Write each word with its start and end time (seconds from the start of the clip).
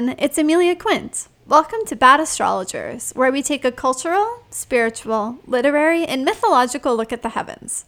everyone, 0.00 0.16
it's 0.18 0.38
Amelia 0.38 0.74
Quint. 0.74 1.28
Welcome 1.46 1.80
to 1.86 1.94
Bad 1.94 2.20
Astrologers, 2.20 3.12
where 3.14 3.30
we 3.30 3.42
take 3.42 3.66
a 3.66 3.72
cultural, 3.72 4.44
spiritual, 4.48 5.38
literary, 5.46 6.06
and 6.06 6.24
mythological 6.24 6.96
look 6.96 7.12
at 7.12 7.20
the 7.20 7.30
heavens. 7.30 7.84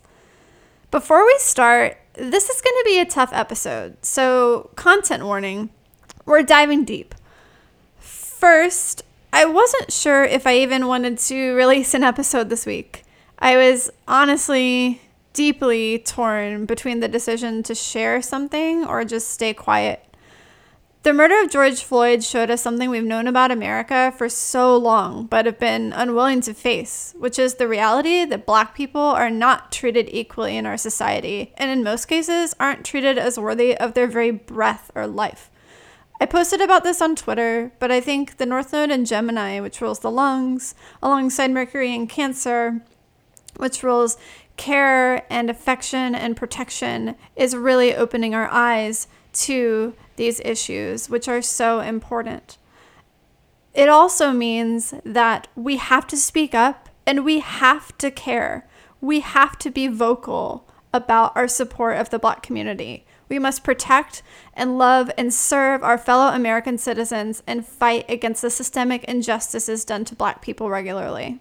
Before 0.91 1.25
we 1.25 1.35
start, 1.39 1.97
this 2.13 2.51
is 2.51 2.61
going 2.61 2.75
to 2.75 2.85
be 2.85 2.99
a 2.99 3.07
tough 3.07 3.31
episode, 3.33 3.97
so 4.05 4.69
content 4.77 5.25
warning 5.25 5.71
we're 6.27 6.43
diving 6.43 6.85
deep. 6.85 7.15
First, 7.99 9.05
I 9.33 9.47
wasn't 9.47 9.91
sure 9.91 10.23
if 10.23 10.47
I 10.47 10.59
even 10.59 10.89
wanted 10.89 11.17
to 11.19 11.55
release 11.55 11.95
an 11.95 12.03
episode 12.05 12.51
this 12.51 12.67
week. 12.67 13.05
I 13.39 13.57
was 13.57 13.91
honestly 14.07 15.01
deeply 15.33 15.99
torn 16.01 16.67
between 16.67 17.01
the 17.01 17.09
decision 17.09 17.63
to 17.63 17.75
share 17.75 18.21
something 18.21 18.85
or 18.85 19.03
just 19.07 19.31
stay 19.31 19.55
quiet. 19.55 20.05
The 21.03 21.13
murder 21.13 21.41
of 21.41 21.51
George 21.51 21.83
Floyd 21.83 22.23
showed 22.23 22.49
us 22.49 22.63
something 22.63 22.89
we've 22.89 23.03
known 23.03 23.27
about 23.27 23.51
America 23.51 24.15
for 24.17 24.29
so 24.29 24.77
long, 24.77 25.27
but 25.27 25.47
have 25.47 25.59
been 25.59 25.93
unwilling 25.93 26.43
to 26.43 26.55
face, 26.55 27.13
which 27.19 27.41
is 27.41 27.55
the 27.55 27.67
reality 27.67 28.25
that 28.25 28.47
black 28.47 28.73
people 28.77 29.01
are 29.01 29.29
not 29.29 29.73
treated 29.73 30.09
equally 30.13 30.57
in 30.57 30.65
our 30.65 30.77
society, 30.77 31.53
and 31.57 31.73
in 31.73 31.83
most 31.83 32.05
cases, 32.05 32.55
aren't 32.61 32.85
treated 32.85 33.19
as 33.19 33.37
worthy 33.37 33.77
of 33.77 33.95
their 33.95 34.07
very 34.07 34.31
breath 34.31 34.93
or 34.95 35.09
life. 35.09 35.51
I 36.21 36.27
posted 36.27 36.61
about 36.61 36.85
this 36.85 37.03
on 37.03 37.17
Twitter, 37.17 37.73
but 37.81 37.91
I 37.91 38.01
think 38.01 38.37
the 38.37 38.47
North 38.47 38.73
Node 38.73 38.93
in 38.93 39.05
Gemini, 39.05 39.59
which 39.59 39.81
rules 39.81 39.99
the 39.99 40.11
lungs, 40.11 40.77
alongside 41.03 41.51
Mercury 41.51 41.93
in 41.93 42.07
Cancer, 42.07 42.81
which 43.57 43.83
rules 43.83 44.17
care 44.57 45.27
and 45.33 45.51
affection 45.51 46.15
and 46.15 46.37
protection, 46.37 47.17
is 47.35 47.57
really 47.57 47.93
opening 47.93 48.37
our 48.37 48.49
eyes 48.53 49.09
to 49.33 49.95
these 50.23 50.41
issues, 50.45 51.11
which 51.11 51.27
are 51.27 51.43
so 51.43 51.81
important. 51.81 52.57
It 53.75 53.89
also 53.89 54.31
means 54.31 54.95
that 55.05 55.49
we 55.57 55.79
have 55.79 56.07
to 56.07 56.17
speak 56.17 56.55
up 56.55 56.89
and 57.05 57.25
we 57.25 57.41
have 57.41 57.99
to 57.99 58.09
care. 58.09 58.69
We 59.01 59.19
have 59.19 59.59
to 59.59 59.69
be 59.69 59.89
vocal 59.89 60.69
about 60.95 61.37
our 61.37 61.49
support 61.49 61.97
of 61.97 62.11
the 62.11 62.21
Black 62.21 62.41
community. 62.41 63.05
We 63.29 63.41
must 63.41 63.65
protect 63.65 64.23
and 64.55 64.79
love 64.79 65.11
and 65.19 65.35
serve 65.35 65.83
our 65.83 65.99
fellow 65.99 66.33
American 66.33 66.79
citizens 66.79 67.43
and 67.45 67.67
fight 67.67 68.05
against 68.09 68.43
the 68.43 68.51
systemic 68.51 69.03
injustices 69.05 69.85
done 69.85 70.05
to 70.05 70.15
Black 70.15 70.41
people 70.41 70.71
regularly. 70.71 71.41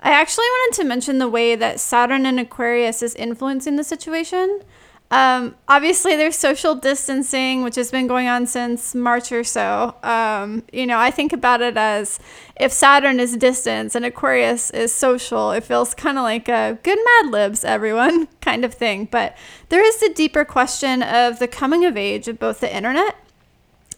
I 0.00 0.10
actually 0.12 0.46
wanted 0.46 0.82
to 0.82 0.88
mention 0.88 1.18
the 1.18 1.28
way 1.28 1.56
that 1.56 1.80
Saturn 1.80 2.26
in 2.26 2.38
Aquarius 2.38 3.02
is 3.02 3.16
influencing 3.16 3.74
the 3.74 3.82
situation. 3.82 4.60
Um, 5.10 5.56
obviously, 5.66 6.16
there's 6.16 6.36
social 6.36 6.74
distancing, 6.74 7.62
which 7.62 7.76
has 7.76 7.90
been 7.90 8.06
going 8.06 8.28
on 8.28 8.46
since 8.46 8.94
March 8.94 9.32
or 9.32 9.42
so. 9.42 9.94
Um, 10.02 10.64
you 10.70 10.86
know, 10.86 10.98
I 10.98 11.10
think 11.10 11.32
about 11.32 11.62
it 11.62 11.78
as 11.78 12.20
if 12.56 12.72
Saturn 12.72 13.18
is 13.18 13.36
distance 13.36 13.94
and 13.94 14.04
Aquarius 14.04 14.70
is 14.70 14.92
social, 14.92 15.52
it 15.52 15.64
feels 15.64 15.94
kind 15.94 16.18
of 16.18 16.24
like 16.24 16.48
a 16.48 16.78
good 16.82 16.98
Mad 17.04 17.32
Libs, 17.32 17.64
everyone 17.64 18.26
kind 18.42 18.64
of 18.64 18.74
thing. 18.74 19.06
But 19.10 19.36
there 19.70 19.82
is 19.82 19.98
the 19.98 20.10
deeper 20.10 20.44
question 20.44 21.02
of 21.02 21.38
the 21.38 21.48
coming 21.48 21.86
of 21.86 21.96
age 21.96 22.28
of 22.28 22.38
both 22.38 22.60
the 22.60 22.74
internet 22.74 23.16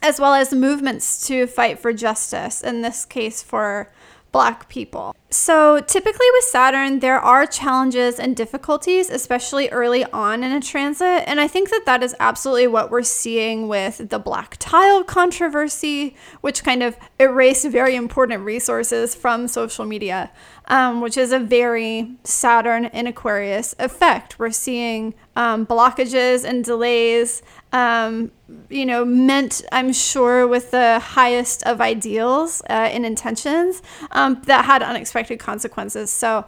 as 0.02 0.18
well 0.18 0.34
as 0.34 0.54
movements 0.54 1.26
to 1.26 1.46
fight 1.46 1.78
for 1.78 1.92
justice, 1.92 2.62
in 2.62 2.80
this 2.80 3.04
case, 3.04 3.42
for 3.42 3.92
Black 4.32 4.68
people. 4.68 5.14
So, 5.32 5.80
typically 5.80 6.26
with 6.32 6.44
Saturn, 6.44 6.98
there 6.98 7.20
are 7.20 7.46
challenges 7.46 8.18
and 8.18 8.36
difficulties, 8.36 9.08
especially 9.08 9.68
early 9.68 10.04
on 10.06 10.42
in 10.42 10.50
a 10.50 10.60
transit. 10.60 11.22
And 11.28 11.41
I 11.41 11.46
think 11.46 11.70
that 11.70 11.86
that 11.86 12.02
is 12.02 12.16
absolutely 12.18 12.66
what 12.66 12.91
we're 12.91 13.04
seeing 13.04 13.68
with 13.68 14.08
the 14.10 14.18
black 14.18 14.56
tile 14.58 15.04
controversy, 15.04 16.16
which 16.41 16.64
kind 16.64 16.82
of 16.82 16.96
erased 17.20 17.66
very 17.68 17.94
important 17.94 18.44
resources 18.44 19.14
from 19.14 19.46
social 19.46 19.84
media, 19.84 20.32
um, 20.66 21.00
which 21.00 21.16
is 21.16 21.30
a 21.30 21.38
very 21.38 22.16
Saturn 22.24 22.86
in 22.86 23.06
Aquarius 23.06 23.74
effect. 23.78 24.41
We're 24.41 24.50
seeing 24.50 25.14
um, 25.36 25.64
blockages 25.64 26.44
and 26.44 26.64
delays 26.64 27.42
um, 27.72 28.32
you 28.69 28.84
know, 28.84 29.04
meant, 29.04 29.62
I'm 29.70 29.92
sure, 29.92 30.47
with 30.47 30.70
the 30.70 30.98
highest 30.98 31.62
of 31.64 31.81
ideals 31.81 32.62
uh, 32.69 32.72
and 32.72 33.06
intentions 33.06 33.82
um, 34.10 34.42
that 34.47 34.64
had 34.64 34.82
unexpected 34.82 35.38
consequences. 35.38 36.10
So, 36.10 36.47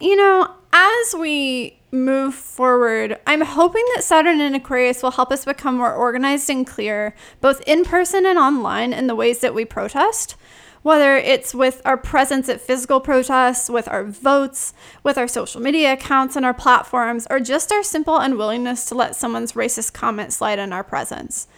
you 0.00 0.16
know, 0.16 0.52
as 0.72 1.14
we 1.18 1.78
move 1.92 2.34
forward, 2.34 3.18
I'm 3.26 3.40
hoping 3.40 3.84
that 3.94 4.02
Saturn 4.02 4.40
in 4.40 4.54
Aquarius 4.54 5.02
will 5.02 5.12
help 5.12 5.30
us 5.30 5.44
become 5.44 5.76
more 5.76 5.94
organized 5.94 6.50
and 6.50 6.66
clear, 6.66 7.14
both 7.40 7.62
in 7.66 7.84
person 7.84 8.26
and 8.26 8.38
online, 8.38 8.92
in 8.92 9.06
the 9.06 9.14
ways 9.14 9.38
that 9.40 9.54
we 9.54 9.64
protest 9.64 10.36
whether 10.86 11.16
it's 11.16 11.52
with 11.52 11.82
our 11.84 11.96
presence 11.96 12.48
at 12.48 12.60
physical 12.60 13.00
protests, 13.00 13.68
with 13.68 13.88
our 13.88 14.04
votes, 14.04 14.72
with 15.02 15.18
our 15.18 15.26
social 15.26 15.60
media 15.60 15.94
accounts 15.94 16.36
and 16.36 16.46
our 16.46 16.54
platforms, 16.54 17.26
or 17.28 17.40
just 17.40 17.72
our 17.72 17.82
simple 17.82 18.16
unwillingness 18.16 18.84
to 18.84 18.94
let 18.94 19.16
someone's 19.16 19.54
racist 19.54 19.92
comment 19.92 20.32
slide 20.32 20.60
in 20.60 20.72
our 20.72 20.84
presence. 20.84 21.48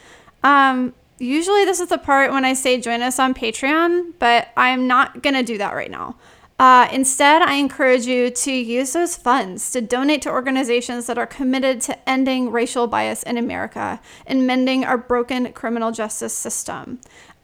Um, 0.43 0.95
usually, 1.19 1.67
this 1.67 1.79
is 1.79 1.91
the 1.91 1.99
part 1.99 2.33
when 2.33 2.47
I 2.47 2.55
say 2.55 2.81
join 2.81 3.03
us 3.03 3.19
on 3.19 3.35
Patreon, 3.35 4.15
but 4.19 4.49
I'm 4.57 4.87
not 4.87 5.23
going 5.23 5.35
to 5.35 5.43
do 5.43 5.59
that 5.59 5.75
right 5.75 5.91
now. 5.91 6.17
Uh, 6.59 6.89
instead, 6.91 7.43
I 7.43 7.55
encourage 7.55 8.07
you 8.07 8.31
to 8.31 8.51
use 8.51 8.95
those 8.95 9.15
funds 9.15 9.71
to 9.73 9.83
donate 9.83 10.23
to 10.23 10.31
organizations 10.31 11.07
that 11.07 11.19
are 11.19 11.27
committed 11.27 11.83
to 11.83 12.09
ending 12.09 12.51
racial 12.51 12.87
bias 12.87 13.23
in 13.23 13.37
America 13.37 14.01
and 14.27 14.47
mending 14.47 14.85
our 14.85 14.99
broken 14.99 15.53
criminal 15.53 15.93
justice 15.93 16.33
system. 16.33 16.99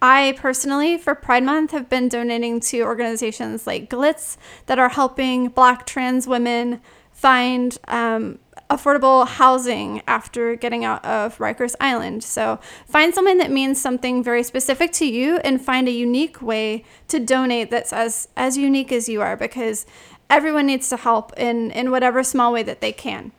I 0.07 0.35
personally, 0.37 0.99
for 0.99 1.15
Pride 1.15 1.45
Month, 1.45 1.71
have 1.71 1.89
been 1.89 2.11
donating 2.11 2.61
to 2.61 2.83
organizations 2.83 3.67
like 3.67 3.89
GLITS 3.89 4.37
that 4.67 4.79
are 4.79 4.91
helping 4.91 5.49
Black 5.49 5.87
trans 5.87 6.27
women 6.29 6.83
find 7.11 7.79
um, 7.89 8.39
affordable 8.69 9.27
housing 9.27 10.03
after 10.07 10.57
getting 10.57 10.85
out 10.85 11.03
of 11.07 11.39
Rikers 11.39 11.75
Island. 11.81 12.23
So 12.23 12.61
find 12.87 13.15
something 13.15 13.39
that 13.39 13.51
means 13.51 13.81
something 13.81 14.23
very 14.23 14.43
specific 14.43 14.93
to 14.93 15.07
you 15.07 15.39
and 15.39 15.59
find 15.59 15.89
a 15.89 15.93
unique 15.93 16.43
way 16.43 16.85
to 17.09 17.19
donate 17.19 17.71
that's 17.71 17.95
as, 17.95 18.29
as 18.37 18.59
unique 18.59 18.93
as 18.93 19.09
you 19.09 19.23
are 19.23 19.39
because 19.39 19.87
everyone 20.29 20.67
needs 20.67 20.91
to 20.91 20.99
help 20.99 21.33
in, 21.39 21.71
in 21.71 21.91
whatever 21.91 22.23
small 22.23 22.53
way 22.53 22.63
that 22.63 22.83
they 22.83 22.93
can. 22.93 23.33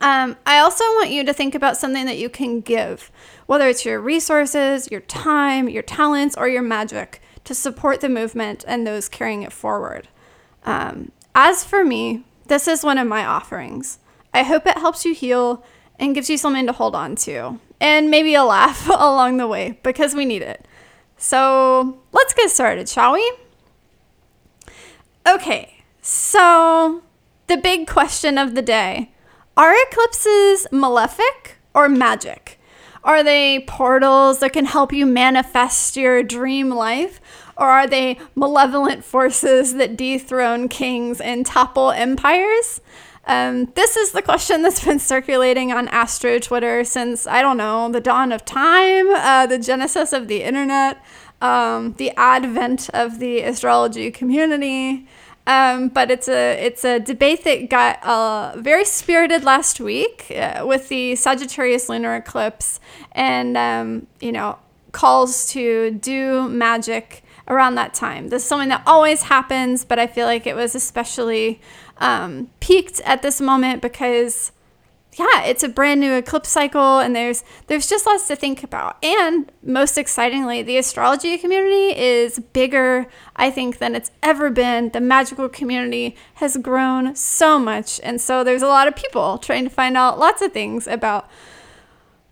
Um, 0.00 0.36
I 0.44 0.58
also 0.58 0.84
want 0.84 1.10
you 1.10 1.24
to 1.24 1.32
think 1.32 1.54
about 1.54 1.76
something 1.76 2.04
that 2.06 2.18
you 2.18 2.28
can 2.28 2.60
give, 2.60 3.10
whether 3.46 3.68
it's 3.68 3.84
your 3.84 4.00
resources, 4.00 4.90
your 4.90 5.00
time, 5.02 5.68
your 5.68 5.82
talents, 5.82 6.36
or 6.36 6.48
your 6.48 6.62
magic 6.62 7.22
to 7.44 7.54
support 7.54 8.00
the 8.00 8.08
movement 8.08 8.64
and 8.66 8.86
those 8.86 9.08
carrying 9.08 9.42
it 9.42 9.52
forward. 9.52 10.08
Um, 10.64 11.12
as 11.34 11.64
for 11.64 11.84
me, 11.84 12.24
this 12.46 12.68
is 12.68 12.84
one 12.84 12.98
of 12.98 13.06
my 13.06 13.24
offerings. 13.24 13.98
I 14.32 14.42
hope 14.42 14.66
it 14.66 14.78
helps 14.78 15.04
you 15.04 15.14
heal 15.14 15.64
and 15.98 16.14
gives 16.14 16.28
you 16.28 16.36
something 16.36 16.66
to 16.66 16.72
hold 16.72 16.94
on 16.94 17.14
to, 17.16 17.60
and 17.80 18.10
maybe 18.10 18.34
a 18.34 18.44
laugh 18.44 18.88
along 18.88 19.36
the 19.36 19.46
way 19.46 19.78
because 19.82 20.14
we 20.14 20.24
need 20.24 20.42
it. 20.42 20.66
So 21.16 22.02
let's 22.12 22.34
get 22.34 22.50
started, 22.50 22.88
shall 22.88 23.12
we? 23.12 23.32
Okay, 25.26 25.84
so 26.02 27.02
the 27.46 27.56
big 27.56 27.86
question 27.86 28.36
of 28.36 28.54
the 28.54 28.62
day 28.62 29.13
are 29.56 29.74
eclipses 29.88 30.66
malefic 30.72 31.56
or 31.74 31.88
magic? 31.88 32.58
Are 33.04 33.22
they 33.22 33.60
portals 33.60 34.40
that 34.40 34.52
can 34.52 34.64
help 34.64 34.92
you 34.92 35.04
manifest 35.04 35.96
your 35.96 36.22
dream 36.22 36.70
life? 36.70 37.20
Or 37.56 37.68
are 37.68 37.86
they 37.86 38.18
malevolent 38.34 39.04
forces 39.04 39.74
that 39.74 39.96
dethrone 39.96 40.68
kings 40.68 41.20
and 41.20 41.46
topple 41.46 41.90
empires? 41.90 42.80
Um, 43.26 43.66
this 43.74 43.96
is 43.96 44.12
the 44.12 44.22
question 44.22 44.62
that's 44.62 44.84
been 44.84 44.98
circulating 44.98 45.72
on 45.72 45.88
Astro 45.88 46.38
Twitter 46.38 46.84
since, 46.84 47.26
I 47.26 47.42
don't 47.42 47.56
know, 47.56 47.90
the 47.90 48.00
dawn 48.00 48.32
of 48.32 48.44
time, 48.44 49.08
uh, 49.08 49.46
the 49.46 49.58
genesis 49.58 50.12
of 50.12 50.28
the 50.28 50.42
internet, 50.42 51.02
um, 51.40 51.94
the 51.94 52.10
advent 52.16 52.90
of 52.92 53.18
the 53.18 53.40
astrology 53.40 54.10
community. 54.10 55.06
Um, 55.46 55.88
but 55.88 56.10
it's 56.10 56.28
a 56.28 56.64
it's 56.64 56.84
a 56.84 56.98
debate 56.98 57.44
that 57.44 57.68
got 57.68 58.02
uh, 58.02 58.54
very 58.56 58.84
spirited 58.84 59.44
last 59.44 59.78
week 59.78 60.32
uh, 60.34 60.64
with 60.66 60.88
the 60.88 61.16
Sagittarius 61.16 61.88
lunar 61.88 62.16
eclipse, 62.16 62.80
and 63.12 63.56
um, 63.56 64.06
you 64.20 64.32
know 64.32 64.58
calls 64.92 65.50
to 65.50 65.90
do 65.90 66.48
magic 66.48 67.22
around 67.48 67.74
that 67.74 67.92
time. 67.92 68.28
This 68.28 68.42
is 68.42 68.48
something 68.48 68.70
that 68.70 68.82
always 68.86 69.24
happens, 69.24 69.84
but 69.84 69.98
I 69.98 70.06
feel 70.06 70.26
like 70.26 70.46
it 70.46 70.56
was 70.56 70.74
especially 70.74 71.60
um, 71.98 72.48
peaked 72.60 73.00
at 73.00 73.20
this 73.20 73.40
moment 73.40 73.82
because 73.82 74.52
yeah, 75.16 75.44
it's 75.44 75.62
a 75.62 75.68
brand 75.68 76.00
new 76.00 76.14
eclipse 76.14 76.48
cycle 76.48 76.98
and 76.98 77.14
there's 77.14 77.44
there's 77.66 77.88
just 77.88 78.06
lots 78.06 78.26
to 78.28 78.36
think 78.36 78.62
about. 78.62 79.02
And 79.04 79.50
most 79.62 79.96
excitingly, 79.96 80.62
the 80.62 80.76
astrology 80.76 81.38
community 81.38 81.96
is 81.96 82.38
bigger, 82.38 83.06
I 83.36 83.50
think, 83.50 83.78
than 83.78 83.94
it's 83.94 84.10
ever 84.22 84.50
been. 84.50 84.90
The 84.90 85.00
magical 85.00 85.48
community 85.48 86.16
has 86.34 86.56
grown 86.56 87.14
so 87.14 87.58
much. 87.58 88.00
And 88.02 88.20
so 88.20 88.42
there's 88.42 88.62
a 88.62 88.66
lot 88.66 88.88
of 88.88 88.96
people 88.96 89.38
trying 89.38 89.64
to 89.64 89.70
find 89.70 89.96
out 89.96 90.18
lots 90.18 90.42
of 90.42 90.52
things 90.52 90.86
about 90.86 91.28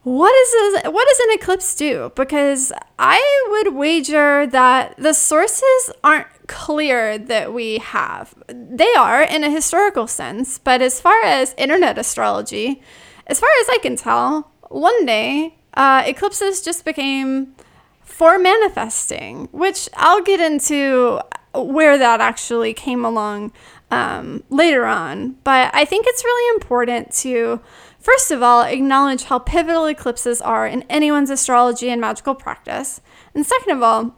what 0.03 0.35
is 0.35 0.51
this, 0.51 0.93
what 0.93 1.09
does 1.09 1.19
an 1.21 1.35
eclipse 1.35 1.75
do? 1.77 2.11
Because 2.17 2.73
I 2.99 3.47
would 3.51 3.75
wager 3.75 4.47
that 4.49 4.97
the 4.97 5.13
sources 5.13 5.91
aren't 6.03 6.27
clear 6.53 7.17
that 7.17 7.55
we 7.55 7.79
have. 7.79 8.35
They 8.47 8.93
are 8.95 9.23
in 9.23 9.43
a 9.43 9.51
historical 9.51 10.07
sense, 10.07 10.59
but 10.59 10.83
as 10.83 11.01
far 11.01 11.25
as 11.25 11.55
internet 11.57 11.97
astrology, 11.97 12.83
as 13.27 13.41
far 13.41 13.49
as 13.63 13.69
I 13.71 13.79
can 13.81 13.97
tell, 13.97 14.53
one 14.69 15.07
day 15.07 15.57
uh, 15.75 16.03
eclipses 16.07 16.61
just 16.61 16.85
became 16.85 17.55
for 18.03 18.39
manifesting, 18.39 19.49
which 19.51 19.89
I'll 19.97 20.23
get 20.23 20.41
into 20.41 21.21
where 21.55 21.97
that 21.97 22.21
actually 22.21 22.75
came 22.75 23.05
along 23.05 23.53
um, 23.91 24.45
later 24.51 24.85
on. 24.85 25.37
But 25.45 25.75
I 25.75 25.87
think 25.87 26.05
it's 26.07 26.23
really 26.23 26.55
important 26.55 27.13
to 27.23 27.61
First 28.03 28.33
of 28.33 28.43
all, 28.43 28.63
acknowledge 28.63 29.25
how 29.25 29.39
pivotal 29.39 29.87
eclipses 29.87 30.41
are 30.43 30.67
in 30.67 30.85
anyone's 30.91 31.31
astrology 31.31 31.89
and 31.89 32.01
magical 32.01 32.35
practice. 32.35 33.01
And 33.33 33.47
second 33.47 33.77
of 33.77 33.83
all, 33.85 34.17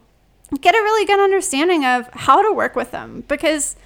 get 0.55 0.75
a 0.75 0.79
really 0.79 1.07
good 1.07 1.21
understanding 1.21 1.85
of 1.85 2.09
how 2.13 2.43
to 2.43 2.53
work 2.55 2.77
with 2.77 2.91
them 2.91 3.25
because 3.29 3.77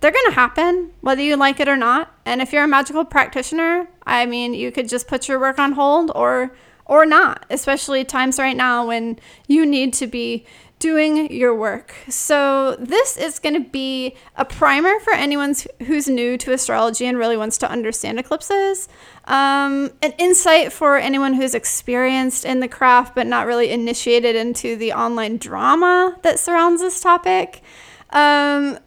they're 0.00 0.12
going 0.12 0.26
to 0.26 0.34
happen 0.34 0.92
whether 1.00 1.22
you 1.22 1.36
like 1.36 1.60
it 1.60 1.68
or 1.68 1.76
not. 1.76 2.12
And 2.24 2.40
if 2.40 2.52
you're 2.52 2.64
a 2.64 2.68
magical 2.68 3.04
practitioner, 3.04 3.88
I 4.06 4.26
mean, 4.26 4.54
you 4.54 4.70
could 4.70 4.88
just 4.88 5.08
put 5.08 5.28
your 5.28 5.38
work 5.38 5.58
on 5.58 5.72
hold 5.72 6.12
or 6.14 6.52
or 6.86 7.04
not, 7.04 7.44
especially 7.50 8.02
times 8.02 8.38
right 8.38 8.56
now 8.56 8.86
when 8.86 9.18
you 9.46 9.66
need 9.66 9.92
to 9.92 10.06
be 10.06 10.46
doing 10.78 11.32
your 11.32 11.54
work. 11.54 11.94
So, 12.08 12.76
this 12.78 13.16
is 13.16 13.38
going 13.38 13.54
to 13.54 13.68
be 13.68 14.16
a 14.36 14.44
primer 14.44 14.98
for 15.00 15.12
anyone 15.12 15.54
who's 15.86 16.08
new 16.08 16.36
to 16.38 16.52
astrology 16.52 17.06
and 17.06 17.18
really 17.18 17.36
wants 17.36 17.58
to 17.58 17.70
understand 17.70 18.18
eclipses, 18.18 18.88
um, 19.24 19.90
an 20.02 20.12
insight 20.18 20.72
for 20.72 20.96
anyone 20.96 21.34
who's 21.34 21.54
experienced 21.54 22.44
in 22.44 22.60
the 22.60 22.68
craft 22.68 23.14
but 23.14 23.26
not 23.26 23.46
really 23.46 23.70
initiated 23.70 24.36
into 24.36 24.76
the 24.76 24.92
online 24.92 25.36
drama 25.36 26.16
that 26.22 26.38
surrounds 26.38 26.80
this 26.80 27.00
topic. 27.00 27.62
Um, 28.10 28.78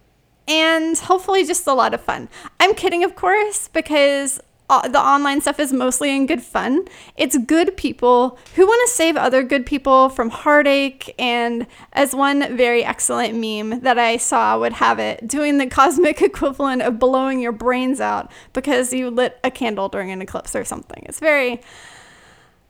and 0.48 0.98
hopefully 0.98 1.46
just 1.46 1.68
a 1.68 1.74
lot 1.74 1.94
of 1.94 2.02
fun. 2.02 2.28
I'm 2.60 2.74
kidding, 2.74 3.04
of 3.04 3.16
course, 3.16 3.68
because 3.68 4.42
the 4.80 5.00
online 5.00 5.42
stuff 5.42 5.60
is 5.60 5.74
mostly 5.74 6.16
in 6.16 6.26
good 6.26 6.42
fun. 6.42 6.86
It's 7.18 7.38
good 7.38 7.76
people 7.76 8.38
who 8.56 8.66
want 8.66 8.88
to 8.88 8.96
save 8.96 9.18
other 9.18 9.44
good 9.44 9.66
people 9.66 10.10
from 10.10 10.30
heartache. 10.30 11.14
And 11.20 11.68
as 11.94 12.16
one 12.16 12.56
very 12.56 12.84
excellent 12.84 13.36
meme 13.36 13.82
that 13.82 14.00
I 14.00 14.18
saw 14.18 14.58
would 14.60 14.74
have 14.74 15.00
it, 15.00 15.28
doing 15.28 15.58
the 15.58 15.68
cosmic 15.68 16.22
equivalent 16.22 16.82
of 16.82 17.00
blowing 17.00 17.40
your 17.40 17.52
brains 17.52 18.00
out 18.00 18.32
because 18.54 18.94
you 18.94 19.10
lit 19.10 19.40
a 19.44 19.52
candle 19.52 19.90
during 19.90 20.12
an 20.12 20.22
eclipse 20.22 20.56
or 20.56 20.64
something. 20.64 21.04
It's 21.08 21.20
very. 21.20 21.62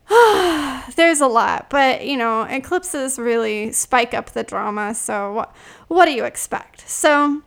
there's 0.95 1.21
a 1.21 1.27
lot, 1.27 1.69
but 1.69 2.05
you 2.05 2.17
know, 2.17 2.41
eclipses 2.41 3.17
really 3.17 3.71
spike 3.71 4.13
up 4.13 4.31
the 4.31 4.43
drama. 4.43 4.93
So, 4.93 5.31
what, 5.31 5.55
what 5.87 6.05
do 6.05 6.11
you 6.11 6.25
expect? 6.25 6.89
So, 6.89 7.41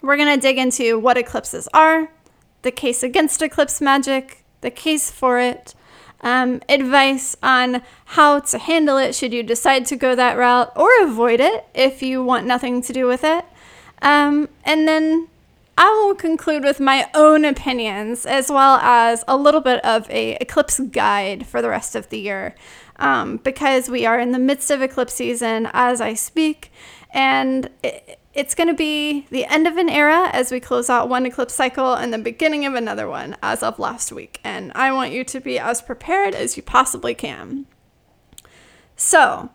we're 0.00 0.16
going 0.16 0.32
to 0.32 0.40
dig 0.40 0.58
into 0.58 0.98
what 0.98 1.16
eclipses 1.16 1.66
are, 1.74 2.10
the 2.64 2.72
case 2.72 3.02
against 3.02 3.40
eclipse 3.40 3.80
magic, 3.80 4.42
the 4.60 4.70
case 4.70 5.10
for 5.10 5.38
it, 5.38 5.74
um, 6.22 6.62
advice 6.68 7.36
on 7.42 7.82
how 8.06 8.40
to 8.40 8.58
handle 8.58 8.96
it 8.96 9.14
should 9.14 9.32
you 9.32 9.42
decide 9.42 9.86
to 9.86 9.96
go 9.96 10.14
that 10.14 10.36
route 10.36 10.72
or 10.74 10.88
avoid 11.02 11.38
it 11.38 11.66
if 11.74 12.02
you 12.02 12.24
want 12.24 12.46
nothing 12.46 12.82
to 12.82 12.92
do 12.92 13.06
with 13.06 13.22
it. 13.22 13.44
Um, 14.00 14.48
and 14.64 14.88
then 14.88 15.28
I 15.76 15.90
will 15.90 16.14
conclude 16.14 16.62
with 16.64 16.80
my 16.80 17.10
own 17.14 17.44
opinions 17.44 18.26
as 18.26 18.48
well 18.48 18.76
as 18.76 19.22
a 19.28 19.36
little 19.36 19.60
bit 19.60 19.84
of 19.84 20.08
a 20.10 20.36
eclipse 20.40 20.80
guide 20.80 21.46
for 21.46 21.60
the 21.60 21.68
rest 21.68 21.94
of 21.94 22.08
the 22.08 22.18
year. 22.18 22.54
Um, 22.96 23.38
because 23.38 23.90
we 23.90 24.06
are 24.06 24.20
in 24.20 24.30
the 24.30 24.38
midst 24.38 24.70
of 24.70 24.80
eclipse 24.80 25.14
season 25.14 25.68
as 25.72 26.00
I 26.00 26.14
speak, 26.14 26.70
and 27.14 27.70
it, 27.82 28.18
it's 28.34 28.54
going 28.54 28.68
to 28.68 28.74
be 28.74 29.26
the 29.30 29.46
end 29.46 29.66
of 29.68 29.76
an 29.76 29.88
era 29.88 30.28
as 30.32 30.50
we 30.50 30.58
close 30.58 30.90
out 30.90 31.08
one 31.08 31.24
eclipse 31.24 31.54
cycle 31.54 31.94
and 31.94 32.12
the 32.12 32.18
beginning 32.18 32.66
of 32.66 32.74
another 32.74 33.08
one 33.08 33.36
as 33.42 33.62
of 33.62 33.78
last 33.78 34.10
week. 34.12 34.40
And 34.42 34.72
I 34.74 34.92
want 34.92 35.12
you 35.12 35.22
to 35.24 35.40
be 35.40 35.58
as 35.58 35.80
prepared 35.80 36.34
as 36.34 36.56
you 36.56 36.62
possibly 36.62 37.14
can. 37.14 37.66
So, 38.96 39.50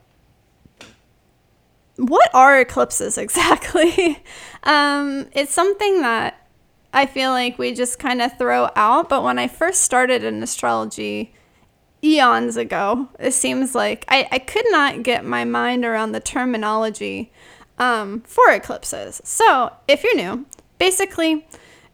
what 1.97 2.29
are 2.33 2.59
eclipses 2.61 3.17
exactly? 3.17 4.23
um, 4.63 5.27
it's 5.33 5.53
something 5.53 6.01
that 6.01 6.47
I 6.93 7.05
feel 7.05 7.31
like 7.31 7.59
we 7.59 7.73
just 7.73 7.99
kind 7.99 8.21
of 8.21 8.37
throw 8.37 8.69
out. 8.77 9.09
But 9.09 9.23
when 9.23 9.37
I 9.37 9.49
first 9.49 9.81
started 9.81 10.23
in 10.23 10.41
astrology, 10.41 11.33
eons 12.03 12.57
ago, 12.57 13.09
it 13.19 13.33
seems 13.33 13.75
like 13.75 14.05
I, 14.07 14.27
I 14.31 14.39
could 14.39 14.65
not 14.69 15.03
get 15.03 15.25
my 15.25 15.43
mind 15.43 15.85
around 15.85 16.11
the 16.11 16.19
terminology 16.19 17.31
um, 17.77 18.21
for 18.21 18.51
eclipses. 18.51 19.21
So, 19.23 19.73
if 19.87 20.03
you're 20.03 20.15
new, 20.15 20.45
basically, 20.77 21.47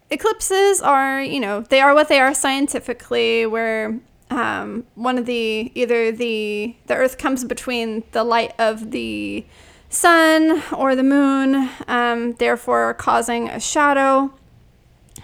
eclipses 0.09 0.81
are, 0.81 1.21
you 1.21 1.39
know, 1.39 1.61
they 1.61 1.81
are 1.81 1.93
what 1.93 2.09
they 2.09 2.19
are 2.19 2.33
scientifically, 2.33 3.45
where 3.45 3.99
um, 4.29 4.85
one 4.95 5.17
of 5.17 5.25
the 5.25 5.71
either 5.75 6.11
the 6.11 6.75
the 6.87 6.95
Earth 6.95 7.17
comes 7.17 7.43
between 7.43 8.03
the 8.11 8.23
light 8.23 8.53
of 8.59 8.91
the 8.91 9.45
sun 9.89 10.63
or 10.73 10.95
the 10.95 11.03
moon, 11.03 11.69
um, 11.87 12.33
therefore 12.33 12.93
causing 12.95 13.49
a 13.49 13.59
shadow. 13.59 14.33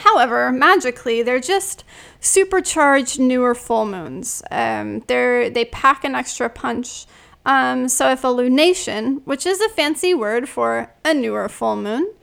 However, 0.04 0.52
magically, 0.52 1.22
they're 1.24 1.40
just 1.40 1.84
supercharged 2.20 3.20
newer 3.20 3.56
full 3.56 3.86
moons. 3.86 4.44
Um, 4.52 5.00
they're 5.08 5.50
they 5.50 5.66
pack 5.66 6.04
an 6.04 6.16
extra 6.16 6.50
punch 6.50 7.08
um, 7.46 7.88
so 7.90 8.12
if 8.12 8.24
a 8.24 8.28
lunation, 8.28 9.22
which 9.26 9.46
is 9.46 9.62
a 9.62 9.70
fancy 9.70 10.14
word 10.14 10.48
for 10.48 10.92
a 11.04 11.14
newer 11.14 11.50
full 11.50 11.76
moon, 11.76 12.14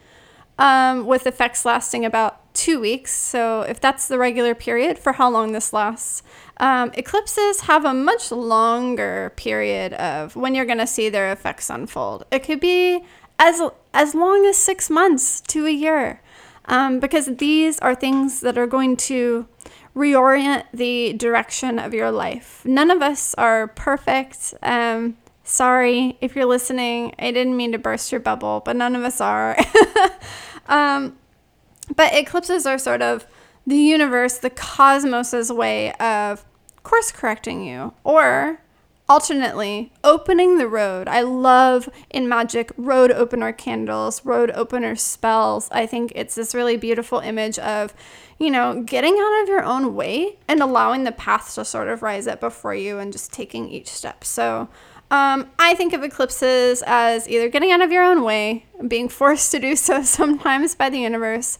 um, 0.59 1.07
with 1.07 1.27
effects 1.27 1.65
lasting 1.65 2.05
about 2.05 2.55
two 2.55 2.81
weeks, 2.81 3.13
so 3.13 3.63
if 3.63 3.81
that's 3.81 4.09
the 4.09 4.19
regular 4.19 4.55
period 4.55 4.99
for 4.99 5.13
how 5.13 5.31
long 5.31 5.53
this 5.53 5.73
lasts, 5.73 6.23
um, 6.59 6.91
eclipses 6.95 7.63
have 7.63 7.85
a 7.85 7.95
much 7.95 8.33
longer 8.33 9.33
period 9.37 9.93
of 9.95 10.35
when 10.35 10.55
you're 10.55 10.65
going 10.65 10.79
to 10.79 10.87
see 10.87 11.09
their 11.09 11.31
effects 11.31 11.71
unfold. 11.71 12.25
It 12.31 12.41
could 12.41 12.61
be 12.61 13.05
as 13.39 13.61
as 13.95 14.15
long 14.15 14.45
as 14.47 14.57
six 14.57 14.91
months 14.91 15.41
to 15.43 15.67
a 15.67 15.71
year, 15.71 16.21
um, 16.69 17.01
because 17.01 17.27
these 17.37 17.79
are 17.81 17.95
things 17.95 18.41
that 18.41 18.57
are 18.57 18.67
going 18.67 18.97
to 18.97 19.47
reorient 19.97 20.65
the 20.73 21.13
direction 21.15 21.79
of 21.79 21.93
your 21.93 22.11
life. 22.11 22.63
None 22.65 22.91
of 22.91 23.03
us 23.03 23.35
are 23.35 23.69
perfect. 23.69 24.55
Um, 24.63 25.17
sorry 25.43 26.17
if 26.21 26.37
you're 26.37 26.47
listening. 26.47 27.15
I 27.19 27.33
didn't 27.33 27.57
mean 27.57 27.73
to 27.73 27.79
burst 27.79 28.13
your 28.13 28.21
bubble, 28.21 28.63
but 28.65 28.77
none 28.77 28.95
of 28.95 29.03
us 29.03 29.21
are. 29.21 29.57
um, 30.69 31.19
but 31.97 32.15
eclipses 32.15 32.67
are 32.67 32.79
sort 32.79 33.03
of 33.03 33.27
the 33.67 33.77
universe, 33.77 34.39
the 34.39 34.51
cosmos's 34.51 35.51
way 35.53 35.93
of 35.95 36.45
course 36.83 37.13
correcting 37.13 37.65
you 37.65 37.93
or 38.05 38.61
alternately 39.09 39.93
opening 40.05 40.59
the 40.59 40.69
road 40.69 41.09
i 41.09 41.23
love 41.23 41.89
in 42.11 42.29
magic 42.29 42.71
road 42.77 43.11
opener 43.11 43.53
candles 43.53 44.25
road 44.25 44.51
opener 44.55 44.95
spells 44.95 45.69
i 45.71 45.87
think 45.87 46.13
it's 46.15 46.35
this 46.35 46.55
really 46.55 46.77
beautiful 46.77 47.19
image 47.21 47.59
of 47.59 47.95
you 48.39 48.51
know, 48.51 48.83
getting 48.83 49.15
out 49.15 49.43
of 49.43 49.49
your 49.49 49.65
own 49.65 49.95
way 49.95 50.37
and 50.47 50.61
allowing 50.61 51.05
the 51.05 51.13
path 51.13 51.55
to 51.55 51.65
sort 51.65 51.89
of 51.89 52.03
rise 52.03 52.27
up 52.27 52.41
before 52.41 52.75
you 52.75 52.99
and 52.99 53.13
just 53.13 53.33
taking 53.33 53.69
each 53.69 53.89
step. 53.89 54.25
So, 54.25 54.69
um, 55.11 55.51
I 55.59 55.75
think 55.75 55.93
of 55.93 56.03
eclipses 56.03 56.83
as 56.87 57.29
either 57.29 57.49
getting 57.49 57.73
out 57.73 57.81
of 57.81 57.91
your 57.91 58.05
own 58.05 58.23
way, 58.23 58.67
being 58.87 59.09
forced 59.09 59.51
to 59.53 59.59
do 59.59 59.75
so 59.75 60.03
sometimes 60.05 60.75
by 60.75 60.91
the 60.91 61.01
universe, 61.01 61.59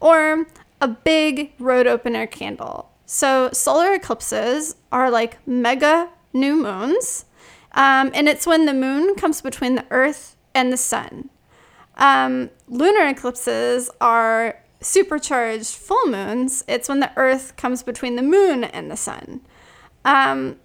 or 0.00 0.46
a 0.80 0.88
big 0.88 1.52
road 1.58 1.86
opener 1.86 2.26
candle. 2.26 2.90
So, 3.06 3.50
solar 3.52 3.94
eclipses 3.94 4.76
are 4.92 5.10
like 5.10 5.38
mega 5.46 6.10
new 6.32 6.56
moons, 6.56 7.24
um, 7.72 8.10
and 8.14 8.28
it's 8.28 8.46
when 8.46 8.66
the 8.66 8.74
moon 8.74 9.14
comes 9.14 9.40
between 9.40 9.74
the 9.74 9.86
earth 9.90 10.36
and 10.54 10.72
the 10.72 10.76
sun. 10.76 11.30
Um, 11.96 12.50
lunar 12.68 13.08
eclipses 13.08 13.90
are 14.00 14.60
supercharged 14.80 15.74
full 15.74 16.06
moons, 16.06 16.64
it's 16.68 16.88
when 16.88 17.00
the 17.00 17.10
Earth 17.16 17.56
comes 17.56 17.82
between 17.82 18.16
the 18.16 18.22
moon 18.22 18.64
and 18.64 18.90
the 18.90 18.96
sun. 18.96 19.40
Um, 20.04 20.56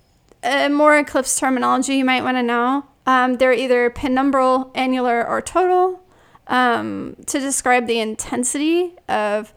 more 0.43 0.98
eclipse 0.98 1.39
terminology 1.39 1.96
you 1.96 2.05
might 2.05 2.24
want 2.24 2.38
to 2.38 2.43
know. 2.43 2.86
Um, 3.05 3.38
they're 3.38 3.53
either 3.53 3.89
penumbral, 3.89 4.72
annular, 4.75 5.27
or 5.27 5.41
total 5.41 6.01
um, 6.48 7.15
to 7.25 7.39
describe 7.39 7.88
the 7.88 8.00
intensity 8.00 8.93
of 9.10 9.53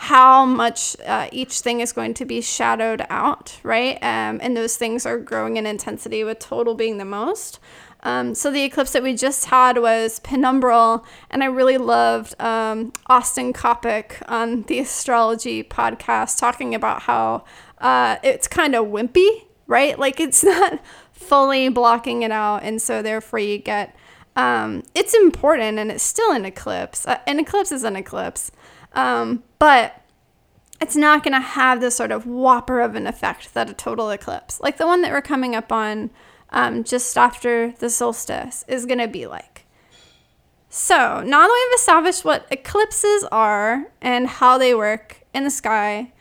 how 0.00 0.44
much 0.44 0.96
uh, 1.04 1.28
each 1.32 1.60
thing 1.60 1.80
is 1.80 1.92
going 1.92 2.14
to 2.14 2.24
be 2.24 2.40
shadowed 2.40 3.04
out, 3.10 3.58
right? 3.62 3.96
Um, 3.96 4.38
and 4.42 4.56
those 4.56 4.76
things 4.76 5.04
are 5.04 5.18
growing 5.18 5.56
in 5.56 5.66
intensity, 5.66 6.24
with 6.24 6.38
total 6.38 6.74
being 6.74 6.98
the 6.98 7.04
most. 7.04 7.58
Um, 8.04 8.34
so 8.34 8.50
the 8.52 8.62
eclipse 8.62 8.92
that 8.92 9.02
we 9.02 9.14
just 9.14 9.46
had 9.46 9.78
was 9.78 10.20
penumbral, 10.20 11.04
and 11.30 11.42
I 11.42 11.46
really 11.46 11.78
loved 11.78 12.40
um, 12.40 12.92
Austin 13.08 13.52
Coppock 13.52 14.22
on 14.28 14.62
the 14.62 14.78
astrology 14.78 15.64
podcast 15.64 16.38
talking 16.38 16.74
about 16.74 17.02
how 17.02 17.44
uh, 17.78 18.16
it's 18.22 18.46
kind 18.46 18.74
of 18.74 18.86
wimpy 18.86 19.48
right? 19.68 19.96
Like 19.96 20.18
it's 20.18 20.42
not 20.44 20.80
fully 21.12 21.68
blocking 21.68 22.22
it 22.22 22.32
out. 22.32 22.64
And 22.64 22.82
so 22.82 23.02
therefore 23.02 23.38
you 23.38 23.58
get, 23.58 23.94
um, 24.34 24.82
it's 24.96 25.14
important 25.14 25.78
and 25.78 25.92
it's 25.92 26.02
still 26.02 26.32
an 26.32 26.44
eclipse. 26.44 27.06
Uh, 27.06 27.18
an 27.28 27.38
eclipse 27.38 27.70
is 27.70 27.84
an 27.84 27.94
eclipse. 27.94 28.50
Um, 28.94 29.44
but 29.58 30.00
it's 30.80 30.96
not 30.96 31.24
going 31.24 31.34
to 31.34 31.40
have 31.40 31.80
the 31.80 31.90
sort 31.90 32.12
of 32.12 32.26
whopper 32.26 32.80
of 32.80 32.94
an 32.94 33.06
effect 33.06 33.54
that 33.54 33.68
a 33.68 33.74
total 33.74 34.10
eclipse, 34.10 34.60
like 34.60 34.76
the 34.76 34.86
one 34.86 35.02
that 35.02 35.12
we're 35.12 35.22
coming 35.22 35.54
up 35.54 35.72
on 35.72 36.10
um, 36.50 36.84
just 36.84 37.16
after 37.18 37.72
the 37.72 37.90
solstice, 37.90 38.64
is 38.68 38.86
going 38.86 38.98
to 38.98 39.08
be 39.08 39.26
like. 39.26 39.66
So 40.70 41.22
now 41.22 41.46
that 41.46 41.68
we've 41.70 41.78
established 41.78 42.24
what 42.24 42.46
eclipses 42.50 43.24
are 43.32 43.90
and 44.00 44.26
how 44.28 44.58
they 44.58 44.74
work 44.74 45.22
in 45.34 45.44
the 45.44 45.50
sky, 45.50 46.12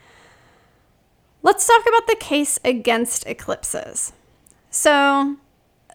let's 1.43 1.67
talk 1.67 1.81
about 1.87 2.07
the 2.07 2.15
case 2.15 2.57
against 2.63 3.27
eclipses. 3.27 4.13
So, 4.69 5.37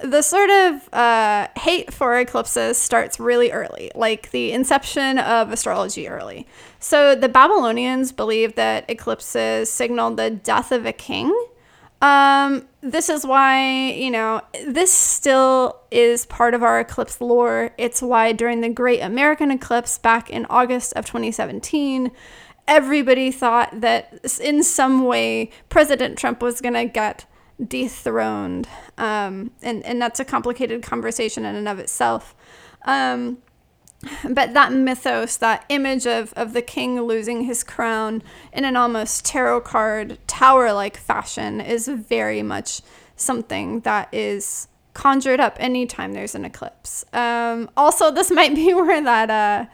the 0.02 0.22
sort 0.22 0.50
of 0.50 0.92
uh, 0.92 1.48
hate 1.56 1.92
for 1.92 2.18
eclipses 2.18 2.78
starts 2.78 3.18
really 3.20 3.50
early, 3.50 3.90
like 3.94 4.30
the 4.30 4.52
inception 4.52 5.18
of 5.18 5.52
astrology 5.52 6.08
early. 6.08 6.46
So, 6.80 7.14
the 7.14 7.28
Babylonians 7.28 8.12
believed 8.12 8.56
that 8.56 8.88
eclipses 8.88 9.70
signaled 9.70 10.16
the 10.16 10.30
death 10.30 10.72
of 10.72 10.86
a 10.86 10.92
king. 10.92 11.32
Um, 12.02 12.66
this 12.80 13.08
is 13.08 13.24
why, 13.24 13.92
you 13.92 14.10
know, 14.10 14.40
this 14.66 14.92
still 14.92 15.80
is 15.92 16.26
part 16.26 16.52
of 16.52 16.62
our 16.62 16.80
eclipse 16.80 17.20
lore. 17.20 17.70
It's 17.78 18.02
why 18.02 18.32
during 18.32 18.60
the 18.60 18.68
Great 18.68 19.00
American 19.00 19.52
Eclipse 19.52 19.98
back 19.98 20.28
in 20.28 20.44
August 20.46 20.92
of 20.94 21.06
2017, 21.06 22.10
everybody 22.66 23.30
thought 23.30 23.80
that 23.80 24.18
in 24.40 24.64
some 24.64 25.04
way 25.04 25.50
President 25.68 26.18
Trump 26.18 26.42
was 26.42 26.60
going 26.60 26.74
to 26.74 26.86
get 26.86 27.24
dethroned. 27.68 28.68
Um, 28.98 29.50
and, 29.62 29.84
and 29.84 30.00
that's 30.00 30.20
a 30.20 30.24
complicated 30.24 30.82
conversation 30.82 31.44
in 31.44 31.54
and 31.54 31.68
of 31.68 31.78
itself. 31.78 32.34
Um, 32.84 33.38
but 34.28 34.52
that 34.54 34.72
mythos, 34.72 35.36
that 35.36 35.64
image 35.68 36.06
of, 36.06 36.32
of 36.34 36.52
the 36.52 36.62
king 36.62 37.00
losing 37.00 37.44
his 37.44 37.62
crown 37.62 38.22
in 38.52 38.64
an 38.64 38.76
almost 38.76 39.24
tarot 39.24 39.60
card 39.60 40.18
tower 40.26 40.72
like 40.72 40.96
fashion 40.96 41.60
is 41.60 41.86
very 41.86 42.42
much 42.42 42.82
something 43.16 43.80
that 43.80 44.12
is 44.12 44.66
conjured 44.94 45.40
up 45.40 45.56
anytime 45.60 46.12
there's 46.12 46.34
an 46.34 46.44
eclipse. 46.44 47.04
Um, 47.12 47.70
also, 47.76 48.10
this 48.10 48.30
might 48.30 48.54
be 48.54 48.74
where 48.74 49.02
that 49.02 49.30
uh, 49.30 49.66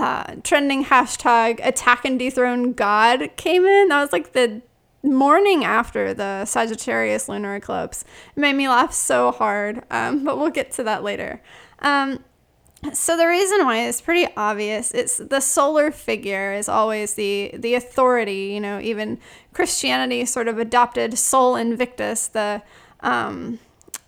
uh, 0.00 0.36
trending 0.42 0.84
hashtag 0.84 1.60
attack 1.62 2.04
and 2.04 2.18
dethrone 2.18 2.72
God 2.72 3.30
came 3.36 3.64
in. 3.64 3.88
That 3.88 4.00
was 4.00 4.12
like 4.12 4.32
the 4.32 4.62
morning 5.06 5.64
after 5.64 6.12
the 6.12 6.44
Sagittarius 6.44 7.28
lunar 7.28 7.56
eclipse. 7.56 8.04
It 8.36 8.40
made 8.40 8.54
me 8.54 8.68
laugh 8.68 8.92
so 8.92 9.32
hard, 9.32 9.82
um, 9.90 10.24
but 10.24 10.38
we'll 10.38 10.50
get 10.50 10.72
to 10.72 10.82
that 10.84 11.02
later. 11.02 11.42
Um, 11.80 12.24
so 12.92 13.16
the 13.16 13.26
reason 13.26 13.64
why 13.64 13.78
is 13.78 14.00
pretty 14.00 14.30
obvious. 14.36 14.92
It's 14.92 15.16
the 15.16 15.40
solar 15.40 15.90
figure 15.90 16.52
is 16.52 16.68
always 16.68 17.14
the 17.14 17.52
the 17.54 17.74
authority. 17.74 18.52
You 18.54 18.60
know, 18.60 18.80
even 18.80 19.18
Christianity 19.52 20.24
sort 20.24 20.48
of 20.48 20.58
adopted 20.58 21.18
Sol 21.18 21.56
Invictus, 21.56 22.28
the 22.28 22.62
um, 23.00 23.58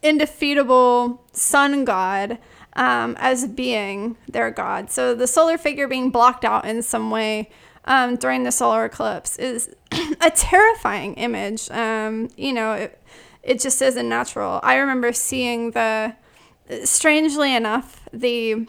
indefeatable 0.02 1.24
sun 1.32 1.84
god, 1.84 2.38
um, 2.74 3.16
as 3.18 3.46
being 3.46 4.16
their 4.28 4.50
god. 4.50 4.90
So 4.90 5.14
the 5.14 5.26
solar 5.26 5.58
figure 5.58 5.88
being 5.88 6.10
blocked 6.10 6.44
out 6.44 6.64
in 6.64 6.82
some 6.82 7.10
way 7.10 7.50
um, 7.88 8.16
during 8.16 8.45
the 8.45 8.52
solar 8.52 8.85
eclipse 8.85 9.38
is 9.38 9.75
a 10.21 10.30
terrifying 10.30 11.14
image. 11.14 11.68
Um, 11.71 12.28
you 12.37 12.52
know, 12.52 12.75
it, 12.75 13.02
it 13.42 13.61
just 13.61 13.80
isn't 13.80 14.09
natural. 14.09 14.61
I 14.62 14.76
remember 14.76 15.12
seeing 15.12 15.71
the, 15.73 16.14
strangely 16.85 17.57
enough, 17.57 18.07
the 18.12 18.68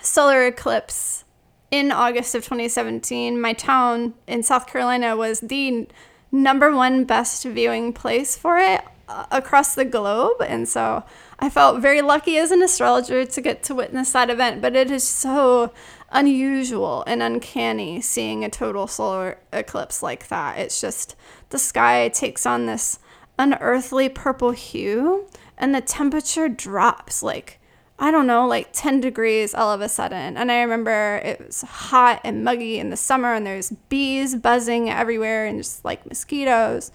solar 0.00 0.46
eclipse 0.46 1.24
in 1.70 1.92
August 1.92 2.34
of 2.34 2.42
2017. 2.42 3.38
My 3.38 3.52
town 3.52 4.14
in 4.26 4.42
South 4.42 4.66
Carolina 4.66 5.16
was 5.16 5.40
the 5.40 5.86
number 6.32 6.74
one 6.74 7.04
best 7.04 7.44
viewing 7.44 7.92
place 7.92 8.38
for 8.38 8.56
it 8.56 8.80
uh, 9.06 9.26
across 9.30 9.74
the 9.74 9.84
globe. 9.84 10.40
And 10.40 10.66
so 10.66 11.04
I 11.38 11.50
felt 11.50 11.82
very 11.82 12.00
lucky 12.00 12.38
as 12.38 12.50
an 12.50 12.62
astrologer 12.62 13.26
to 13.26 13.40
get 13.42 13.62
to 13.64 13.74
witness 13.74 14.12
that 14.12 14.30
event. 14.30 14.62
But 14.62 14.74
it 14.74 14.90
is 14.90 15.06
so 15.06 15.74
unusual 16.10 17.04
and 17.06 17.22
uncanny 17.22 18.00
seeing 18.00 18.44
a 18.44 18.50
total 18.50 18.86
solar 18.86 19.38
eclipse 19.52 20.02
like 20.02 20.28
that. 20.28 20.58
It's 20.58 20.80
just 20.80 21.14
the 21.50 21.58
sky 21.58 22.08
takes 22.08 22.46
on 22.46 22.66
this 22.66 22.98
unearthly 23.38 24.08
purple 24.08 24.50
hue 24.50 25.26
and 25.56 25.74
the 25.74 25.80
temperature 25.80 26.48
drops 26.48 27.22
like 27.22 27.60
I 28.02 28.10
don't 28.10 28.26
know, 28.26 28.46
like 28.46 28.70
10 28.72 29.02
degrees 29.02 29.54
all 29.54 29.70
of 29.70 29.82
a 29.82 29.88
sudden. 29.88 30.38
And 30.38 30.50
I 30.50 30.62
remember 30.62 31.20
it 31.22 31.46
was 31.46 31.60
hot 31.60 32.22
and 32.24 32.42
muggy 32.42 32.78
in 32.78 32.88
the 32.88 32.96
summer, 32.96 33.34
and 33.34 33.46
there's 33.46 33.74
bees 33.90 34.34
buzzing 34.34 34.88
everywhere 34.88 35.44
and 35.44 35.58
just 35.58 35.84
like 35.84 36.06
mosquitoes. 36.06 36.92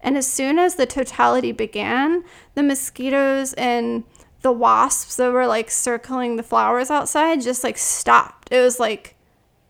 And 0.00 0.16
as 0.16 0.26
soon 0.26 0.58
as 0.58 0.74
the 0.74 0.84
totality 0.84 1.52
began, 1.52 2.24
the 2.56 2.64
mosquitoes 2.64 3.52
and 3.52 4.02
the 4.42 4.52
wasps 4.52 5.16
that 5.16 5.32
were 5.32 5.46
like 5.46 5.70
circling 5.70 6.36
the 6.36 6.42
flowers 6.42 6.90
outside 6.90 7.40
just 7.40 7.64
like 7.64 7.78
stopped. 7.78 8.48
It 8.52 8.60
was 8.60 8.78
like, 8.78 9.16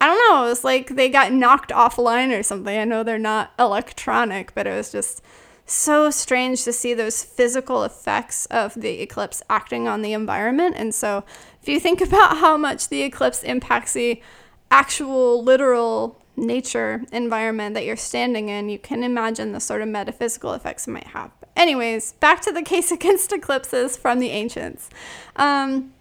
I 0.01 0.07
don't 0.07 0.31
know, 0.31 0.47
it 0.47 0.51
was 0.51 0.65
like 0.65 0.89
they 0.89 1.09
got 1.09 1.33
knocked 1.33 1.71
offline 1.71 2.39
or 2.39 2.43
something. 2.43 2.77
I 2.77 2.85
know 2.85 3.03
they're 3.03 3.19
not 3.19 3.53
electronic, 3.59 4.55
but 4.55 4.67
it 4.67 4.75
was 4.75 4.93
just 4.93 5.23
so 5.67 6.11
strange 6.11 6.65
to 6.65 6.73
see 6.73 6.95
those 6.95 7.23
physical 7.23 7.85
effects 7.85 8.47
of 8.47 8.75
the 8.75 9.01
eclipse 9.01 9.43
acting 9.51 9.87
on 9.87 10.03
the 10.03 10.13
environment. 10.13 10.75
And 10.79 10.95
so, 10.95 11.25
if 11.61 11.69
you 11.69 11.81
think 11.81 12.01
about 12.03 12.39
how 12.39 12.57
much 12.57 12.89
the 12.89 13.03
eclipse 13.03 13.43
impacts 13.43 13.93
the 13.93 14.23
actual 14.71 15.43
literal 15.43 16.21
nature 16.39 17.03
environment 17.13 17.75
that 17.75 17.85
you're 17.85 17.97
standing 17.97 18.49
in, 18.49 18.69
you 18.69 18.79
can 18.79 19.03
imagine 19.03 19.53
the 19.53 19.61
sort 19.61 19.83
of 19.83 19.89
metaphysical 19.89 20.53
effects 20.53 20.87
it 20.87 20.91
might 20.91 21.09
have. 21.09 21.31
Anyways, 21.57 22.13
back 22.15 22.41
to 22.43 22.53
the 22.53 22.63
case 22.73 22.91
against 22.91 23.33
eclipses 23.33 23.97
from 23.97 24.19
the 24.19 24.31
ancients. 24.31 24.89
Um, 25.37 25.93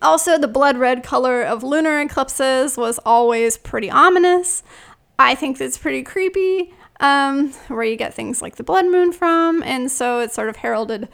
also, 0.00 0.38
the 0.38 0.48
blood 0.48 0.78
red 0.78 1.02
color 1.02 1.42
of 1.42 1.62
lunar 1.62 2.00
eclipses 2.00 2.76
was 2.76 2.98
always 3.04 3.58
pretty 3.58 3.90
ominous. 3.90 4.62
I 5.18 5.34
think 5.34 5.58
that's 5.58 5.76
pretty 5.76 6.02
creepy, 6.02 6.72
um, 7.00 7.50
where 7.68 7.84
you 7.84 7.96
get 7.96 8.14
things 8.14 8.40
like 8.40 8.56
the 8.56 8.62
blood 8.62 8.86
moon 8.86 9.12
from, 9.12 9.62
and 9.62 9.90
so 9.90 10.20
it 10.20 10.32
sort 10.32 10.48
of 10.48 10.56
heralded 10.56 11.08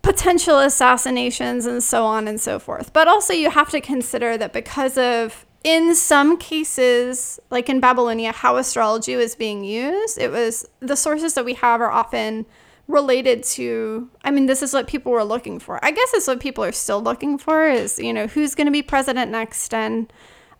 potential 0.00 0.58
assassinations 0.58 1.66
and 1.66 1.82
so 1.82 2.04
on 2.04 2.28
and 2.28 2.40
so 2.40 2.58
forth. 2.58 2.92
But 2.92 3.08
also, 3.08 3.34
you 3.34 3.50
have 3.50 3.68
to 3.70 3.80
consider 3.80 4.38
that 4.38 4.52
because 4.52 4.96
of 4.96 5.44
in 5.64 5.94
some 5.94 6.36
cases, 6.36 7.40
like 7.50 7.68
in 7.68 7.80
Babylonia, 7.80 8.32
how 8.32 8.56
astrology 8.56 9.16
was 9.16 9.34
being 9.34 9.64
used, 9.64 10.18
it 10.18 10.30
was 10.30 10.68
the 10.80 10.96
sources 10.96 11.34
that 11.34 11.44
we 11.44 11.54
have 11.54 11.80
are 11.80 11.90
often 11.90 12.46
related 12.88 13.42
to 13.42 14.08
i 14.24 14.30
mean 14.30 14.46
this 14.46 14.62
is 14.62 14.72
what 14.72 14.86
people 14.86 15.12
were 15.12 15.22
looking 15.22 15.58
for. 15.58 15.78
I 15.84 15.90
guess 15.90 16.10
it's 16.14 16.26
what 16.26 16.40
people 16.40 16.64
are 16.64 16.72
still 16.72 17.02
looking 17.02 17.36
for 17.36 17.68
is 17.68 17.98
you 17.98 18.14
know 18.14 18.26
who's 18.26 18.54
going 18.54 18.66
to 18.66 18.72
be 18.72 18.82
president 18.82 19.30
next 19.30 19.74
and 19.74 20.10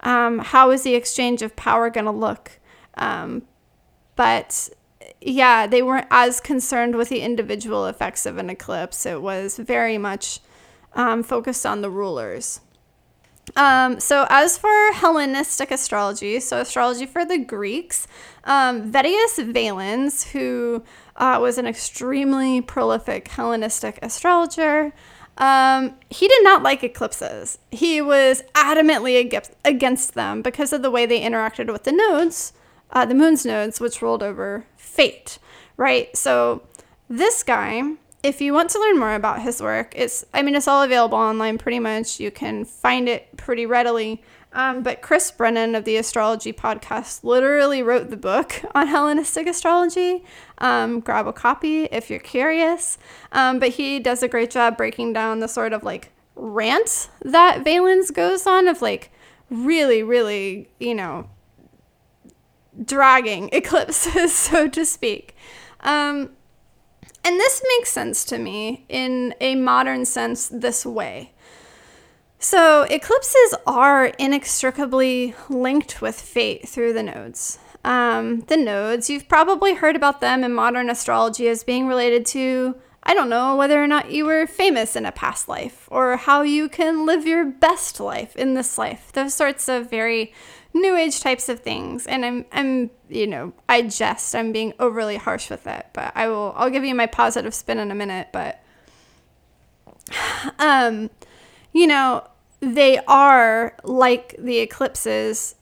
um, 0.00 0.38
how 0.38 0.70
is 0.70 0.82
the 0.82 0.94
exchange 0.94 1.42
of 1.42 1.56
power 1.56 1.90
going 1.90 2.04
to 2.04 2.12
look? 2.12 2.60
Um, 2.94 3.42
but 4.14 4.68
yeah 5.22 5.66
they 5.66 5.80
weren't 5.80 6.06
as 6.10 6.38
concerned 6.38 6.96
with 6.96 7.08
the 7.08 7.22
individual 7.22 7.86
effects 7.86 8.26
of 8.26 8.36
an 8.36 8.50
eclipse. 8.50 9.06
It 9.06 9.22
was 9.22 9.56
very 9.56 9.96
much 9.96 10.40
um, 10.92 11.22
focused 11.22 11.64
on 11.64 11.80
the 11.80 11.90
rulers 11.90 12.60
um, 13.56 14.00
so 14.00 14.26
as 14.28 14.58
for 14.58 14.92
Hellenistic 14.92 15.70
astrology, 15.70 16.40
so 16.40 16.60
astrology 16.60 17.06
for 17.06 17.24
the 17.24 17.38
Greeks, 17.38 18.06
um, 18.44 18.90
Vettius 18.90 19.38
Valens, 19.52 20.24
who 20.32 20.82
uh, 21.16 21.38
was 21.40 21.58
an 21.58 21.66
extremely 21.66 22.60
prolific 22.60 23.28
Hellenistic 23.28 23.98
astrologer, 24.02 24.92
um, 25.38 25.94
he 26.10 26.26
did 26.26 26.42
not 26.42 26.62
like 26.62 26.82
eclipses. 26.82 27.58
He 27.70 28.00
was 28.00 28.42
adamantly 28.54 29.20
against 29.64 30.14
them 30.14 30.42
because 30.42 30.72
of 30.72 30.82
the 30.82 30.90
way 30.90 31.06
they 31.06 31.20
interacted 31.20 31.72
with 31.72 31.84
the 31.84 31.92
nodes, 31.92 32.52
uh, 32.90 33.04
the 33.04 33.14
moon's 33.14 33.46
nodes, 33.46 33.80
which 33.80 34.02
ruled 34.02 34.22
over 34.22 34.66
fate, 34.76 35.38
right? 35.76 36.14
So 36.16 36.62
this 37.08 37.42
guy 37.42 37.82
if 38.22 38.40
you 38.40 38.52
want 38.52 38.70
to 38.70 38.80
learn 38.80 38.98
more 38.98 39.14
about 39.14 39.42
his 39.42 39.60
work, 39.62 39.92
it's 39.96 40.24
I 40.34 40.42
mean 40.42 40.54
it's 40.54 40.68
all 40.68 40.82
available 40.82 41.18
online 41.18 41.58
pretty 41.58 41.78
much. 41.78 42.20
You 42.20 42.30
can 42.30 42.64
find 42.64 43.08
it 43.08 43.36
pretty 43.36 43.66
readily. 43.66 44.22
Um, 44.52 44.82
but 44.82 45.02
Chris 45.02 45.30
Brennan 45.30 45.74
of 45.74 45.84
the 45.84 45.98
Astrology 45.98 46.54
Podcast 46.54 47.22
literally 47.22 47.82
wrote 47.82 48.08
the 48.08 48.16
book 48.16 48.62
on 48.74 48.86
Hellenistic 48.86 49.46
astrology. 49.46 50.24
Um, 50.58 51.00
grab 51.00 51.26
a 51.26 51.32
copy 51.32 51.84
if 51.84 52.08
you're 52.08 52.18
curious. 52.18 52.98
Um, 53.30 53.58
but 53.58 53.70
he 53.70 54.00
does 54.00 54.22
a 54.22 54.28
great 54.28 54.50
job 54.50 54.76
breaking 54.76 55.12
down 55.12 55.40
the 55.40 55.48
sort 55.48 55.72
of 55.72 55.82
like 55.82 56.12
rant 56.34 57.10
that 57.22 57.62
Valens 57.62 58.10
goes 58.10 58.46
on 58.46 58.68
of 58.68 58.80
like 58.80 59.12
really, 59.50 60.02
really, 60.02 60.70
you 60.80 60.94
know, 60.94 61.28
dragging 62.82 63.48
eclipses, 63.52 64.32
so 64.34 64.68
to 64.68 64.84
speak. 64.84 65.36
Um, 65.80 66.30
And 67.24 67.38
this 67.38 67.62
makes 67.76 67.90
sense 67.90 68.24
to 68.26 68.38
me 68.38 68.84
in 68.88 69.34
a 69.40 69.54
modern 69.54 70.04
sense 70.04 70.48
this 70.48 70.86
way. 70.86 71.32
So, 72.40 72.82
eclipses 72.82 73.54
are 73.66 74.06
inextricably 74.18 75.34
linked 75.48 76.00
with 76.00 76.20
fate 76.20 76.68
through 76.68 76.92
the 76.92 77.02
nodes. 77.02 77.58
Um, 77.84 78.40
the 78.42 78.56
nodes, 78.56 79.10
you've 79.10 79.28
probably 79.28 79.74
heard 79.74 79.96
about 79.96 80.20
them 80.20 80.44
in 80.44 80.52
modern 80.54 80.88
astrology 80.88 81.48
as 81.48 81.64
being 81.64 81.88
related 81.88 82.24
to, 82.26 82.76
I 83.02 83.14
don't 83.14 83.28
know, 83.28 83.56
whether 83.56 83.82
or 83.82 83.88
not 83.88 84.12
you 84.12 84.24
were 84.24 84.46
famous 84.46 84.94
in 84.94 85.04
a 85.04 85.12
past 85.12 85.48
life 85.48 85.88
or 85.90 86.16
how 86.16 86.42
you 86.42 86.68
can 86.68 87.04
live 87.04 87.26
your 87.26 87.44
best 87.44 87.98
life 87.98 88.36
in 88.36 88.54
this 88.54 88.78
life. 88.78 89.10
Those 89.12 89.34
sorts 89.34 89.68
of 89.68 89.90
very 89.90 90.32
new 90.74 90.96
age 90.96 91.20
types 91.20 91.48
of 91.48 91.60
things. 91.60 92.06
And 92.06 92.24
I'm, 92.24 92.44
I'm, 92.52 92.90
you 93.08 93.26
know, 93.26 93.52
I 93.68 93.82
jest, 93.82 94.34
I'm 94.34 94.52
being 94.52 94.74
overly 94.78 95.16
harsh 95.16 95.50
with 95.50 95.66
it, 95.66 95.86
but 95.92 96.12
I 96.14 96.28
will, 96.28 96.52
I'll 96.56 96.70
give 96.70 96.84
you 96.84 96.94
my 96.94 97.06
positive 97.06 97.54
spin 97.54 97.78
in 97.78 97.90
a 97.90 97.94
minute. 97.94 98.28
But, 98.32 98.62
um, 100.58 101.10
you 101.72 101.86
know, 101.86 102.26
they 102.60 102.98
are 103.06 103.76
like 103.84 104.34
the 104.38 104.58
eclipses, 104.58 105.54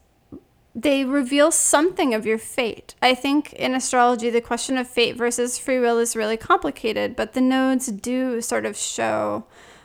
they 0.75 1.05
reveal 1.05 1.51
something 1.51 2.15
of 2.15 2.27
your 2.27 2.39
fate. 2.39 2.95
I 3.01 3.15
think 3.15 3.53
in 3.55 3.75
astrology, 3.75 4.31
the 4.31 4.41
question 4.41 4.77
of 4.77 4.89
fate 4.89 5.17
versus 5.17 5.59
free 5.59 5.79
will 5.79 5.99
is 5.99 6.17
really 6.17 6.37
complicated, 6.37 7.17
but 7.17 7.33
the 7.33 7.41
nodes 7.41 7.87
do 7.87 8.41
sort 8.41 8.67
of 8.67 8.77
show, 8.77 9.45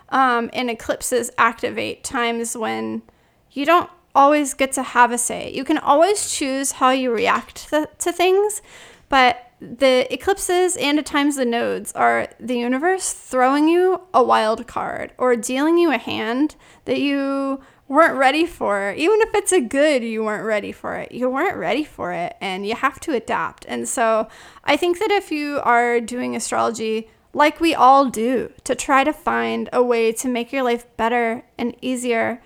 um, 0.09 0.49
and 0.51 0.69
eclipses 0.69 1.31
activate 1.37 2.03
times 2.03 2.57
when 2.57 3.03
you 3.51 3.65
don't 3.65 3.89
always 4.13 4.53
get 4.53 4.71
to 4.73 4.83
have 4.83 5.11
a 5.11 5.17
say. 5.17 5.51
You 5.51 5.63
can 5.63 5.77
always 5.77 6.31
choose 6.31 6.73
how 6.73 6.91
you 6.91 7.11
react 7.11 7.69
to, 7.69 7.89
to 7.99 8.11
things, 8.11 8.61
but 9.09 9.51
the 9.61 10.11
eclipses 10.11 10.75
and 10.75 10.97
at 10.97 11.05
times 11.05 11.35
the 11.35 11.45
nodes 11.45 11.91
are 11.93 12.27
the 12.39 12.57
universe 12.57 13.13
throwing 13.13 13.67
you 13.67 14.01
a 14.13 14.23
wild 14.23 14.65
card 14.65 15.13
or 15.17 15.35
dealing 15.35 15.77
you 15.77 15.91
a 15.91 15.99
hand 15.99 16.55
that 16.85 16.99
you 16.99 17.61
weren't 17.87 18.17
ready 18.17 18.45
for. 18.45 18.93
Even 18.97 19.21
if 19.21 19.35
it's 19.35 19.51
a 19.51 19.61
good, 19.61 20.03
you 20.03 20.23
weren't 20.23 20.45
ready 20.45 20.71
for 20.71 20.95
it. 20.95 21.11
You 21.11 21.29
weren't 21.29 21.57
ready 21.57 21.83
for 21.83 22.11
it 22.11 22.35
and 22.41 22.65
you 22.65 22.73
have 22.73 22.99
to 23.01 23.13
adapt. 23.13 23.65
And 23.67 23.87
so 23.87 24.27
I 24.63 24.77
think 24.77 24.97
that 24.99 25.11
if 25.11 25.31
you 25.31 25.59
are 25.63 25.99
doing 25.99 26.35
astrology 26.35 27.09
like 27.33 27.59
we 27.61 27.75
all 27.75 28.09
do 28.09 28.51
to 28.63 28.75
try 28.75 29.03
to 29.03 29.13
find 29.13 29.69
a 29.71 29.83
way 29.83 30.11
to 30.11 30.27
make 30.27 30.51
your 30.51 30.63
life 30.63 30.85
better 30.97 31.43
and 31.57 31.75
easier 31.81 32.41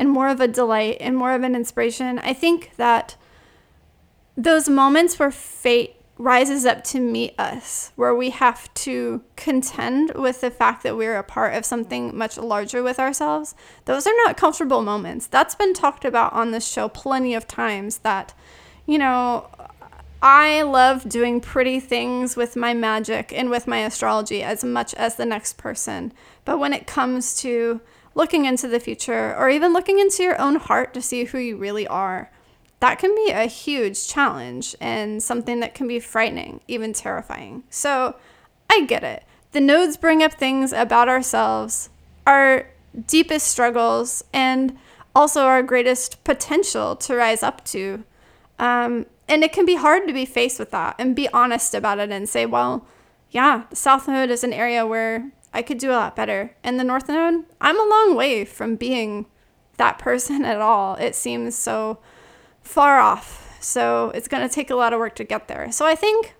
and 0.00 0.10
more 0.10 0.28
of 0.28 0.40
a 0.40 0.48
delight 0.48 0.96
and 0.98 1.14
more 1.14 1.34
of 1.34 1.42
an 1.42 1.54
inspiration, 1.54 2.18
I 2.20 2.32
think 2.32 2.72
that 2.76 3.16
those 4.34 4.66
moments 4.66 5.18
where 5.18 5.30
fate 5.30 5.94
rises 6.16 6.64
up 6.64 6.82
to 6.84 6.98
meet 6.98 7.38
us, 7.38 7.92
where 7.96 8.14
we 8.14 8.30
have 8.30 8.72
to 8.74 9.22
contend 9.36 10.12
with 10.14 10.40
the 10.40 10.50
fact 10.50 10.82
that 10.84 10.96
we're 10.96 11.18
a 11.18 11.22
part 11.22 11.54
of 11.54 11.66
something 11.66 12.16
much 12.16 12.38
larger 12.38 12.82
with 12.82 12.98
ourselves, 12.98 13.54
those 13.84 14.06
are 14.06 14.16
not 14.24 14.38
comfortable 14.38 14.80
moments. 14.80 15.26
That's 15.26 15.54
been 15.54 15.74
talked 15.74 16.06
about 16.06 16.32
on 16.32 16.50
this 16.50 16.66
show 16.66 16.88
plenty 16.88 17.34
of 17.34 17.46
times 17.46 17.98
that, 17.98 18.32
you 18.86 18.96
know, 18.96 19.50
I 20.22 20.62
love 20.62 21.10
doing 21.10 21.42
pretty 21.42 21.78
things 21.78 22.36
with 22.36 22.56
my 22.56 22.72
magic 22.72 23.34
and 23.34 23.50
with 23.50 23.66
my 23.66 23.80
astrology 23.80 24.42
as 24.42 24.64
much 24.64 24.94
as 24.94 25.16
the 25.16 25.26
next 25.26 25.58
person. 25.58 26.14
But 26.46 26.58
when 26.58 26.72
it 26.72 26.86
comes 26.86 27.34
to 27.42 27.82
looking 28.14 28.44
into 28.44 28.68
the 28.68 28.80
future 28.80 29.34
or 29.36 29.48
even 29.48 29.72
looking 29.72 29.98
into 29.98 30.22
your 30.22 30.40
own 30.40 30.56
heart 30.56 30.94
to 30.94 31.02
see 31.02 31.24
who 31.24 31.38
you 31.38 31.56
really 31.56 31.86
are, 31.86 32.30
that 32.80 32.98
can 32.98 33.14
be 33.14 33.30
a 33.30 33.46
huge 33.46 34.08
challenge 34.08 34.74
and 34.80 35.22
something 35.22 35.60
that 35.60 35.74
can 35.74 35.86
be 35.86 36.00
frightening, 36.00 36.60
even 36.66 36.92
terrifying. 36.92 37.62
So 37.70 38.16
I 38.70 38.84
get 38.84 39.04
it. 39.04 39.24
The 39.52 39.60
nodes 39.60 39.96
bring 39.96 40.22
up 40.22 40.34
things 40.34 40.72
about 40.72 41.08
ourselves, 41.08 41.90
our 42.26 42.68
deepest 43.06 43.48
struggles, 43.48 44.24
and 44.32 44.76
also 45.14 45.42
our 45.42 45.62
greatest 45.62 46.22
potential 46.24 46.96
to 46.96 47.14
rise 47.14 47.42
up 47.42 47.64
to. 47.66 48.04
Um, 48.58 49.06
and 49.28 49.44
it 49.44 49.52
can 49.52 49.66
be 49.66 49.76
hard 49.76 50.06
to 50.06 50.12
be 50.12 50.24
faced 50.24 50.58
with 50.58 50.70
that 50.70 50.96
and 50.98 51.14
be 51.14 51.28
honest 51.30 51.74
about 51.74 51.98
it 51.98 52.10
and 52.10 52.28
say, 52.28 52.46
well, 52.46 52.86
yeah, 53.30 53.64
the 53.70 53.76
South 53.76 54.08
Node 54.08 54.30
is 54.30 54.42
an 54.42 54.52
area 54.52 54.86
where 54.86 55.30
I 55.52 55.62
could 55.62 55.78
do 55.78 55.90
a 55.90 55.92
lot 55.92 56.16
better. 56.16 56.54
And 56.62 56.78
the 56.78 56.84
North 56.84 57.08
Node, 57.08 57.44
I'm 57.60 57.80
a 57.80 57.88
long 57.88 58.14
way 58.14 58.44
from 58.44 58.76
being 58.76 59.26
that 59.76 59.98
person 59.98 60.44
at 60.44 60.60
all. 60.60 60.94
It 60.96 61.14
seems 61.14 61.54
so 61.56 61.98
far 62.62 63.00
off. 63.00 63.58
So 63.60 64.10
it's 64.14 64.28
going 64.28 64.46
to 64.46 64.54
take 64.54 64.70
a 64.70 64.74
lot 64.74 64.92
of 64.92 64.98
work 64.98 65.14
to 65.16 65.24
get 65.24 65.48
there. 65.48 65.70
So 65.72 65.84
I 65.86 65.94
think, 65.94 66.34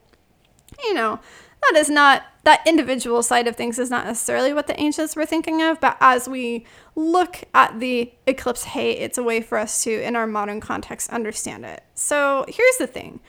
you 0.83 0.95
know, 0.95 1.21
that 1.63 1.79
is 1.79 1.91
not, 1.91 2.23
that 2.45 2.67
individual 2.67 3.23
side 3.23 3.47
of 3.47 3.57
things 3.57 3.79
is 3.79 3.91
not 3.91 4.07
necessarily 4.07 4.55
what 4.55 4.67
the 4.67 4.81
ancients 4.81 5.17
were 5.17 5.27
thinking 5.27 5.61
of. 5.61 5.81
But 5.81 5.97
as 6.01 6.29
we 6.29 6.65
look 6.95 7.43
at 7.53 7.81
the 7.81 8.13
eclipse 8.27 8.65
hey, 8.65 8.93
it's 8.93 9.19
a 9.19 9.23
way 9.23 9.43
for 9.43 9.59
us 9.59 9.83
to, 9.85 10.03
in 10.03 10.17
our 10.17 10.27
modern 10.27 10.61
context, 10.61 11.11
understand 11.11 11.67
it. 11.67 11.83
So 11.95 12.47
here's 12.49 12.77
the 12.77 12.87
thing 12.87 13.21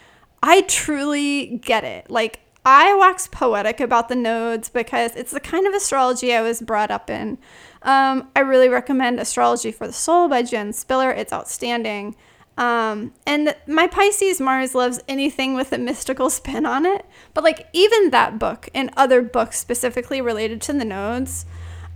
I 0.44 0.62
truly 0.62 1.58
get 1.58 1.84
it. 1.84 2.10
Like, 2.10 2.40
I 2.66 2.96
wax 2.96 3.28
poetic 3.28 3.80
about 3.80 4.08
the 4.08 4.16
nodes 4.16 4.70
because 4.70 5.16
it's 5.16 5.32
the 5.32 5.40
kind 5.40 5.66
of 5.66 5.74
astrology 5.74 6.34
I 6.34 6.42
was 6.42 6.62
brought 6.62 6.92
up 6.92 7.10
in. 7.10 7.40
Um, 7.82 8.30
I 8.36 8.42
really 8.42 8.70
recommend 8.70 9.20
Astrology 9.20 9.72
for 9.72 9.88
the 9.88 9.94
Soul 9.94 10.30
by 10.30 10.44
Jan 10.44 10.72
Spiller. 10.72 11.10
It's 11.12 11.34
outstanding. 11.34 12.16
Um, 12.58 13.14
and 13.26 13.56
my 13.66 13.88
Pisces 13.88 14.40
Mars 14.40 14.76
loves 14.76 15.00
anything 15.08 15.56
with 15.56 15.72
a 15.72 15.80
mystical 15.80 16.30
spin 16.30 16.68
on 16.68 16.86
it. 16.86 17.06
But 17.34 17.44
like 17.44 17.68
even 17.74 18.12
that 18.12 18.38
book 18.38 18.70
and 18.76 18.92
other 18.96 19.24
books 19.24 19.60
specifically 19.60 20.22
related 20.22 20.62
to 20.64 20.74
the 20.74 20.86
nodes 20.86 21.48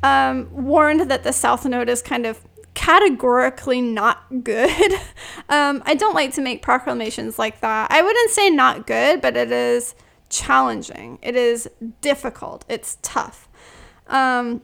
um, 0.02 0.50
warned 0.52 1.12
that 1.12 1.24
the 1.24 1.34
South 1.34 1.66
Node 1.66 1.90
is 1.90 2.02
kind 2.02 2.26
of 2.26 2.42
categorically 2.74 3.82
not 3.82 4.44
good. 4.44 4.94
um, 5.50 5.84
I 5.86 5.94
don't 5.94 6.16
like 6.16 6.34
to 6.34 6.42
make 6.42 6.64
proclamations 6.64 7.38
like 7.38 7.62
that. 7.62 7.92
I 7.92 8.02
wouldn't 8.02 8.32
say 8.32 8.50
not 8.50 8.88
good, 8.88 9.22
but 9.22 9.38
it 9.38 9.52
is 9.52 9.94
challenging. 10.30 11.20
It 11.22 11.36
is 11.36 11.70
difficult. 12.02 12.66
It's 12.68 12.98
tough. 13.02 13.48
Um, 14.08 14.62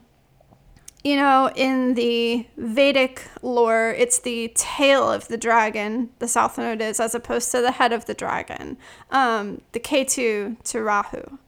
you 1.04 1.16
know, 1.16 1.50
in 1.56 1.94
the 1.94 2.46
Vedic 2.56 3.26
lore, 3.42 3.90
it's 3.90 4.20
the 4.20 4.52
tail 4.54 5.10
of 5.10 5.26
the 5.26 5.36
dragon, 5.36 6.10
the 6.20 6.28
South 6.28 6.58
Node 6.58 6.80
is, 6.80 7.00
as 7.00 7.14
opposed 7.14 7.50
to 7.52 7.60
the 7.60 7.72
head 7.72 7.92
of 7.92 8.06
the 8.06 8.14
dragon, 8.14 8.76
um, 9.10 9.62
the 9.72 9.80
Ketu 9.80 10.62
to 10.62 10.80
Rahu. 10.80 11.38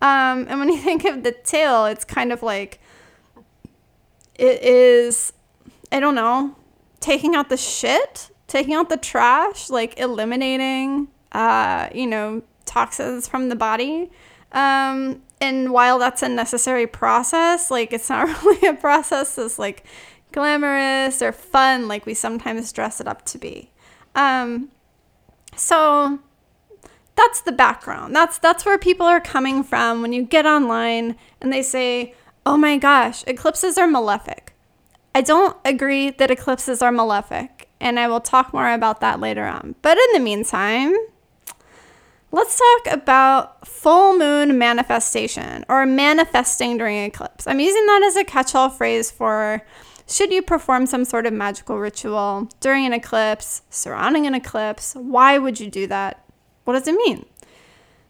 Um, 0.00 0.46
and 0.48 0.58
when 0.58 0.68
you 0.68 0.78
think 0.82 1.04
of 1.04 1.22
the 1.22 1.32
tail, 1.32 1.86
it's 1.86 2.04
kind 2.04 2.32
of 2.32 2.42
like 2.42 2.80
it 4.34 4.62
is, 4.62 5.32
I 5.92 6.00
don't 6.00 6.14
know, 6.14 6.56
taking 6.98 7.36
out 7.36 7.50
the 7.50 7.56
shit, 7.56 8.30
taking 8.48 8.74
out 8.74 8.88
the 8.88 8.96
trash, 8.96 9.70
like 9.70 9.98
eliminating, 9.98 11.08
uh, 11.32 11.88
you 11.94 12.06
know, 12.06 12.42
toxins 12.68 13.26
from 13.26 13.48
the 13.48 13.56
body. 13.56 14.10
Um, 14.52 15.22
and 15.40 15.72
while 15.72 15.98
that's 15.98 16.22
a 16.22 16.28
necessary 16.28 16.86
process, 16.86 17.70
like 17.70 17.92
it's 17.92 18.08
not 18.08 18.26
really 18.44 18.68
a 18.68 18.74
process 18.74 19.34
that's 19.34 19.58
like 19.58 19.84
glamorous 20.32 21.22
or 21.22 21.32
fun 21.32 21.88
like 21.88 22.06
we 22.06 22.14
sometimes 22.14 22.72
dress 22.72 23.00
it 23.00 23.08
up 23.08 23.24
to 23.26 23.38
be. 23.38 23.70
Um, 24.14 24.70
so 25.56 26.18
that's 27.16 27.40
the 27.40 27.52
background. 27.52 28.14
That's 28.14 28.38
that's 28.38 28.64
where 28.64 28.78
people 28.78 29.06
are 29.06 29.20
coming 29.20 29.62
from 29.62 30.02
when 30.02 30.12
you 30.12 30.22
get 30.22 30.46
online 30.46 31.16
and 31.40 31.52
they 31.52 31.62
say, 31.62 32.14
"Oh 32.46 32.56
my 32.56 32.78
gosh, 32.78 33.24
eclipses 33.26 33.76
are 33.76 33.88
malefic." 33.88 34.54
I 35.14 35.20
don't 35.20 35.56
agree 35.64 36.10
that 36.10 36.30
eclipses 36.30 36.80
are 36.80 36.92
malefic, 36.92 37.68
and 37.80 37.98
I 37.98 38.06
will 38.08 38.20
talk 38.20 38.52
more 38.52 38.72
about 38.72 39.00
that 39.00 39.20
later 39.20 39.46
on. 39.46 39.74
But 39.82 39.98
in 39.98 40.06
the 40.12 40.20
meantime, 40.20 40.94
Let's 42.30 42.58
talk 42.58 42.94
about 42.94 43.66
full 43.66 44.18
moon 44.18 44.58
manifestation 44.58 45.64
or 45.68 45.86
manifesting 45.86 46.76
during 46.76 47.04
eclipse. 47.04 47.46
I'm 47.46 47.58
using 47.58 47.86
that 47.86 48.02
as 48.06 48.16
a 48.16 48.24
catch 48.24 48.54
all 48.54 48.68
phrase 48.68 49.10
for 49.10 49.62
should 50.06 50.32
you 50.32 50.42
perform 50.42 50.86
some 50.86 51.04
sort 51.04 51.26
of 51.26 51.32
magical 51.32 51.78
ritual 51.78 52.48
during 52.60 52.84
an 52.84 52.92
eclipse, 52.92 53.62
surrounding 53.70 54.26
an 54.26 54.34
eclipse? 54.34 54.94
Why 54.94 55.38
would 55.38 55.58
you 55.60 55.70
do 55.70 55.86
that? 55.86 56.24
What 56.64 56.74
does 56.74 56.88
it 56.88 56.94
mean? 56.94 57.24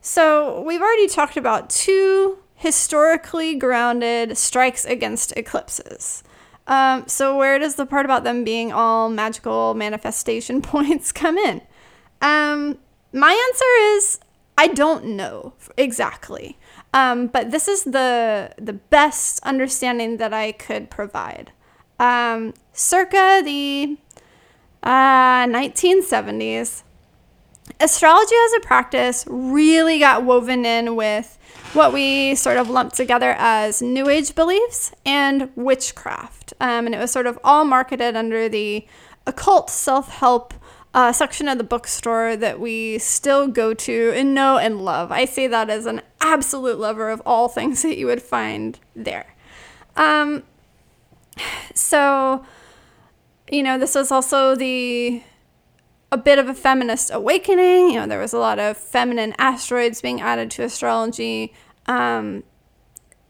So, 0.00 0.62
we've 0.62 0.80
already 0.80 1.08
talked 1.08 1.36
about 1.36 1.70
two 1.70 2.38
historically 2.54 3.56
grounded 3.56 4.36
strikes 4.36 4.84
against 4.84 5.36
eclipses. 5.36 6.22
Um, 6.68 7.06
so, 7.08 7.36
where 7.36 7.58
does 7.58 7.74
the 7.74 7.86
part 7.86 8.04
about 8.04 8.24
them 8.24 8.44
being 8.44 8.72
all 8.72 9.10
magical 9.10 9.74
manifestation 9.74 10.62
points 10.62 11.10
come 11.12 11.36
in? 11.36 11.62
Um, 12.22 12.78
my 13.12 13.32
answer 13.32 13.96
is 13.96 14.20
I 14.56 14.66
don't 14.66 15.04
know 15.04 15.54
exactly. 15.76 16.58
Um, 16.92 17.28
but 17.28 17.50
this 17.50 17.68
is 17.68 17.84
the 17.84 18.52
the 18.58 18.72
best 18.72 19.40
understanding 19.44 20.16
that 20.16 20.32
I 20.34 20.52
could 20.52 20.90
provide. 20.90 21.52
Um, 22.00 22.54
circa 22.72 23.42
the 23.44 23.98
uh, 24.82 25.46
1970s, 25.46 26.82
astrology 27.80 28.34
as 28.46 28.52
a 28.54 28.60
practice 28.60 29.24
really 29.28 29.98
got 29.98 30.24
woven 30.24 30.64
in 30.64 30.96
with 30.96 31.38
what 31.72 31.92
we 31.92 32.34
sort 32.34 32.56
of 32.56 32.70
lumped 32.70 32.96
together 32.96 33.34
as 33.38 33.82
New 33.82 34.08
Age 34.08 34.34
beliefs 34.34 34.92
and 35.04 35.50
witchcraft. 35.54 36.54
Um, 36.60 36.86
and 36.86 36.94
it 36.94 36.98
was 36.98 37.10
sort 37.10 37.26
of 37.26 37.38
all 37.44 37.64
marketed 37.64 38.16
under 38.16 38.48
the 38.48 38.86
occult 39.26 39.68
self 39.68 40.08
help 40.08 40.54
uh, 40.98 41.12
section 41.12 41.46
of 41.46 41.58
the 41.58 41.64
bookstore 41.64 42.34
that 42.34 42.58
we 42.58 42.98
still 42.98 43.46
go 43.46 43.72
to 43.72 44.12
and 44.16 44.34
know 44.34 44.58
and 44.58 44.84
love. 44.84 45.12
I 45.12 45.26
say 45.26 45.46
that 45.46 45.70
as 45.70 45.86
an 45.86 46.02
absolute 46.20 46.76
lover 46.76 47.08
of 47.08 47.22
all 47.24 47.46
things 47.46 47.82
that 47.82 47.96
you 47.96 48.06
would 48.06 48.20
find 48.20 48.76
there. 48.96 49.36
Um, 49.94 50.42
so, 51.72 52.44
you 53.48 53.62
know, 53.62 53.78
this 53.78 53.94
was 53.94 54.10
also 54.10 54.56
the 54.56 55.22
a 56.10 56.18
bit 56.18 56.40
of 56.40 56.48
a 56.48 56.54
feminist 56.54 57.12
awakening. 57.12 57.90
You 57.90 58.00
know, 58.00 58.08
there 58.08 58.18
was 58.18 58.32
a 58.32 58.38
lot 58.38 58.58
of 58.58 58.76
feminine 58.76 59.36
asteroids 59.38 60.00
being 60.00 60.20
added 60.20 60.50
to 60.52 60.64
astrology. 60.64 61.54
Um, 61.86 62.42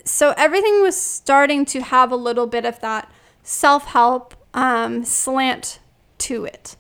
so 0.07 0.33
everything 0.39 0.81
was 0.81 0.99
starting 0.99 1.67
to 1.67 1.83
have 1.83 2.11
a 2.13 2.17
little 2.17 2.47
bit 2.47 2.65
of 2.65 2.81
that 2.81 3.13
self 3.43 3.85
help 3.89 4.35
um, 4.55 5.05
slant 5.05 5.81
to 6.17 6.47
it. 6.47 6.77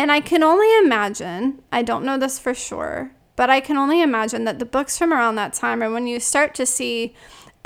And 0.00 0.10
I 0.10 0.22
can 0.22 0.42
only 0.42 0.78
imagine, 0.78 1.60
I 1.70 1.82
don't 1.82 2.06
know 2.06 2.16
this 2.16 2.38
for 2.38 2.54
sure, 2.54 3.12
but 3.36 3.50
I 3.50 3.60
can 3.60 3.76
only 3.76 4.00
imagine 4.00 4.44
that 4.44 4.58
the 4.58 4.64
books 4.64 4.96
from 4.96 5.12
around 5.12 5.34
that 5.34 5.52
time 5.52 5.82
are 5.82 5.90
when 5.90 6.06
you 6.06 6.18
start 6.20 6.54
to 6.54 6.64
see 6.64 7.14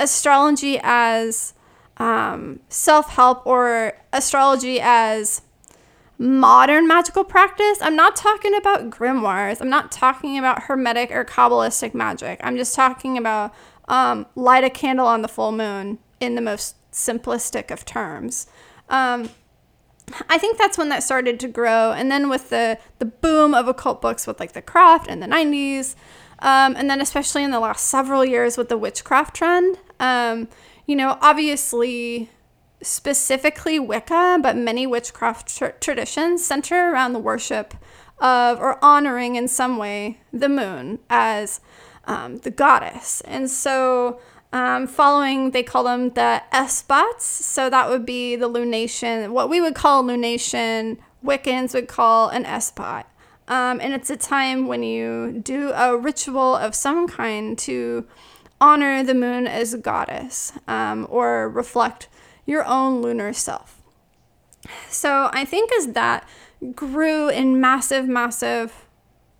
astrology 0.00 0.80
as 0.82 1.54
um, 1.98 2.58
self 2.68 3.10
help 3.10 3.46
or 3.46 3.92
astrology 4.12 4.80
as 4.82 5.42
modern 6.18 6.88
magical 6.88 7.22
practice. 7.22 7.78
I'm 7.80 7.94
not 7.94 8.16
talking 8.16 8.56
about 8.56 8.90
grimoires. 8.90 9.60
I'm 9.60 9.70
not 9.70 9.92
talking 9.92 10.36
about 10.36 10.64
hermetic 10.64 11.12
or 11.12 11.24
kabbalistic 11.24 11.94
magic. 11.94 12.40
I'm 12.42 12.56
just 12.56 12.74
talking 12.74 13.16
about 13.16 13.54
um, 13.86 14.26
light 14.34 14.64
a 14.64 14.70
candle 14.70 15.06
on 15.06 15.22
the 15.22 15.28
full 15.28 15.52
moon 15.52 16.00
in 16.18 16.34
the 16.34 16.40
most 16.40 16.74
simplistic 16.90 17.70
of 17.70 17.84
terms. 17.84 18.48
Um, 18.88 19.30
I 20.28 20.38
think 20.38 20.58
that's 20.58 20.76
when 20.76 20.90
that 20.90 21.02
started 21.02 21.40
to 21.40 21.48
grow. 21.48 21.92
And 21.92 22.10
then 22.10 22.28
with 22.28 22.50
the, 22.50 22.78
the 22.98 23.06
boom 23.06 23.54
of 23.54 23.68
occult 23.68 24.02
books 24.02 24.26
with 24.26 24.38
like 24.38 24.52
the 24.52 24.62
craft 24.62 25.08
in 25.08 25.20
the 25.20 25.26
90s, 25.26 25.94
um, 26.40 26.76
and 26.76 26.90
then 26.90 27.00
especially 27.00 27.42
in 27.42 27.50
the 27.50 27.60
last 27.60 27.88
several 27.88 28.24
years 28.24 28.58
with 28.58 28.68
the 28.68 28.76
witchcraft 28.76 29.34
trend, 29.34 29.78
um, 30.00 30.48
you 30.86 30.94
know, 30.94 31.18
obviously 31.22 32.28
specifically 32.82 33.78
Wicca, 33.78 34.38
but 34.42 34.56
many 34.56 34.86
witchcraft 34.86 35.56
tr- 35.56 35.66
traditions 35.80 36.44
center 36.44 36.92
around 36.92 37.14
the 37.14 37.18
worship 37.18 37.74
of 38.18 38.60
or 38.60 38.82
honoring 38.84 39.36
in 39.36 39.48
some 39.48 39.76
way 39.78 40.20
the 40.32 40.48
moon 40.48 40.98
as 41.08 41.60
um, 42.04 42.38
the 42.38 42.50
goddess. 42.50 43.22
And 43.22 43.50
so, 43.50 44.20
um, 44.54 44.86
following, 44.86 45.50
they 45.50 45.64
call 45.64 45.84
them 45.84 46.10
the 46.10 46.42
Esbats. 46.52 47.24
So, 47.24 47.68
that 47.68 47.90
would 47.90 48.06
be 48.06 48.36
the 48.36 48.48
lunation, 48.48 49.32
what 49.32 49.50
we 49.50 49.60
would 49.60 49.74
call 49.74 50.04
lunation, 50.04 50.98
Wiccans 51.24 51.74
would 51.74 51.88
call 51.88 52.28
an 52.28 52.44
Esbat. 52.44 53.04
Um, 53.48 53.80
and 53.80 53.92
it's 53.92 54.10
a 54.10 54.16
time 54.16 54.68
when 54.68 54.82
you 54.82 55.40
do 55.42 55.72
a 55.72 55.96
ritual 55.96 56.54
of 56.54 56.74
some 56.74 57.08
kind 57.08 57.58
to 57.58 58.06
honor 58.60 59.02
the 59.02 59.14
moon 59.14 59.46
as 59.46 59.74
a 59.74 59.78
goddess 59.78 60.52
um, 60.68 61.06
or 61.10 61.48
reflect 61.48 62.08
your 62.46 62.64
own 62.64 63.02
lunar 63.02 63.32
self. 63.32 63.82
So 64.88 65.30
I 65.32 65.44
think 65.44 65.72
as 65.72 65.88
that 65.88 66.26
grew 66.74 67.28
in 67.28 67.60
massive, 67.60 68.06
massive 68.06 68.86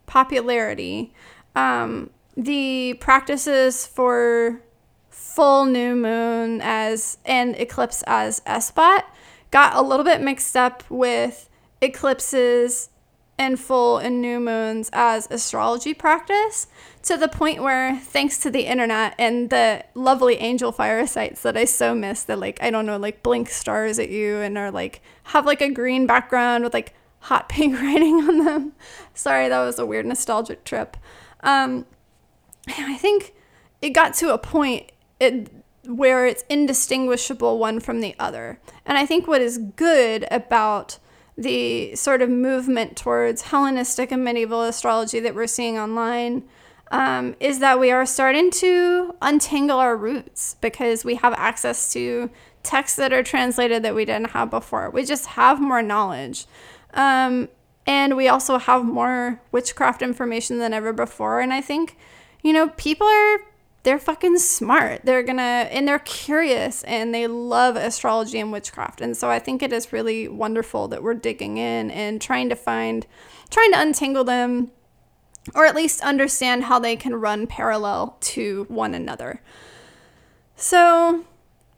popularity, 0.07 1.14
um, 1.55 2.11
the 2.37 2.94
practices 3.00 3.87
for 3.87 4.61
full 5.35 5.64
new 5.64 5.97
moon 5.97 6.61
as 6.62 7.18
and 7.25 7.57
eclipse 7.57 8.05
as 8.07 8.38
Esbat 8.47 9.03
got 9.51 9.75
a 9.75 9.83
little 9.83 10.05
bit 10.05 10.20
mixed 10.20 10.57
up 10.57 10.85
with 10.88 11.51
eclipses 11.81 12.90
and 13.37 13.59
full 13.59 13.99
and 13.99 14.20
new 14.20 14.38
moons 14.38 14.90
as 14.92 15.29
astrology 15.33 15.92
practice 15.92 16.68
to 17.03 17.16
the 17.16 17.27
point 17.27 17.61
where 17.61 17.97
thanks 17.99 18.38
to 18.38 18.49
the 18.49 18.61
internet 18.61 19.12
and 19.18 19.51
the 19.51 19.85
lovely 19.94 20.37
Angelfire 20.37 21.09
sites 21.09 21.42
that 21.42 21.57
I 21.57 21.64
so 21.64 21.97
miss 21.97 22.23
that 22.23 22.38
like 22.38 22.62
I 22.62 22.70
don't 22.70 22.87
know 22.87 22.97
like 22.97 23.25
blink 23.25 23.51
stars 23.51 23.99
at 23.99 24.11
you 24.11 24.37
and 24.37 24.57
are 24.57 24.70
like 24.70 25.03
have 25.25 25.47
like 25.47 25.61
a 25.61 25.68
green 25.68 26.07
background 26.07 26.62
with 26.62 26.73
like 26.73 26.94
hot 27.18 27.49
pink 27.49 27.75
writing 27.81 28.14
on 28.20 28.44
them. 28.44 28.73
Sorry, 29.14 29.49
that 29.49 29.64
was 29.64 29.81
a 29.81 29.87
weird 29.87 30.07
nostalgic 30.07 30.62
trip. 30.62 30.97
Um, 31.40 31.87
I 32.68 32.97
think 32.99 33.35
it 33.83 33.90
got 33.90 34.14
to 34.14 34.33
a 34.33 34.38
point 34.38 34.92
it, 35.20 35.50
where 35.87 36.27
it's 36.27 36.44
indistinguishable 36.48 37.59
one 37.59 37.81
from 37.81 38.00
the 38.00 38.14
other. 38.18 38.59
And 38.87 38.98
I 38.98 39.07
think 39.07 39.27
what 39.27 39.40
is 39.40 39.59
good 39.59 40.27
about 40.31 40.98
the 41.37 41.94
sort 41.96 42.22
of 42.22 42.31
movement 42.31 42.96
towards 42.96 43.42
Hellenistic 43.42 44.12
and 44.12 44.24
medieval 44.24 44.62
astrology 44.62 45.20
that 45.20 45.35
we're 45.35 45.46
seeing 45.46 45.79
online 45.79 46.44
um, 46.90 47.35
is 47.40 47.59
that 47.59 47.81
we 47.81 47.90
are 47.90 48.07
starting 48.07 48.50
to 48.53 49.14
untangle 49.20 49.79
our 49.79 49.96
roots 49.96 50.57
because 50.61 51.05
we 51.05 51.16
have 51.16 51.33
access 51.35 51.92
to 51.92 52.31
texts 52.62 52.96
that 52.96 53.12
are 53.12 53.22
translated 53.22 53.83
that 53.83 53.94
we 53.94 54.05
didn't 54.05 54.31
have 54.31 54.50
before. 54.50 54.90
We 54.90 55.05
just 55.05 55.27
have 55.27 55.61
more 55.61 55.83
knowledge. 55.83 56.46
Um, 56.92 57.48
and 57.87 58.16
we 58.16 58.29
also 58.29 58.59
have 58.59 58.85
more 58.85 59.40
witchcraft 59.53 60.03
information 60.03 60.59
than 60.59 60.72
ever 60.72 60.92
before. 60.92 61.40
And 61.40 61.53
I 61.53 61.61
think, 61.61 61.98
you 62.42 62.53
know, 62.53 62.68
people 62.70 63.07
are 63.07 63.38
they're 63.85 63.99
fucking 63.99 64.38
smart. 64.38 65.03
They're 65.05 65.23
gonna, 65.23 65.68
and 65.70 65.87
they're 65.87 65.99
curious 66.01 66.83
and 66.85 67.14
they 67.14 67.27
love 67.27 67.77
astrology 67.77 68.40
and 68.40 68.51
witchcraft. 68.51 69.01
And 69.01 69.16
so 69.16 69.31
I 69.31 69.38
think 69.38 69.62
it 69.62 69.73
is 69.73 69.92
really 69.92 70.27
wonderful 70.27 70.88
that 70.88 71.03
we're 71.03 71.14
digging 71.14 71.59
in 71.59 71.90
and 71.90 72.20
trying 72.20 72.49
to 72.49 72.57
find, 72.57 73.07
trying 73.51 73.73
to 73.73 73.81
untangle 73.81 74.25
them 74.25 74.73
or 75.55 75.66
at 75.66 75.75
least 75.75 76.01
understand 76.01 76.64
how 76.64 76.79
they 76.79 76.97
can 76.97 77.14
run 77.14 77.47
parallel 77.47 78.16
to 78.20 78.64
one 78.68 78.94
another. 78.94 79.42
So, 80.57 81.25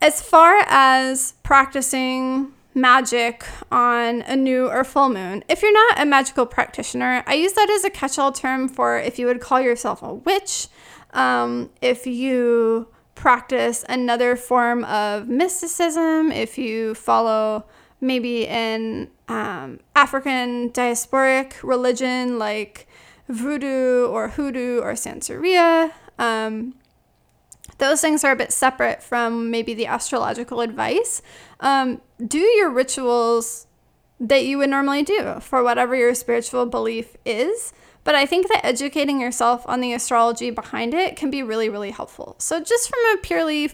as 0.00 0.22
far 0.22 0.62
as 0.68 1.32
practicing 1.42 2.52
magic 2.74 3.44
on 3.72 4.22
a 4.22 4.36
new 4.36 4.68
or 4.68 4.84
full 4.84 5.08
moon, 5.08 5.42
if 5.48 5.62
you're 5.62 5.72
not 5.72 6.00
a 6.00 6.06
magical 6.06 6.46
practitioner, 6.46 7.24
I 7.26 7.34
use 7.34 7.54
that 7.54 7.70
as 7.70 7.82
a 7.82 7.90
catch 7.90 8.18
all 8.18 8.30
term 8.30 8.68
for 8.68 8.98
if 8.98 9.18
you 9.18 9.26
would 9.26 9.40
call 9.40 9.60
yourself 9.60 10.02
a 10.02 10.14
witch 10.14 10.68
um, 11.12 11.70
if 11.80 12.06
you 12.06 12.88
practice 13.14 13.84
another 13.88 14.36
form 14.36 14.84
of 14.84 15.28
mysticism, 15.28 16.30
if 16.30 16.58
you 16.58 16.94
follow 16.94 17.64
maybe 18.00 18.46
an 18.48 19.08
um, 19.28 19.80
African 19.94 20.70
diasporic 20.70 21.54
religion 21.62 22.38
like 22.38 22.86
voodoo 23.28 24.06
or 24.06 24.28
hoodoo 24.28 24.80
or 24.80 24.92
Santeria, 24.92 25.92
um, 26.18 26.74
those 27.78 28.00
things 28.00 28.24
are 28.24 28.32
a 28.32 28.36
bit 28.36 28.52
separate 28.52 29.02
from 29.02 29.50
maybe 29.50 29.74
the 29.74 29.86
astrological 29.86 30.60
advice. 30.60 31.20
Um, 31.60 32.00
do 32.24 32.38
your 32.38 32.70
rituals 32.70 33.66
that 34.20 34.44
you 34.44 34.58
would 34.58 34.70
normally 34.70 35.02
do 35.02 35.38
for 35.40 35.62
whatever 35.62 35.94
your 35.94 36.14
spiritual 36.14 36.66
belief 36.66 37.16
is. 37.24 37.72
But 38.06 38.14
I 38.14 38.24
think 38.24 38.46
that 38.46 38.64
educating 38.64 39.20
yourself 39.20 39.64
on 39.66 39.80
the 39.80 39.92
astrology 39.92 40.50
behind 40.50 40.94
it 40.94 41.16
can 41.16 41.28
be 41.28 41.42
really, 41.42 41.68
really 41.68 41.90
helpful. 41.90 42.36
So, 42.38 42.60
just 42.60 42.88
from 42.88 43.00
a 43.12 43.16
purely 43.20 43.72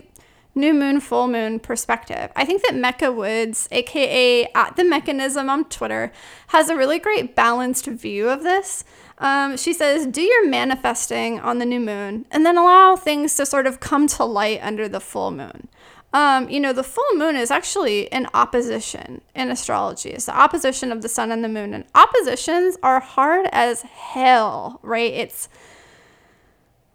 new 0.55 0.73
moon, 0.73 1.01
full 1.01 1.29
moon 1.29 1.61
perspective, 1.61 2.33
I 2.35 2.47
think 2.47 2.62
that 2.62 2.75
Mecca 2.75 3.12
Woods, 3.12 3.68
aka 3.71 4.47
at 4.55 4.77
the 4.77 4.85
mechanism 4.85 5.51
on 5.51 5.66
Twitter, 5.66 6.12
has 6.47 6.71
a 6.71 6.77
really 6.77 6.99
great 6.99 7.37
balanced 7.37 7.85
view 7.85 8.31
of 8.31 8.42
this. 8.42 8.85
Um, 9.18 9.59
she 9.59 9.75
says, 9.75 10.07
Do 10.07 10.23
your 10.23 10.49
manifesting 10.49 11.38
on 11.38 11.59
the 11.59 11.66
new 11.66 11.81
moon 11.81 12.25
and 12.31 12.47
then 12.47 12.57
allow 12.57 12.97
things 12.97 13.35
to 13.37 13.45
sort 13.45 13.66
of 13.66 13.81
come 13.81 14.07
to 14.09 14.25
light 14.25 14.61
under 14.62 14.88
the 14.88 15.01
full 15.01 15.31
moon. 15.31 15.68
Um, 16.12 16.51
you 16.51 16.61
know, 16.61 16.75
the 16.75 16.85
full 16.85 17.14
moon 17.14 17.37
is 17.37 17.51
actually 17.51 18.12
an 18.12 18.29
opposition 18.35 19.22
in 19.35 19.51
astrology. 19.51 20.11
It's 20.11 20.27
the 20.27 20.38
opposition 20.38 20.92
of 20.92 21.01
the 21.01 21.09
sun 21.09 21.33
and 21.33 21.42
the 21.42 21.48
moon. 21.48 21.72
And 21.72 21.85
oppositions 21.94 22.77
are 22.83 23.01
hard 23.01 23.46
as 23.51 23.83
hell, 23.83 24.79
right? 24.83 25.12
It's, 25.12 25.48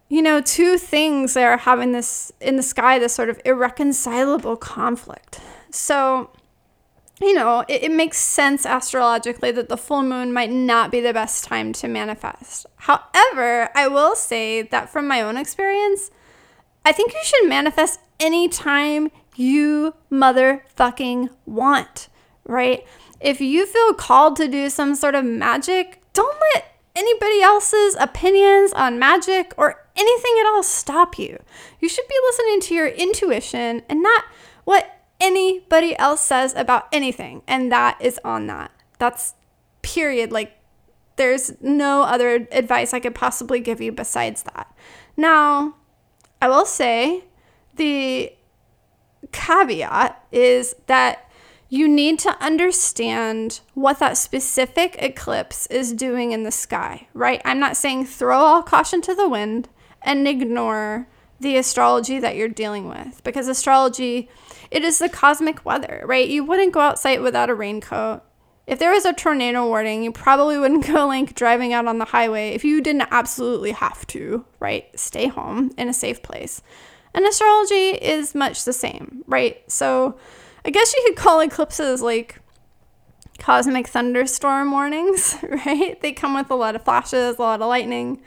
you 0.08 0.22
know, 0.22 0.40
two 0.40 0.78
things 0.78 1.34
that 1.34 1.42
are 1.42 1.56
having 1.56 1.90
this 1.90 2.32
in 2.40 2.56
the 2.56 2.62
sky, 2.62 3.00
this 3.00 3.12
sort 3.12 3.28
of 3.28 3.40
irreconcilable 3.44 4.56
conflict. 4.56 5.40
So, 5.70 6.30
you 7.20 7.34
know, 7.34 7.64
it, 7.66 7.82
it 7.82 7.90
makes 7.90 8.18
sense 8.18 8.64
astrologically 8.64 9.50
that 9.50 9.68
the 9.68 9.76
full 9.76 10.04
moon 10.04 10.32
might 10.32 10.52
not 10.52 10.92
be 10.92 11.00
the 11.00 11.12
best 11.12 11.42
time 11.42 11.72
to 11.74 11.88
manifest. 11.88 12.66
However, 12.76 13.68
I 13.74 13.88
will 13.88 14.14
say 14.14 14.62
that 14.62 14.88
from 14.88 15.08
my 15.08 15.20
own 15.22 15.36
experience, 15.36 16.12
I 16.84 16.92
think 16.92 17.12
you 17.12 17.20
should 17.24 17.48
manifest 17.48 17.98
anytime 18.20 19.10
you 19.36 19.94
motherfucking 20.10 21.30
want, 21.46 22.08
right? 22.44 22.86
If 23.20 23.40
you 23.40 23.66
feel 23.66 23.94
called 23.94 24.36
to 24.36 24.48
do 24.48 24.68
some 24.70 24.94
sort 24.94 25.14
of 25.14 25.24
magic, 25.24 26.02
don't 26.12 26.36
let 26.54 26.80
anybody 26.94 27.40
else's 27.42 27.96
opinions 27.98 28.72
on 28.72 28.98
magic 28.98 29.54
or 29.56 29.84
anything 29.96 30.36
at 30.40 30.46
all 30.46 30.62
stop 30.62 31.18
you. 31.18 31.38
You 31.80 31.88
should 31.88 32.08
be 32.08 32.14
listening 32.24 32.60
to 32.62 32.74
your 32.74 32.88
intuition 32.88 33.82
and 33.88 34.02
not 34.02 34.24
what 34.64 35.00
anybody 35.20 35.96
else 35.98 36.22
says 36.22 36.54
about 36.54 36.88
anything. 36.92 37.42
And 37.46 37.70
that 37.70 37.98
is 38.00 38.20
on 38.24 38.46
that. 38.48 38.72
That's 38.98 39.34
period. 39.82 40.32
Like, 40.32 40.58
there's 41.16 41.60
no 41.60 42.02
other 42.02 42.46
advice 42.52 42.92
I 42.94 43.00
could 43.00 43.14
possibly 43.14 43.60
give 43.60 43.80
you 43.80 43.92
besides 43.92 44.44
that. 44.44 44.72
Now, 45.16 45.76
I 46.40 46.48
will 46.48 46.66
say 46.66 47.24
the 47.78 48.32
caveat 49.32 50.22
is 50.30 50.76
that 50.86 51.28
you 51.70 51.86
need 51.86 52.18
to 52.20 52.42
understand 52.42 53.60
what 53.74 53.98
that 53.98 54.16
specific 54.16 54.96
eclipse 55.00 55.66
is 55.66 55.92
doing 55.92 56.32
in 56.32 56.42
the 56.42 56.50
sky, 56.50 57.08
right? 57.12 57.42
I'm 57.44 57.58
not 57.58 57.76
saying 57.76 58.06
throw 58.06 58.38
all 58.38 58.62
caution 58.62 59.02
to 59.02 59.14
the 59.14 59.28
wind 59.28 59.68
and 60.02 60.26
ignore 60.26 61.08
the 61.40 61.56
astrology 61.56 62.18
that 62.18 62.36
you're 62.36 62.48
dealing 62.48 62.88
with 62.88 63.22
because 63.22 63.48
astrology 63.48 64.28
it 64.70 64.84
is 64.84 64.98
the 64.98 65.08
cosmic 65.08 65.64
weather, 65.64 66.02
right? 66.04 66.28
You 66.28 66.44
wouldn't 66.44 66.72
go 66.72 66.80
outside 66.80 67.20
without 67.20 67.50
a 67.50 67.54
raincoat. 67.54 68.22
If 68.66 68.78
there 68.78 68.92
was 68.92 69.06
a 69.06 69.14
tornado 69.14 69.66
warning, 69.66 70.02
you 70.02 70.12
probably 70.12 70.58
wouldn't 70.58 70.86
go 70.92 71.06
like 71.06 71.34
driving 71.34 71.72
out 71.72 71.86
on 71.86 71.98
the 71.98 72.04
highway 72.06 72.50
if 72.50 72.64
you 72.64 72.80
didn't 72.80 73.08
absolutely 73.10 73.72
have 73.72 74.06
to, 74.08 74.44
right? 74.60 74.86
Stay 74.98 75.28
home 75.28 75.72
in 75.78 75.88
a 75.88 75.94
safe 75.94 76.22
place. 76.22 76.62
And 77.18 77.26
astrology 77.26 77.98
is 78.00 78.32
much 78.32 78.64
the 78.64 78.72
same, 78.72 79.24
right? 79.26 79.60
So 79.68 80.16
I 80.64 80.70
guess 80.70 80.94
you 80.94 81.02
could 81.08 81.16
call 81.24 81.40
eclipses 81.40 82.00
like 82.00 82.40
cosmic 83.40 83.88
thunderstorm 83.88 84.70
warnings, 84.70 85.34
right? 85.42 86.00
They 86.00 86.12
come 86.12 86.34
with 86.34 86.48
a 86.48 86.54
lot 86.54 86.76
of 86.76 86.84
flashes, 86.84 87.36
a 87.36 87.42
lot 87.42 87.60
of 87.60 87.66
lightning. 87.66 88.22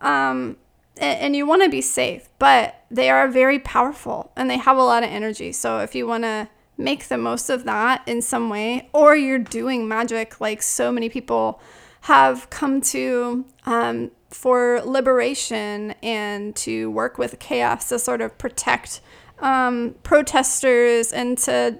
Um, 0.00 0.56
and, 0.96 1.20
and 1.20 1.36
you 1.36 1.46
want 1.46 1.62
to 1.62 1.68
be 1.68 1.80
safe, 1.80 2.28
but 2.40 2.82
they 2.90 3.08
are 3.08 3.28
very 3.28 3.60
powerful 3.60 4.32
and 4.34 4.50
they 4.50 4.58
have 4.58 4.78
a 4.78 4.82
lot 4.82 5.04
of 5.04 5.10
energy. 5.10 5.52
So 5.52 5.78
if 5.78 5.94
you 5.94 6.04
want 6.04 6.24
to 6.24 6.48
make 6.76 7.06
the 7.06 7.18
most 7.18 7.50
of 7.50 7.62
that 7.62 8.02
in 8.04 8.20
some 8.20 8.50
way, 8.50 8.88
or 8.92 9.14
you're 9.14 9.38
doing 9.38 9.86
magic 9.86 10.40
like 10.40 10.60
so 10.60 10.90
many 10.90 11.08
people 11.08 11.60
have 12.00 12.50
come 12.50 12.80
to 12.80 13.44
um, 13.64 14.10
for 14.34 14.82
liberation 14.84 15.94
and 16.02 16.56
to 16.56 16.90
work 16.90 17.18
with 17.18 17.38
chaos 17.38 17.88
to 17.88 17.98
sort 18.00 18.20
of 18.20 18.36
protect 18.36 19.00
um, 19.38 19.94
protesters 20.02 21.12
and 21.12 21.38
to 21.38 21.78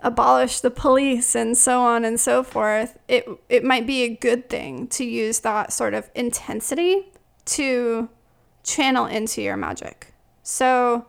abolish 0.00 0.60
the 0.60 0.70
police 0.70 1.34
and 1.34 1.58
so 1.58 1.82
on 1.82 2.04
and 2.04 2.18
so 2.18 2.44
forth, 2.44 2.96
it, 3.08 3.26
it 3.48 3.64
might 3.64 3.88
be 3.88 4.02
a 4.04 4.08
good 4.08 4.48
thing 4.48 4.86
to 4.86 5.04
use 5.04 5.40
that 5.40 5.72
sort 5.72 5.92
of 5.92 6.08
intensity 6.14 7.06
to 7.44 8.08
channel 8.62 9.06
into 9.06 9.42
your 9.42 9.56
magic. 9.56 10.14
So, 10.44 11.06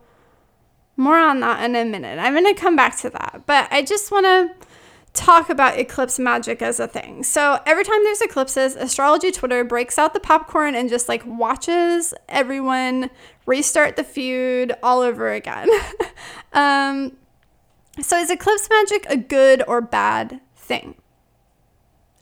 more 0.96 1.18
on 1.18 1.40
that 1.40 1.64
in 1.64 1.76
a 1.76 1.84
minute. 1.84 2.18
I'm 2.18 2.34
going 2.34 2.54
to 2.54 2.60
come 2.60 2.76
back 2.76 2.98
to 2.98 3.10
that, 3.10 3.44
but 3.46 3.68
I 3.70 3.82
just 3.82 4.10
want 4.10 4.26
to 4.26 4.66
talk 5.14 5.50
about 5.50 5.78
eclipse 5.78 6.18
magic 6.18 6.62
as 6.62 6.80
a 6.80 6.88
thing. 6.88 7.22
So, 7.22 7.60
every 7.66 7.84
time 7.84 8.02
there's 8.02 8.20
eclipses, 8.20 8.76
astrology 8.76 9.30
Twitter 9.30 9.64
breaks 9.64 9.98
out 9.98 10.14
the 10.14 10.20
popcorn 10.20 10.74
and 10.74 10.88
just 10.88 11.08
like 11.08 11.22
watches 11.26 12.14
everyone 12.28 13.10
restart 13.46 13.96
the 13.96 14.04
feud 14.04 14.72
all 14.82 15.00
over 15.00 15.30
again. 15.30 15.68
um, 16.52 17.16
so, 18.00 18.18
is 18.18 18.30
eclipse 18.30 18.68
magic 18.70 19.06
a 19.08 19.16
good 19.16 19.62
or 19.68 19.80
bad 19.80 20.40
thing? 20.56 20.94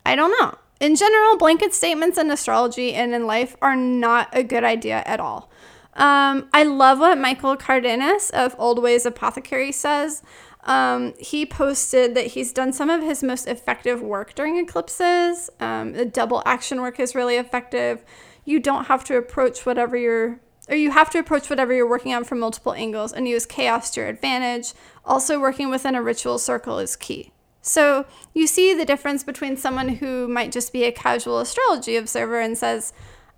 I 0.05 0.17
don't 0.17 0.35
know. 0.41 0.59
In 0.81 0.97
general, 0.97 1.37
blanket 1.37 1.75
statements 1.75 2.19
in 2.19 2.31
astrology 2.31 2.95
and 2.95 3.15
in 3.15 3.27
life 3.27 3.55
are 3.61 3.77
not 3.77 4.29
a 4.33 4.43
good 4.43 4.65
idea 4.65 5.03
at 5.07 5.21
all. 5.21 5.51
Um, 5.95 6.49
I 6.53 6.63
love 6.63 7.01
what 7.01 7.19
Michael 7.19 7.57
Cardenas 7.57 8.31
of 8.31 8.57
Old 8.59 8.83
Ways 8.83 9.05
Apothecary 9.05 9.73
says. 9.73 10.23
Um, 10.65 11.15
he 11.19 11.47
posted 11.47 12.15
that 12.15 12.29
he's 12.29 12.53
done 12.53 12.73
some 12.73 12.91
of 12.91 13.03
his 13.03 13.23
most 13.23 13.47
effective 13.49 14.03
work 14.03 14.35
during 14.35 14.59
eclipses. 14.59 15.51
Um, 15.59 15.93
the 15.93 16.05
double 16.05 16.43
action 16.45 16.81
work 16.81 17.01
is 17.01 17.15
really 17.15 17.37
effective. 17.37 18.05
You 18.45 18.61
don't 18.61 18.85
have 18.85 19.05
to 19.05 19.17
approach 19.17 19.65
whatever 19.65 19.97
you're, 19.97 20.41
or 20.69 20.77
you 20.77 20.91
have 20.91 21.11
to 21.11 21.19
approach 21.19 21.49
whatever 21.49 21.73
you're 21.73 21.89
working 21.89 22.15
on 22.15 22.25
from 22.25 22.41
multiple 22.41 22.75
angles 22.75 23.13
and 23.13 23.27
use 23.27 23.47
chaos 23.47 23.91
to 23.93 24.01
your 24.01 24.09
advantage. 24.09 24.75
Also, 25.05 25.41
working 25.41 25.71
within 25.71 25.95
a 25.95 26.03
ritual 26.03 26.39
circle 26.39 26.79
is 26.79 26.95
key. 26.97 27.33
So 27.63 28.07
you 28.35 28.47
see 28.47 28.75
the 28.75 28.87
difference 28.87 29.23
between 29.23 29.57
someone 29.57 29.89
who 29.89 30.29
might 30.29 30.53
just 30.53 30.73
be 30.73 30.85
a 30.85 30.93
casual 30.93 31.41
astrology 31.41 31.97
observer 31.97 32.41
and 32.41 32.57
says, 32.57 32.93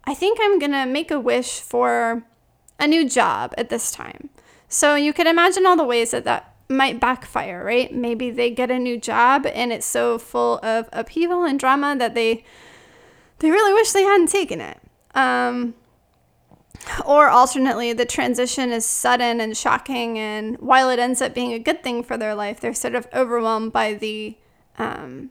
I 0.05 0.15
think 0.15 0.39
I'm 0.41 0.59
going 0.59 0.73
to 0.73 0.87
make 0.87 1.11
a 1.11 1.21
wish 1.21 1.61
for 1.61 2.25
a 2.79 2.87
new 2.87 3.09
job 3.09 3.55
at 3.57 3.69
this 3.69 3.91
time. 3.91 4.31
So 4.69 4.95
you 4.95 5.13
can 5.13 5.27
imagine 5.27 5.67
all 5.67 5.77
the 5.77 5.85
ways 5.85 6.13
that 6.13 6.25
that 6.25 6.52
might 6.73 7.01
backfire, 7.01 7.65
right? 7.65 7.95
Maybe 7.95 8.31
they 8.31 8.51
get 8.51 8.71
a 8.71 8.79
new 8.79 8.99
job 8.99 9.47
and 9.47 9.73
it's 9.73 9.87
so 9.87 10.19
full 10.19 10.59
of 10.63 10.89
upheaval 10.93 11.45
and 11.45 11.59
drama 11.59 11.95
that 11.99 12.15
they 12.15 12.45
they 13.39 13.51
really 13.51 13.73
wish 13.73 13.93
they 13.93 14.05
hadn't 14.05 14.29
taken 14.29 14.61
it. 14.61 14.79
Um, 15.15 15.75
or 17.05 17.29
alternately, 17.29 17.93
the 17.93 18.05
transition 18.05 18.71
is 18.71 18.85
sudden 18.85 19.41
and 19.41 19.57
shocking, 19.57 20.19
and 20.19 20.57
while 20.59 20.91
it 20.91 20.99
ends 20.99 21.23
up 21.23 21.35
being 21.35 21.53
a 21.53 21.59
good 21.59 21.83
thing 21.83 22.03
for 22.03 22.17
their 22.17 22.35
life, 22.35 22.61
they're 22.61 22.75
sort 22.75 22.95
of 22.95 23.07
overwhelmed 23.13 23.73
by 23.73 23.95
the 23.95 24.37
um, 24.79 25.31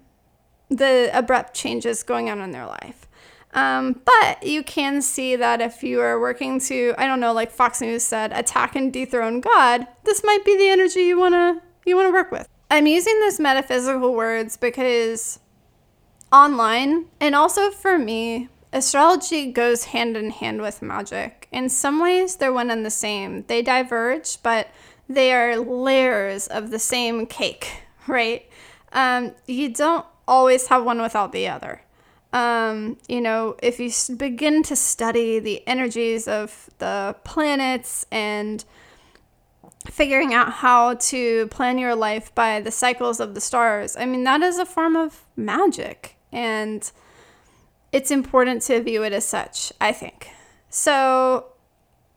the 0.69 1.09
abrupt 1.13 1.53
changes 1.53 2.03
going 2.03 2.29
on 2.29 2.39
in 2.39 2.51
their 2.51 2.65
life. 2.65 3.07
Um, 3.53 4.01
but 4.05 4.43
you 4.43 4.63
can 4.63 5.01
see 5.01 5.35
that 5.35 5.61
if 5.61 5.83
you 5.83 5.99
are 5.99 6.19
working 6.19 6.59
to, 6.61 6.93
I 6.97 7.05
don't 7.05 7.19
know, 7.19 7.33
like 7.33 7.51
Fox 7.51 7.81
News 7.81 8.03
said, 8.03 8.31
attack 8.31 8.75
and 8.75 8.93
dethrone 8.93 9.41
God, 9.41 9.87
this 10.03 10.23
might 10.23 10.45
be 10.45 10.57
the 10.57 10.69
energy 10.69 11.01
you 11.01 11.19
wanna 11.19 11.61
you 11.85 11.95
wanna 11.95 12.11
work 12.11 12.31
with. 12.31 12.47
I'm 12.69 12.87
using 12.87 13.19
those 13.19 13.39
metaphysical 13.39 14.13
words 14.13 14.55
because 14.55 15.39
online 16.31 17.07
and 17.19 17.35
also 17.35 17.71
for 17.71 17.97
me, 17.97 18.47
astrology 18.71 19.51
goes 19.51 19.85
hand 19.85 20.15
in 20.15 20.31
hand 20.31 20.61
with 20.61 20.81
magic. 20.81 21.49
In 21.51 21.67
some 21.67 22.01
ways, 22.01 22.37
they're 22.37 22.53
one 22.53 22.71
and 22.71 22.85
the 22.85 22.89
same. 22.91 23.43
They 23.47 23.61
diverge, 23.61 24.41
but 24.41 24.69
they 25.09 25.33
are 25.33 25.57
layers 25.57 26.47
of 26.47 26.71
the 26.71 26.79
same 26.79 27.25
cake, 27.25 27.83
right? 28.07 28.49
Um, 28.93 29.33
you 29.47 29.73
don't 29.73 30.05
always 30.27 30.67
have 30.67 30.85
one 30.85 31.01
without 31.01 31.33
the 31.33 31.47
other. 31.49 31.81
Um, 32.33 32.97
you 33.07 33.19
know, 33.19 33.57
if 33.61 33.79
you 33.79 33.91
begin 34.15 34.63
to 34.63 34.75
study 34.75 35.39
the 35.39 35.65
energies 35.67 36.27
of 36.27 36.69
the 36.77 37.15
planets 37.23 38.05
and 38.11 38.63
figuring 39.89 40.33
out 40.33 40.51
how 40.53 40.93
to 40.93 41.47
plan 41.47 41.77
your 41.77 41.95
life 41.95 42.33
by 42.35 42.61
the 42.61 42.71
cycles 42.71 43.19
of 43.19 43.33
the 43.35 43.41
stars, 43.41 43.97
I 43.97 44.05
mean, 44.05 44.23
that 44.23 44.41
is 44.41 44.59
a 44.59 44.65
form 44.65 44.95
of 44.95 45.25
magic. 45.35 46.15
And 46.31 46.89
it's 47.91 48.11
important 48.11 48.61
to 48.63 48.81
view 48.81 49.03
it 49.03 49.11
as 49.11 49.25
such, 49.25 49.73
I 49.81 49.91
think. 49.91 50.29
So, 50.69 51.47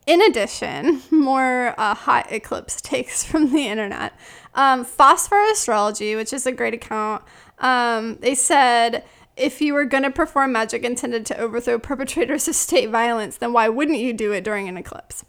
in 0.07 0.23
addition, 0.23 1.03
more 1.11 1.75
uh, 1.79 1.95
hot 1.95 2.31
eclipse 2.31 2.81
takes 2.81 3.25
from 3.25 3.53
the 3.53 3.67
internet. 3.67 4.13
Um, 4.55 4.85
Phosphor 4.85 5.51
Astrology, 5.51 6.15
which 6.15 6.33
is 6.33 6.47
a 6.47 6.53
great 6.53 6.75
account, 6.75 7.25
um, 7.59 8.17
they 8.17 8.35
said 8.35 9.05
if 9.37 9.61
you 9.61 9.75
were 9.75 9.85
going 9.85 10.05
to 10.05 10.11
perform 10.11 10.53
magic 10.53 10.85
intended 10.85 11.27
to 11.27 11.39
overthrow 11.39 11.79
perpetrators 11.79 12.49
of 12.49 12.55
state 12.55 12.91
violence, 12.91 13.37
then 13.37 13.53
why 13.53 13.69
wouldn't 13.69 13.99
you 13.99 14.13
do 14.13 14.33
it 14.33 14.45
during 14.45 14.69
an 14.69 14.77
eclipse? 14.77 15.25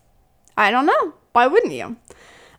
I 0.57 0.71
don't 0.71 0.85
know. 0.85 1.13
Why 1.33 1.47
wouldn't 1.47 1.73
you? 1.73 1.97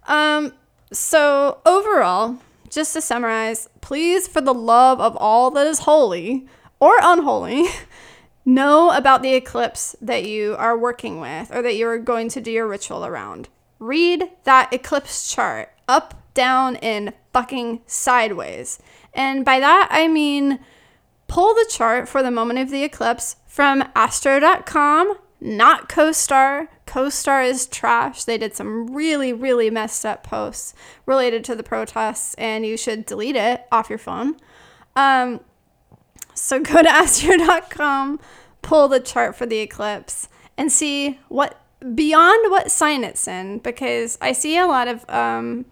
Um, 0.07 0.53
so, 0.93 1.61
overall, 1.65 2.39
just 2.69 2.93
to 2.93 3.01
summarize, 3.01 3.69
please, 3.81 4.29
for 4.29 4.41
the 4.41 4.55
love 4.55 5.01
of 5.01 5.17
all 5.17 5.51
that 5.53 5.67
is 5.67 5.81
holy, 5.81 6.47
or 6.79 6.97
unholy 7.01 7.67
know 8.45 8.97
about 8.97 9.23
the 9.23 9.35
eclipse 9.35 9.97
that 10.01 10.25
you 10.25 10.55
are 10.57 10.79
working 10.79 11.21
with 11.21 11.51
or 11.55 11.63
that 11.63 11.75
you're 11.75 11.99
going 11.99 12.29
to 12.31 12.41
do 12.41 12.51
your 12.51 12.67
ritual 12.67 13.05
around. 13.05 13.49
Read 13.79 14.31
that 14.45 14.73
eclipse 14.73 15.31
chart 15.33 15.71
up, 15.89 16.23
down, 16.35 16.77
and 16.77 17.13
fucking 17.33 17.81
sideways. 17.87 18.79
And 19.13 19.45
by 19.45 19.61
that, 19.61 19.89
I 19.91 20.09
mean 20.09 20.61
pull 21.27 21.55
the 21.55 21.67
chart 21.71 22.09
for 22.09 22.23
the 22.23 22.31
moment 22.31 22.59
of 22.59 22.71
the 22.71 22.85
eclipse 22.85 23.37
from 23.47 23.85
astro.com, 23.95 25.17
not 25.41 25.89
CoStar. 25.89 26.69
CoStar 26.87 27.49
is 27.49 27.67
trash. 27.67 28.25
They 28.25 28.39
did 28.39 28.55
some 28.55 28.95
really, 28.95 29.33
really 29.33 29.71
messed 29.71 30.07
up 30.07 30.23
posts 30.23 30.75
related 31.05 31.45
to 31.45 31.55
the 31.55 31.63
protests, 31.63 32.35
and 32.35 32.65
you 32.65 32.77
should 32.77 33.07
delete 33.07 33.37
it 33.37 33.67
off 33.73 33.91
your 33.91 33.99
phone. 33.99 34.37
Um, 34.95 35.41
so 36.35 36.61
go 36.63 36.83
to 36.83 36.89
astro.com, 36.89 38.21
pull 38.63 38.89
the 38.89 39.01
chart 39.01 39.37
for 39.37 39.47
the 39.47 39.59
eclipse, 39.59 40.29
and 40.57 40.71
see 40.71 41.19
what 41.29 41.61
beyond 41.95 42.51
what 42.51 42.71
sign 42.71 43.05
it's 43.05 43.29
in, 43.29 43.59
because 43.59 44.17
I 44.21 44.33
see 44.33 44.57
a 44.59 44.67
lot 44.67 44.89
of 44.89 45.09
um, 45.11 45.67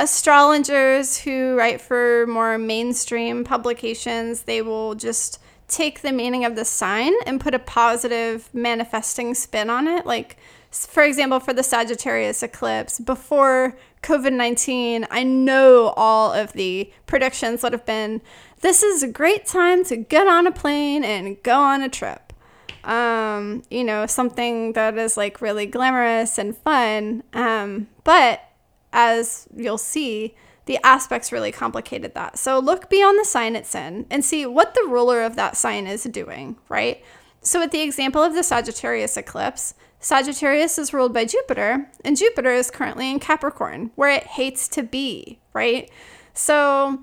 astrologers 0.00 1.18
who 1.18 1.54
write 1.56 1.80
for 1.80 2.26
more 2.26 2.56
mainstream 2.56 3.44
publications. 3.44 4.42
They 4.42 4.62
will 4.62 4.94
just 4.94 5.38
take 5.68 6.00
the 6.00 6.10
meaning 6.10 6.44
of 6.44 6.56
the 6.56 6.64
sign 6.64 7.12
and 7.26 7.40
put 7.40 7.54
a 7.54 7.58
positive 7.58 8.48
manifesting 8.54 9.34
spin 9.34 9.68
on 9.68 9.86
it. 9.86 10.06
Like, 10.06 10.38
for 10.70 11.02
example, 11.02 11.38
for 11.38 11.52
the 11.52 11.62
Sagittarius 11.62 12.42
eclipse, 12.42 12.98
before 12.98 13.76
COVID 14.02 14.32
19, 14.32 15.06
I 15.10 15.22
know 15.22 15.92
all 15.96 16.32
of 16.32 16.54
the 16.54 16.90
predictions 17.06 17.60
that 17.60 17.72
have 17.72 17.84
been 17.84 18.22
this 18.62 18.82
is 18.82 19.02
a 19.02 19.08
great 19.08 19.46
time 19.46 19.84
to 19.84 19.96
get 19.96 20.26
on 20.26 20.46
a 20.46 20.52
plane 20.52 21.04
and 21.04 21.42
go 21.42 21.60
on 21.60 21.82
a 21.82 21.88
trip. 21.88 22.32
Um, 22.84 23.62
you 23.70 23.84
know, 23.84 24.06
something 24.06 24.72
that 24.72 24.96
is 24.96 25.16
like 25.16 25.40
really 25.40 25.66
glamorous 25.66 26.38
and 26.38 26.56
fun. 26.56 27.22
Um, 27.32 27.88
but 28.04 28.42
as 28.92 29.48
you'll 29.54 29.78
see, 29.78 30.34
the 30.66 30.78
aspects 30.84 31.32
really 31.32 31.52
complicated 31.52 32.14
that. 32.14 32.38
So 32.38 32.58
look 32.58 32.88
beyond 32.88 33.18
the 33.18 33.24
sign 33.24 33.56
it's 33.56 33.74
in 33.74 34.06
and 34.10 34.24
see 34.24 34.46
what 34.46 34.74
the 34.74 34.86
ruler 34.88 35.22
of 35.22 35.36
that 35.36 35.56
sign 35.56 35.86
is 35.86 36.04
doing, 36.04 36.56
right? 36.68 37.02
So, 37.42 37.58
with 37.60 37.70
the 37.70 37.80
example 37.80 38.22
of 38.22 38.34
the 38.34 38.42
Sagittarius 38.42 39.16
eclipse, 39.16 39.74
Sagittarius 39.98 40.78
is 40.78 40.92
ruled 40.92 41.14
by 41.14 41.24
Jupiter, 41.24 41.90
and 42.04 42.16
Jupiter 42.16 42.50
is 42.50 42.70
currently 42.70 43.10
in 43.10 43.18
Capricorn, 43.18 43.90
where 43.94 44.10
it 44.10 44.24
hates 44.24 44.68
to 44.68 44.82
be, 44.82 45.38
right? 45.54 45.90
So, 46.34 47.00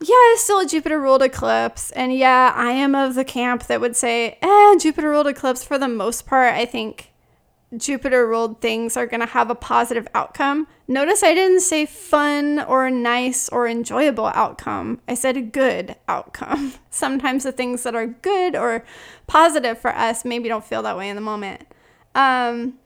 yeah, 0.00 0.32
it's 0.32 0.44
still 0.44 0.60
a 0.60 0.66
Jupiter 0.66 1.00
ruled 1.00 1.22
eclipse. 1.22 1.90
And 1.92 2.14
yeah, 2.14 2.52
I 2.54 2.70
am 2.70 2.94
of 2.94 3.14
the 3.14 3.24
camp 3.24 3.66
that 3.66 3.80
would 3.80 3.96
say, 3.96 4.38
eh, 4.42 4.76
Jupiter 4.78 5.10
ruled 5.10 5.26
eclipse 5.26 5.64
for 5.64 5.78
the 5.78 5.88
most 5.88 6.26
part. 6.26 6.54
I 6.54 6.64
think 6.64 7.12
Jupiter 7.76 8.26
ruled 8.26 8.60
things 8.62 8.96
are 8.96 9.06
going 9.06 9.20
to 9.20 9.26
have 9.26 9.50
a 9.50 9.54
positive 9.54 10.08
outcome. 10.14 10.66
Notice 10.86 11.22
I 11.22 11.34
didn't 11.34 11.60
say 11.60 11.84
fun 11.84 12.60
or 12.60 12.90
nice 12.90 13.48
or 13.50 13.68
enjoyable 13.68 14.26
outcome. 14.26 15.00
I 15.06 15.14
said 15.14 15.36
a 15.36 15.42
good 15.42 15.94
outcome. 16.08 16.74
Sometimes 16.90 17.44
the 17.44 17.52
things 17.52 17.82
that 17.82 17.94
are 17.94 18.06
good 18.06 18.56
or 18.56 18.84
positive 19.26 19.78
for 19.78 19.94
us 19.94 20.24
maybe 20.24 20.48
don't 20.48 20.64
feel 20.64 20.82
that 20.82 20.96
way 20.96 21.10
in 21.10 21.16
the 21.16 21.20
moment. 21.20 21.66
Um, 22.14 22.78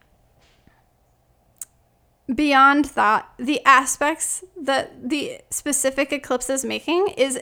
beyond 2.32 2.86
that, 2.86 3.30
the 3.38 3.64
aspects 3.64 4.42
that 4.60 5.08
the 5.08 5.40
specific 5.50 6.12
eclipse 6.12 6.50
is 6.50 6.64
making 6.64 7.08
is 7.16 7.40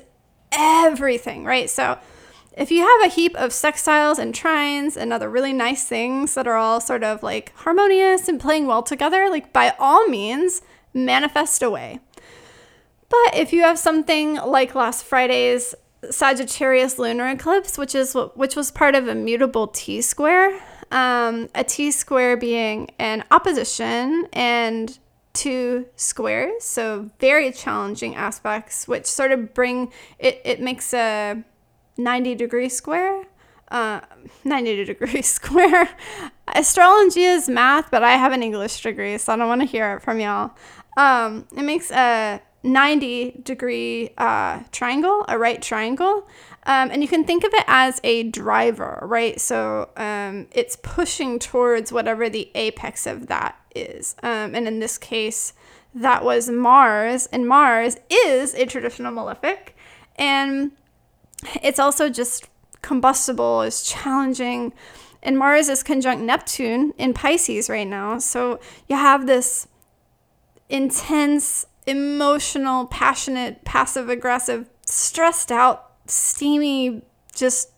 everything, 0.52 1.44
right? 1.44 1.70
So 1.70 1.98
if 2.56 2.70
you 2.70 2.80
have 2.80 3.10
a 3.10 3.14
heap 3.14 3.36
of 3.36 3.50
sextiles 3.50 4.18
and 4.18 4.34
trines 4.34 4.96
and 4.96 5.12
other 5.12 5.30
really 5.30 5.52
nice 5.52 5.84
things 5.84 6.34
that 6.34 6.46
are 6.46 6.56
all 6.56 6.80
sort 6.80 7.04
of 7.04 7.22
like 7.22 7.52
harmonious 7.56 8.28
and 8.28 8.40
playing 8.40 8.66
well 8.66 8.82
together, 8.82 9.28
like 9.30 9.52
by 9.52 9.74
all 9.78 10.08
means, 10.08 10.62
manifest 10.92 11.62
away. 11.62 12.00
But 13.08 13.36
if 13.36 13.52
you 13.52 13.62
have 13.62 13.78
something 13.78 14.34
like 14.36 14.74
last 14.74 15.04
Friday's 15.04 15.74
Sagittarius 16.10 16.98
lunar 16.98 17.28
eclipse, 17.28 17.76
which 17.76 17.94
is 17.94 18.16
which 18.34 18.56
was 18.56 18.70
part 18.70 18.94
of 18.94 19.08
a 19.08 19.14
mutable 19.14 19.68
T 19.68 20.00
square, 20.00 20.60
um, 20.90 21.48
a 21.54 21.64
T 21.64 21.90
square 21.90 22.36
being 22.36 22.90
an 22.98 23.24
opposition 23.30 24.26
and 24.32 24.98
two 25.32 25.86
squares, 25.96 26.64
so 26.64 27.10
very 27.20 27.52
challenging 27.52 28.14
aspects, 28.14 28.88
which 28.88 29.06
sort 29.06 29.30
of 29.32 29.54
bring 29.54 29.92
it, 30.18 30.40
it 30.44 30.60
makes 30.60 30.92
a 30.94 31.44
90 32.02 32.34
degree 32.34 32.68
square. 32.68 33.24
Uh, 33.68 34.00
90 34.44 34.84
degree 34.84 35.22
square. 35.38 35.88
Astrology 36.48 37.22
is 37.22 37.48
math, 37.48 37.90
but 37.90 38.02
I 38.02 38.12
have 38.12 38.32
an 38.32 38.42
English 38.42 38.82
degree, 38.82 39.16
so 39.18 39.32
I 39.32 39.36
don't 39.36 39.48
want 39.48 39.60
to 39.60 39.66
hear 39.66 39.96
it 39.96 40.02
from 40.02 40.18
y'all. 40.18 40.52
Um, 40.96 41.46
it 41.56 41.62
makes 41.62 41.90
a 41.90 42.40
90 42.62 43.42
degree 43.42 44.10
uh, 44.18 44.60
triangle, 44.72 45.24
a 45.28 45.38
right 45.38 45.62
triangle. 45.62 46.28
Um, 46.64 46.90
and 46.90 47.02
you 47.02 47.08
can 47.08 47.24
think 47.24 47.44
of 47.44 47.52
it 47.54 47.64
as 47.66 48.00
a 48.04 48.24
driver, 48.24 48.98
right? 49.02 49.40
So 49.40 49.90
um, 49.96 50.46
it's 50.52 50.76
pushing 50.76 51.38
towards 51.38 51.90
whatever 51.90 52.28
the 52.28 52.50
apex 52.54 53.06
of 53.06 53.28
that 53.28 53.58
is. 53.74 54.14
Um, 54.22 54.54
and 54.54 54.68
in 54.68 54.78
this 54.78 54.98
case, 54.98 55.54
that 55.94 56.22
was 56.22 56.50
Mars. 56.50 57.26
And 57.26 57.48
Mars 57.48 57.96
is 58.10 58.54
a 58.54 58.66
traditional 58.66 59.10
malefic. 59.10 59.74
And 60.16 60.72
it's 61.62 61.78
also 61.78 62.08
just 62.08 62.48
combustible, 62.82 63.62
it's 63.62 63.88
challenging. 63.88 64.72
And 65.22 65.38
Mars 65.38 65.68
is 65.68 65.82
conjunct 65.82 66.22
Neptune 66.22 66.92
in 66.96 67.12
Pisces 67.12 67.68
right 67.68 67.86
now. 67.86 68.18
So 68.18 68.58
you 68.88 68.96
have 68.96 69.26
this 69.26 69.68
intense, 70.68 71.66
emotional, 71.86 72.86
passionate, 72.86 73.64
passive 73.64 74.08
aggressive, 74.08 74.68
stressed 74.86 75.52
out 75.52 75.90
steamy, 76.06 77.02
just 77.34 77.70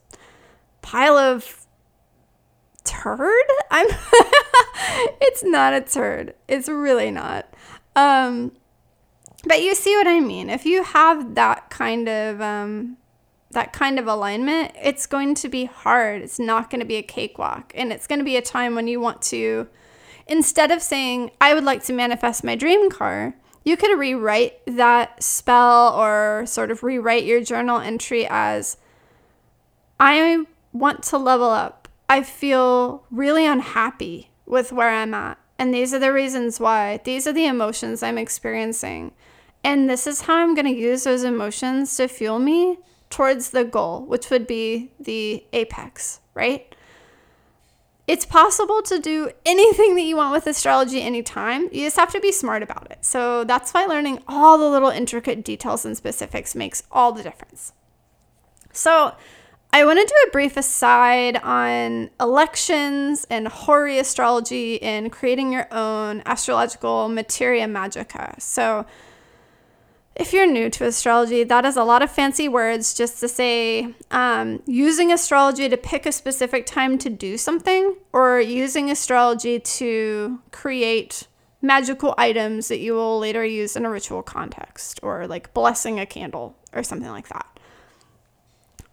pile 0.83 1.16
of 1.16 1.66
turd. 2.85 3.44
I'm. 3.70 3.87
it's 5.20 5.42
not 5.44 5.72
a 5.72 5.81
turd. 5.81 6.35
It's 6.48 6.68
really 6.68 7.11
not. 7.11 7.53
Um, 7.96 8.53
but 9.44 9.62
you 9.62 9.75
see 9.75 9.96
what 9.96 10.07
I 10.07 10.20
mean. 10.20 10.51
If 10.51 10.64
you 10.64 10.83
have 10.85 11.35
that 11.35 11.70
kind 11.70 12.09
of 12.09 12.40
um, 12.40 12.96
that 13.52 13.72
kind 13.72 13.98
of 13.98 14.06
alignment, 14.06 14.74
it's 14.82 15.06
going 15.06 15.34
to 15.36 15.48
be 15.48 15.64
hard. 15.64 16.22
It's 16.22 16.38
not 16.38 16.70
going 16.70 16.80
to 16.80 16.86
be 16.86 16.96
a 16.96 17.02
cakewalk, 17.02 17.72
and 17.74 17.92
it's 17.92 18.06
going 18.06 18.18
to 18.18 18.24
be 18.24 18.36
a 18.36 18.42
time 18.42 18.74
when 18.74 18.88
you 18.88 19.00
want 19.00 19.22
to. 19.22 19.68
Instead 20.26 20.70
of 20.70 20.82
saying, 20.82 21.30
I 21.40 21.54
would 21.54 21.64
like 21.64 21.84
to 21.84 21.92
manifest 21.92 22.44
my 22.44 22.56
dream 22.56 22.90
car, 22.90 23.34
you 23.64 23.76
could 23.76 23.98
rewrite 23.98 24.54
that 24.66 25.22
spell 25.22 25.94
or 25.94 26.44
sort 26.46 26.70
of 26.70 26.82
rewrite 26.82 27.24
your 27.24 27.42
journal 27.42 27.78
entry 27.78 28.26
as 28.28 28.76
I 30.00 30.44
want 30.72 31.02
to 31.04 31.18
level 31.18 31.50
up. 31.50 31.88
I 32.08 32.22
feel 32.22 33.04
really 33.10 33.46
unhappy 33.46 34.30
with 34.46 34.72
where 34.72 34.90
I'm 34.90 35.14
at. 35.14 35.38
And 35.58 35.72
these 35.72 35.94
are 35.94 35.98
the 35.98 36.12
reasons 36.12 36.58
why. 36.58 37.00
These 37.04 37.26
are 37.26 37.32
the 37.32 37.46
emotions 37.46 38.02
I'm 38.02 38.18
experiencing. 38.18 39.12
And 39.62 39.88
this 39.88 40.06
is 40.06 40.22
how 40.22 40.38
I'm 40.38 40.54
going 40.54 40.66
to 40.66 40.72
use 40.72 41.04
those 41.04 41.22
emotions 41.22 41.94
to 41.96 42.08
fuel 42.08 42.40
me 42.40 42.78
towards 43.12 43.51
the 43.51 43.64
goal, 43.64 44.05
which 44.07 44.29
would 44.31 44.48
be 44.48 44.90
the 44.98 45.44
apex, 45.53 46.20
right? 46.35 46.75
it's 48.07 48.27
possible 48.27 48.83
to 48.83 48.98
do 48.98 49.31
anything 49.46 49.94
that 49.94 50.03
you 50.03 50.16
want 50.16 50.33
with 50.33 50.46
astrology 50.46 51.01
anytime. 51.01 51.68
You 51.72 51.87
just 51.87 51.96
have 51.96 52.12
to 52.12 52.20
be 52.20 52.33
smart 52.33 52.62
about 52.62 52.90
it. 52.90 53.05
So 53.05 53.44
that's 53.44 53.72
why 53.72 53.87
learning 53.87 54.22
all 54.27 54.59
the 54.59 54.68
little 54.68 54.90
intricate 54.90 55.44
details 55.44 55.85
and 55.85 55.96
specifics 55.96 56.55
makes 56.55 56.83
all 56.90 57.12
the 57.12 57.22
difference. 57.22 57.72
So 58.72 59.14
I 59.72 59.85
want 59.85 60.01
to 60.01 60.05
do 60.05 60.29
a 60.29 60.31
brief 60.31 60.57
aside 60.57 61.37
on 61.38 62.11
elections 62.20 63.25
and 63.31 63.46
horary 63.46 63.98
astrology 63.98 64.83
and 64.83 65.12
creating 65.12 65.53
your 65.53 65.68
own 65.72 66.22
astrological 66.27 67.09
materia 67.09 67.66
magica. 67.66 68.40
So 68.40 68.85
if 70.14 70.33
you're 70.33 70.46
new 70.46 70.68
to 70.70 70.85
astrology, 70.85 71.42
that 71.44 71.64
is 71.64 71.77
a 71.77 71.85
lot 71.85 72.03
of 72.03 72.11
fancy 72.11 72.48
words 72.48 72.94
just 72.94 73.20
to 73.20 73.29
say 73.29 73.94
um, 74.11 74.62
using 74.66 75.11
astrology 75.11 75.68
to 75.68 75.77
pick 75.77 76.05
a 76.05 76.12
specific 76.12 76.66
time 76.66 76.98
to 76.98 77.09
do 77.09 77.38
something, 77.38 77.96
or 78.12 78.40
using 78.40 78.90
astrology 78.90 79.59
to 79.59 80.40
create 80.51 81.27
magical 81.63 82.15
items 82.19 82.69
that 82.69 82.79
you 82.79 82.92
will 82.92 83.19
later 83.19 83.44
use 83.44 83.77
in 83.77 83.87
a 83.87 83.90
ritual 83.90 84.23
context, 84.23 85.00
or 85.02 85.27
like 85.27 85.54
blessing 85.54 85.98
a 85.98 86.06
candle 86.06 86.56
or 86.73 86.83
something 86.83 87.10
like 87.10 87.29
that. 87.29 87.46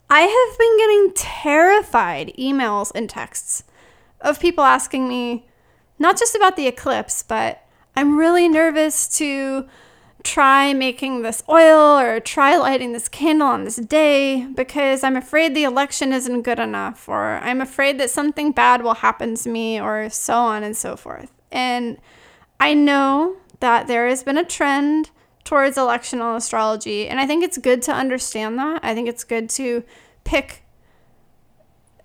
I 0.09 0.22
have 0.22 0.57
been 0.57 0.78
getting 0.78 1.13
terrified 1.15 2.34
emails 2.38 2.91
and 2.95 3.09
texts 3.09 3.63
of 4.22 4.39
people 4.39 4.63
asking 4.63 5.07
me 5.07 5.47
not 5.99 6.17
just 6.17 6.34
about 6.34 6.55
the 6.55 6.67
eclipse, 6.67 7.24
but 7.24 7.63
I'm 7.95 8.17
really 8.17 8.47
nervous 8.47 9.07
to 9.17 9.67
try 10.30 10.73
making 10.75 11.23
this 11.23 11.41
oil 11.49 11.97
or 11.97 12.19
try 12.19 12.55
lighting 12.55 12.93
this 12.93 13.09
candle 13.09 13.47
on 13.47 13.63
this 13.63 13.77
day 13.77 14.45
because 14.53 15.03
I'm 15.03 15.15
afraid 15.15 15.55
the 15.55 15.63
election 15.63 16.13
isn't 16.13 16.43
good 16.43 16.59
enough 16.59 17.09
or 17.09 17.39
I'm 17.39 17.61
afraid 17.61 17.99
that 17.99 18.11
something 18.11 18.51
bad 18.51 18.84
will 18.84 18.93
happen 18.93 19.34
to 19.34 19.49
me 19.49 19.82
or 19.82 20.07
so 20.11 20.36
on 20.36 20.61
and 20.61 20.77
so 20.77 20.95
forth. 20.95 21.32
And 21.51 21.97
I 22.59 22.75
know 22.75 23.38
that 23.59 23.88
there 23.88 24.07
has 24.07 24.21
been 24.21 24.38
a 24.38 24.45
trend 24.45 25.09
towards 25.43 25.77
electional 25.77 26.38
astrology 26.38 27.07
and 27.07 27.19
I 27.19 27.25
think 27.25 27.43
it's 27.43 27.57
good 27.57 27.82
to 27.84 27.91
understand 27.91 28.59
that. 28.59 28.82
I 28.84 28.93
think 28.93 29.09
it's 29.09 29.23
good 29.23 29.49
to 29.51 29.84
pick 30.25 30.61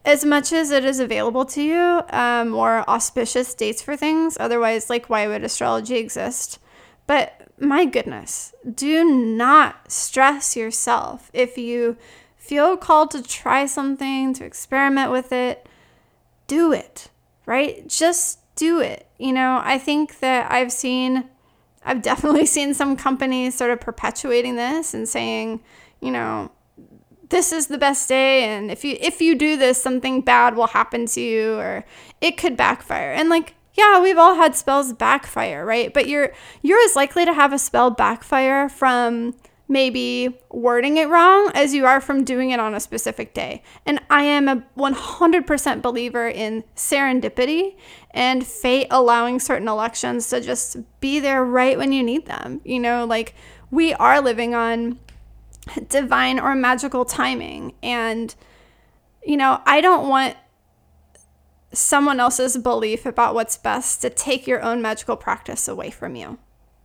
as 0.06 0.24
much 0.24 0.50
as 0.50 0.70
it 0.70 0.86
is 0.86 0.98
available 0.98 1.44
to 1.44 1.62
you 1.62 2.00
um, 2.08 2.48
more 2.48 2.88
auspicious 2.88 3.52
dates 3.54 3.82
for 3.82 3.98
things. 3.98 4.38
Otherwise, 4.40 4.88
like, 4.88 5.10
why 5.10 5.26
would 5.26 5.44
astrology 5.44 5.96
exist? 5.96 6.58
But 7.06 7.43
my 7.58 7.84
goodness, 7.84 8.52
do 8.72 9.04
not 9.04 9.90
stress 9.90 10.56
yourself. 10.56 11.30
If 11.32 11.56
you 11.56 11.96
feel 12.36 12.76
called 12.76 13.10
to 13.12 13.22
try 13.22 13.66
something, 13.66 14.34
to 14.34 14.44
experiment 14.44 15.10
with 15.10 15.32
it, 15.32 15.66
do 16.46 16.72
it, 16.72 17.08
right? 17.46 17.88
Just 17.88 18.40
do 18.56 18.80
it. 18.80 19.06
You 19.18 19.32
know, 19.32 19.60
I 19.62 19.78
think 19.78 20.18
that 20.20 20.50
I've 20.50 20.72
seen, 20.72 21.24
I've 21.84 22.02
definitely 22.10 22.46
seen 22.46 22.74
some 22.74 22.96
companies 22.96 23.54
sort 23.54 23.70
of 23.70 23.80
perpetuating 23.80 24.56
this 24.56 24.94
and 24.94 25.08
saying, 25.08 25.60
you 26.00 26.10
know, 26.10 26.50
this 27.30 27.52
is 27.52 27.68
the 27.68 27.78
best 27.78 28.08
day 28.08 28.44
and 28.44 28.70
if 28.70 28.84
you 28.84 28.96
if 29.00 29.20
you 29.20 29.34
do 29.34 29.56
this 29.56 29.82
something 29.82 30.20
bad 30.20 30.54
will 30.54 30.68
happen 30.68 31.06
to 31.06 31.20
you 31.20 31.54
or 31.58 31.84
it 32.20 32.36
could 32.36 32.56
backfire 32.56 33.12
and 33.12 33.28
like 33.28 33.54
yeah 33.74 34.00
we've 34.00 34.18
all 34.18 34.36
had 34.36 34.54
spells 34.54 34.92
backfire 34.92 35.64
right 35.64 35.92
but 35.92 36.08
you're 36.08 36.32
you're 36.62 36.80
as 36.84 36.96
likely 36.96 37.24
to 37.24 37.34
have 37.34 37.52
a 37.52 37.58
spell 37.58 37.90
backfire 37.90 38.68
from 38.68 39.34
maybe 39.68 40.38
wording 40.50 40.96
it 40.98 41.08
wrong 41.08 41.50
as 41.54 41.72
you 41.72 41.86
are 41.86 42.00
from 42.00 42.22
doing 42.22 42.50
it 42.50 42.60
on 42.60 42.74
a 42.74 42.80
specific 42.80 43.32
day. 43.32 43.62
And 43.86 44.00
I 44.10 44.24
am 44.24 44.48
a 44.48 44.62
100% 44.76 45.82
believer 45.82 46.28
in 46.28 46.64
serendipity 46.76 47.76
and 48.10 48.46
fate 48.46 48.88
allowing 48.90 49.40
certain 49.40 49.68
elections 49.68 50.28
to 50.28 50.40
just 50.40 50.76
be 51.00 51.18
there 51.18 51.44
right 51.44 51.78
when 51.78 51.92
you 51.92 52.02
need 52.02 52.26
them. 52.26 52.60
You 52.64 52.78
know, 52.78 53.06
like 53.06 53.34
we 53.70 53.94
are 53.94 54.20
living 54.20 54.54
on 54.54 54.98
divine 55.88 56.38
or 56.38 56.54
magical 56.54 57.06
timing. 57.06 57.72
And, 57.82 58.34
you 59.24 59.38
know, 59.38 59.62
I 59.64 59.80
don't 59.80 60.08
want 60.08 60.36
someone 61.74 62.20
else's 62.20 62.56
belief 62.56 63.06
about 63.06 63.34
what's 63.34 63.56
best 63.56 64.02
to 64.02 64.10
take 64.10 64.46
your 64.46 64.62
own 64.62 64.80
magical 64.80 65.16
practice 65.16 65.68
away 65.68 65.90
from 65.90 66.16
you 66.16 66.38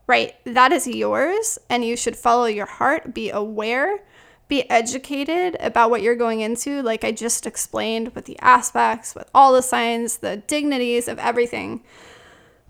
right? 0.10 0.34
That 0.44 0.72
is 0.72 0.88
yours, 0.88 1.60
and 1.70 1.86
you 1.86 1.96
should 1.96 2.16
follow 2.16 2.46
your 2.46 2.66
heart, 2.66 3.14
be 3.14 3.30
aware, 3.30 4.00
be 4.48 4.68
educated 4.68 5.56
about 5.60 5.92
what 5.92 6.02
you're 6.02 6.16
going 6.16 6.42
into, 6.42 6.82
like 6.82 7.04
I 7.04 7.12
just 7.12 7.46
explained 7.46 8.16
with 8.16 8.26
the 8.26 8.38
aspects, 8.40 9.14
with 9.14 9.30
all 9.36 9.54
the 9.54 9.62
signs, 9.62 10.18
the 10.18 10.38
dignities 10.38 11.08
of 11.08 11.20
everything. 11.20 11.84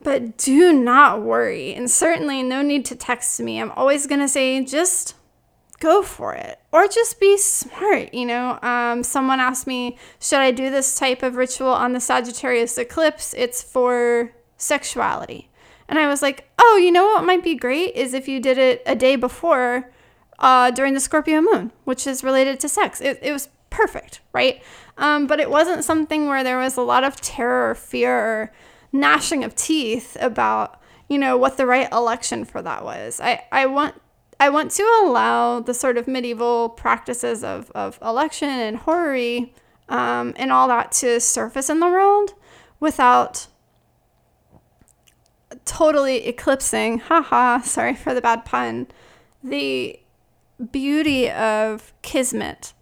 But 0.04 0.38
do 0.38 0.74
not 0.74 1.22
worry, 1.22 1.74
and 1.74 1.90
certainly 1.90 2.44
no 2.44 2.62
need 2.62 2.84
to 2.88 2.96
text 2.96 3.40
me. 3.40 3.62
I'm 3.62 3.72
always 3.72 4.06
to 4.20 4.28
say 4.28 4.62
just 4.66 5.16
go 5.80 6.04
for 6.04 6.34
it 6.34 6.60
or 6.72 6.88
just 6.88 7.20
be 7.20 7.38
smart 7.38 8.14
you 8.14 8.26
know 8.26 8.60
um, 8.62 9.04
someone 9.04 9.40
asked 9.40 9.68
me 9.68 9.98
should 10.20 10.40
i 10.40 10.52
do 10.52 10.70
this 10.70 10.96
type 10.98 11.24
of 11.24 11.36
ritual 11.36 11.70
on 11.70 11.94
the 11.94 12.00
sagittarius 12.00 12.78
eclipse 12.78 13.34
it's 13.38 13.64
for 13.64 14.32
sexuality 14.58 15.50
and 15.90 15.98
I 15.98 16.08
was 16.08 16.22
like, 16.22 16.48
oh, 16.60 16.80
you 16.82 16.92
know 16.92 17.06
what 17.06 17.26
might 17.26 17.44
be 17.44 17.56
great 17.56 17.96
is 17.96 18.14
if 18.14 18.28
you 18.28 18.40
did 18.40 18.60
it 18.60 18.84
a 18.86 18.96
day 18.96 19.16
before 19.16 19.92
uh, 20.38 20.70
during 20.72 20.94
the 20.94 21.00
Scorpio 21.00 21.42
moon, 21.42 21.72
which 21.84 22.06
is 22.06 22.24
related 22.24 22.60
to 22.60 22.70
sex. 22.70 23.02
It, 23.02 23.18
it 23.24 23.34
was 23.34 23.50
perfect, 23.72 24.22
right? 24.32 24.62
Um, 25.00 25.26
but 25.26 25.40
it 25.40 25.50
wasn't 25.50 25.84
something 25.84 26.28
where 26.28 26.44
there 26.44 26.60
was 26.60 26.78
a 26.78 26.82
lot 26.82 27.04
of 27.04 27.20
terror 27.20 27.72
or 27.72 27.76
fear 27.76 28.16
or 28.16 28.54
gnashing 28.94 29.44
of 29.44 29.56
teeth 29.56 30.16
about, 30.22 30.80
you 31.08 31.18
know, 31.18 31.36
what 31.38 31.58
the 31.58 31.66
right 31.66 31.92
election 31.92 32.46
for 32.46 32.62
that 32.62 32.84
was. 32.84 33.20
I, 33.20 33.44
I 33.52 33.66
want 33.66 33.96
I 34.40 34.50
want 34.50 34.72
to 34.72 34.84
allow 35.04 35.60
the 35.60 35.74
sort 35.74 35.98
of 35.98 36.08
medieval 36.08 36.70
practices 36.70 37.44
of, 37.44 37.70
of 37.72 38.00
election 38.02 38.50
and 38.50 38.78
horary 38.78 39.54
um, 39.90 40.34
and 40.38 40.52
all 40.52 40.68
that 40.70 40.92
to 40.94 41.20
surface 41.20 41.70
in 41.70 41.80
the 41.80 41.88
world 41.88 42.34
without 42.80 43.48
totally 45.66 46.28
eclipsing, 46.28 47.00
haha, 47.00 47.60
sorry 47.62 47.96
for 47.96 48.14
the 48.14 48.22
bad 48.22 48.46
pun, 48.46 48.88
the 49.44 50.00
beauty 50.72 51.30
of 51.30 51.94
kismet 52.02 52.74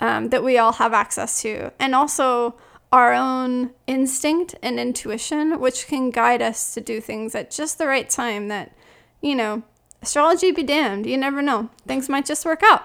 um, 0.00 0.30
that 0.30 0.42
we 0.42 0.58
all 0.58 0.72
have 0.72 0.92
access 0.92 1.42
to, 1.42 1.72
and 1.78 1.94
also 1.94 2.56
our 2.92 3.12
own 3.12 3.70
instinct 3.86 4.54
and 4.62 4.78
intuition, 4.78 5.60
which 5.60 5.86
can 5.86 6.10
guide 6.10 6.42
us 6.42 6.74
to 6.74 6.80
do 6.80 7.00
things 7.00 7.34
at 7.34 7.50
just 7.50 7.78
the 7.78 7.86
right 7.86 8.08
time. 8.08 8.48
That, 8.48 8.72
you 9.20 9.34
know, 9.34 9.62
astrology 10.04 10.52
be 10.52 10.62
damned, 10.62 11.06
you 11.06 11.16
never 11.16 11.42
know. 11.42 11.70
Things 11.86 12.08
might 12.08 12.26
just 12.26 12.44
work 12.44 12.62
out. 12.62 12.84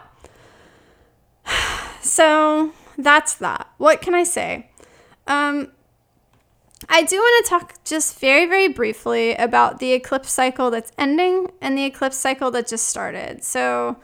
So 2.02 2.72
that's 2.98 3.36
that. 3.36 3.70
What 3.78 4.02
can 4.02 4.16
I 4.16 4.24
say? 4.24 4.70
Um, 5.28 5.74
I 6.88 7.04
do 7.04 7.18
want 7.18 7.46
to 7.46 7.50
talk 7.50 7.84
just 7.84 8.20
very, 8.20 8.46
very 8.46 8.70
briefly 8.70 9.36
about 9.36 9.80
the 9.80 9.92
eclipse 9.92 10.32
cycle 10.32 10.72
that's 10.72 10.94
ending 10.98 11.52
and 11.60 11.78
the 11.78 11.84
eclipse 11.84 12.16
cycle 12.16 12.52
that 12.52 12.68
just 12.68 12.88
started. 12.88 13.44
So, 13.44 13.98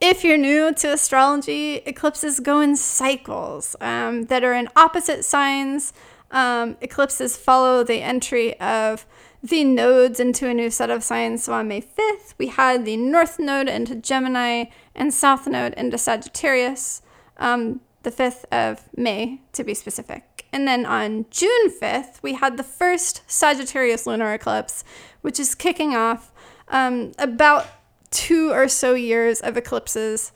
if 0.00 0.24
you're 0.24 0.36
new 0.36 0.74
to 0.74 0.92
astrology, 0.92 1.76
eclipses 1.86 2.40
go 2.40 2.60
in 2.60 2.76
cycles 2.76 3.76
um, 3.80 4.24
that 4.24 4.42
are 4.42 4.52
in 4.52 4.68
opposite 4.74 5.24
signs. 5.24 5.92
Um, 6.30 6.76
eclipses 6.80 7.36
follow 7.36 7.84
the 7.84 8.02
entry 8.02 8.58
of 8.60 9.06
the 9.42 9.64
nodes 9.64 10.18
into 10.18 10.48
a 10.48 10.54
new 10.54 10.70
set 10.70 10.90
of 10.90 11.02
signs. 11.02 11.44
So 11.44 11.52
on 11.52 11.68
May 11.68 11.80
5th, 11.80 12.34
we 12.38 12.48
had 12.48 12.84
the 12.84 12.96
North 12.96 13.38
Node 13.38 13.68
into 13.68 13.94
Gemini 13.94 14.64
and 14.94 15.14
South 15.14 15.46
Node 15.46 15.74
into 15.74 15.98
Sagittarius, 15.98 17.02
um, 17.36 17.80
the 18.02 18.10
5th 18.10 18.44
of 18.50 18.88
May 18.96 19.40
to 19.52 19.62
be 19.62 19.74
specific. 19.74 20.46
And 20.52 20.66
then 20.66 20.86
on 20.86 21.26
June 21.30 21.70
5th, 21.70 22.22
we 22.22 22.34
had 22.34 22.56
the 22.56 22.62
first 22.62 23.22
Sagittarius 23.26 24.06
lunar 24.06 24.32
eclipse, 24.32 24.84
which 25.20 25.38
is 25.38 25.54
kicking 25.54 25.94
off 25.94 26.32
um, 26.68 27.12
about 27.18 27.66
two 28.10 28.50
or 28.50 28.68
so 28.68 28.94
years 28.94 29.40
of 29.40 29.56
eclipses 29.56 30.32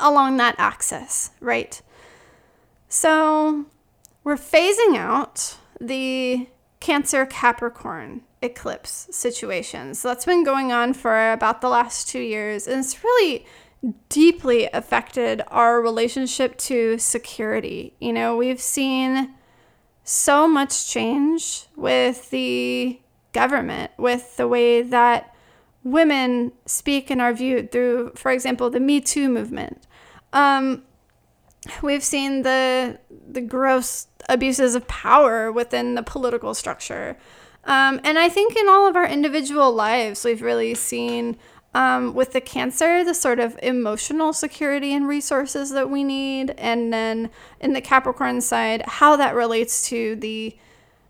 along 0.00 0.36
that 0.38 0.54
axis, 0.58 1.30
right? 1.40 1.82
So 2.88 3.66
we're 4.24 4.36
phasing 4.36 4.96
out 4.96 5.56
the 5.80 6.48
Cancer 6.80 7.26
Capricorn 7.26 8.22
eclipse 8.40 9.08
situation. 9.10 9.94
So 9.94 10.08
that's 10.08 10.24
been 10.24 10.44
going 10.44 10.72
on 10.72 10.94
for 10.94 11.32
about 11.32 11.60
the 11.60 11.68
last 11.68 12.08
two 12.08 12.20
years. 12.20 12.66
And 12.66 12.80
it's 12.80 13.02
really 13.04 13.46
deeply 14.08 14.68
affected 14.72 15.42
our 15.48 15.80
relationship 15.80 16.56
to 16.56 16.98
security. 16.98 17.94
You 18.00 18.12
know, 18.12 18.36
we've 18.36 18.60
seen 18.60 19.34
so 20.04 20.48
much 20.48 20.88
change 20.88 21.66
with 21.76 22.30
the 22.30 23.00
government, 23.32 23.92
with 23.96 24.36
the 24.36 24.48
way 24.48 24.82
that 24.82 25.34
women 25.84 26.52
speak 26.66 27.10
and 27.10 27.20
are 27.20 27.32
viewed 27.32 27.72
through, 27.72 28.12
for 28.14 28.30
example, 28.30 28.70
the 28.70 28.80
Me 28.80 29.00
Too 29.00 29.28
movement. 29.28 29.86
Um, 30.32 30.84
we've 31.82 32.04
seen 32.04 32.42
the 32.42 32.98
the 33.28 33.40
gross 33.40 34.06
abuses 34.28 34.74
of 34.74 34.86
power 34.88 35.50
within 35.50 35.94
the 35.94 36.02
political 36.02 36.54
structure. 36.54 37.16
Um, 37.64 38.00
and 38.04 38.18
I 38.18 38.28
think 38.28 38.56
in 38.56 38.68
all 38.68 38.88
of 38.88 38.96
our 38.96 39.06
individual 39.06 39.72
lives, 39.72 40.24
we've 40.24 40.42
really 40.42 40.74
seen 40.74 41.36
um, 41.74 42.14
with 42.14 42.32
the 42.32 42.40
Cancer, 42.40 43.04
the 43.04 43.14
sort 43.14 43.40
of 43.40 43.58
emotional 43.62 44.32
security 44.32 44.92
and 44.94 45.08
resources 45.08 45.70
that 45.70 45.88
we 45.88 46.04
need. 46.04 46.50
And 46.58 46.92
then 46.92 47.30
in 47.60 47.72
the 47.72 47.80
Capricorn 47.80 48.40
side, 48.40 48.82
how 48.86 49.16
that 49.16 49.34
relates 49.34 49.88
to 49.88 50.16
the 50.16 50.56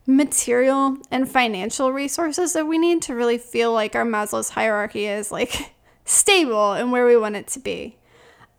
material 0.07 0.99
and 1.11 1.29
financial 1.29 1.93
resources 1.93 2.53
that 2.53 2.67
we 2.67 2.79
need 2.79 3.03
to 3.03 3.15
really 3.15 3.39
feel 3.39 3.73
like 3.73 3.95
our 3.95 4.05
Maslow's 4.05 4.51
hierarchy 4.51 5.07
is 5.07 5.31
like 5.31 5.75
stable 6.05 6.73
and 6.73 6.93
where 6.93 7.07
we 7.07 7.17
want 7.17 7.37
it 7.37 7.47
to 7.49 7.61
be. 7.61 7.97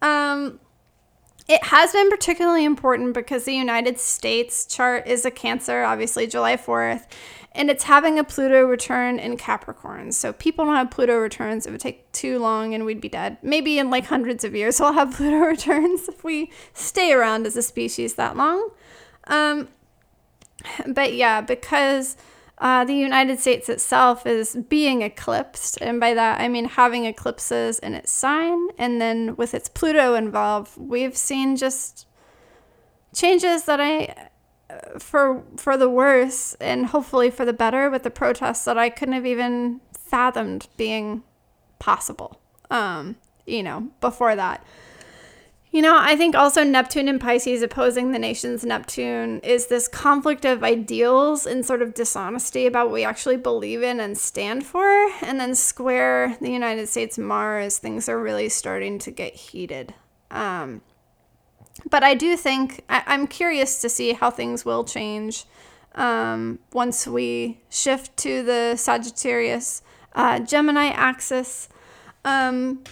Um, 0.01 0.59
it 1.47 1.63
has 1.65 1.91
been 1.91 2.09
particularly 2.09 2.63
important 2.63 3.13
because 3.13 3.43
the 3.43 3.53
United 3.53 3.99
States 3.99 4.65
chart 4.65 5.07
is 5.07 5.25
a 5.25 5.31
Cancer, 5.31 5.83
obviously 5.83 6.25
July 6.25 6.55
4th, 6.55 7.05
and 7.51 7.69
it's 7.69 7.83
having 7.83 8.17
a 8.17 8.23
Pluto 8.23 8.63
return 8.63 9.19
in 9.19 9.37
Capricorn. 9.37 10.11
So 10.11 10.33
people 10.33 10.65
don't 10.65 10.75
have 10.75 10.89
Pluto 10.89 11.17
returns. 11.17 11.65
It 11.65 11.71
would 11.71 11.81
take 11.81 12.11
too 12.11 12.39
long 12.39 12.73
and 12.73 12.85
we'd 12.85 13.01
be 13.01 13.09
dead. 13.09 13.37
Maybe 13.41 13.77
in 13.77 13.89
like 13.89 14.05
hundreds 14.05 14.43
of 14.43 14.55
years 14.55 14.79
we'll 14.79 14.93
have 14.93 15.13
Pluto 15.15 15.37
returns 15.45 16.07
if 16.07 16.23
we 16.23 16.51
stay 16.73 17.11
around 17.13 17.45
as 17.45 17.55
a 17.55 17.61
species 17.61 18.15
that 18.15 18.37
long. 18.37 18.69
Um, 19.27 19.67
but 20.87 21.13
yeah, 21.13 21.41
because 21.41 22.15
uh, 22.63 22.85
the 22.85 22.95
United 22.95 23.41
States 23.41 23.67
itself 23.67 24.25
is 24.25 24.57
being 24.69 25.01
eclipsed, 25.01 25.77
and 25.81 25.99
by 25.99 26.13
that 26.13 26.39
I 26.39 26.47
mean 26.47 26.63
having 26.63 27.03
eclipses 27.03 27.77
in 27.77 27.93
its 27.93 28.09
sign, 28.09 28.69
and 28.77 29.01
then 29.01 29.35
with 29.35 29.53
its 29.53 29.67
Pluto 29.67 30.15
involved, 30.15 30.71
we've 30.77 31.17
seen 31.17 31.57
just 31.57 32.07
changes 33.13 33.65
that 33.65 33.81
I 33.81 34.29
for 34.97 35.43
for 35.57 35.75
the 35.75 35.89
worse 35.89 36.55
and 36.61 36.85
hopefully 36.85 37.29
for 37.29 37.43
the 37.43 37.51
better 37.51 37.89
with 37.89 38.03
the 38.03 38.09
protests 38.09 38.63
that 38.63 38.77
I 38.77 38.89
couldn't 38.89 39.13
have 39.13 39.25
even 39.25 39.81
fathomed 39.93 40.69
being 40.77 41.23
possible. 41.79 42.39
Um, 42.71 43.17
you 43.45 43.61
know, 43.61 43.89
before 43.99 44.37
that. 44.37 44.65
You 45.73 45.81
know, 45.81 45.97
I 45.99 46.15
think 46.15 46.35
also 46.35 46.63
Neptune 46.63 47.07
and 47.07 47.19
Pisces 47.19 47.63
opposing 47.63 48.11
the 48.11 48.19
nation's 48.19 48.63
Neptune 48.63 49.39
is 49.39 49.65
this 49.65 49.87
conflict 49.87 50.45
of 50.45 50.63
ideals 50.63 51.47
and 51.47 51.65
sort 51.65 51.81
of 51.81 51.95
dishonesty 51.95 52.67
about 52.67 52.89
what 52.89 52.93
we 52.93 53.03
actually 53.03 53.37
believe 53.37 53.81
in 53.81 53.99
and 53.99 54.15
stand 54.15 54.67
for. 54.67 54.85
And 55.23 55.39
then 55.39 55.55
square 55.55 56.37
the 56.39 56.51
United 56.51 56.89
States 56.89 57.17
Mars, 57.17 57.79
things 57.79 58.07
are 58.07 58.21
really 58.21 58.49
starting 58.49 58.99
to 58.99 59.09
get 59.09 59.33
heated. 59.33 59.95
Um, 60.29 60.81
but 61.89 62.03
I 62.03 62.13
do 62.13 62.37
think 62.37 62.83
I, 62.87 63.01
am 63.07 63.25
curious 63.25 63.81
to 63.81 63.89
see 63.89 64.13
how 64.13 64.29
things 64.29 64.63
will 64.63 64.83
change 64.83 65.45
um, 65.95 66.59
once 66.71 67.07
we 67.07 67.61
shift 67.71 68.15
to 68.17 68.43
the 68.43 68.75
Sagittarius 68.75 69.81
uh, 70.13 70.37
Gemini 70.37 70.89
axis. 70.89 71.67
Um, 72.23 72.83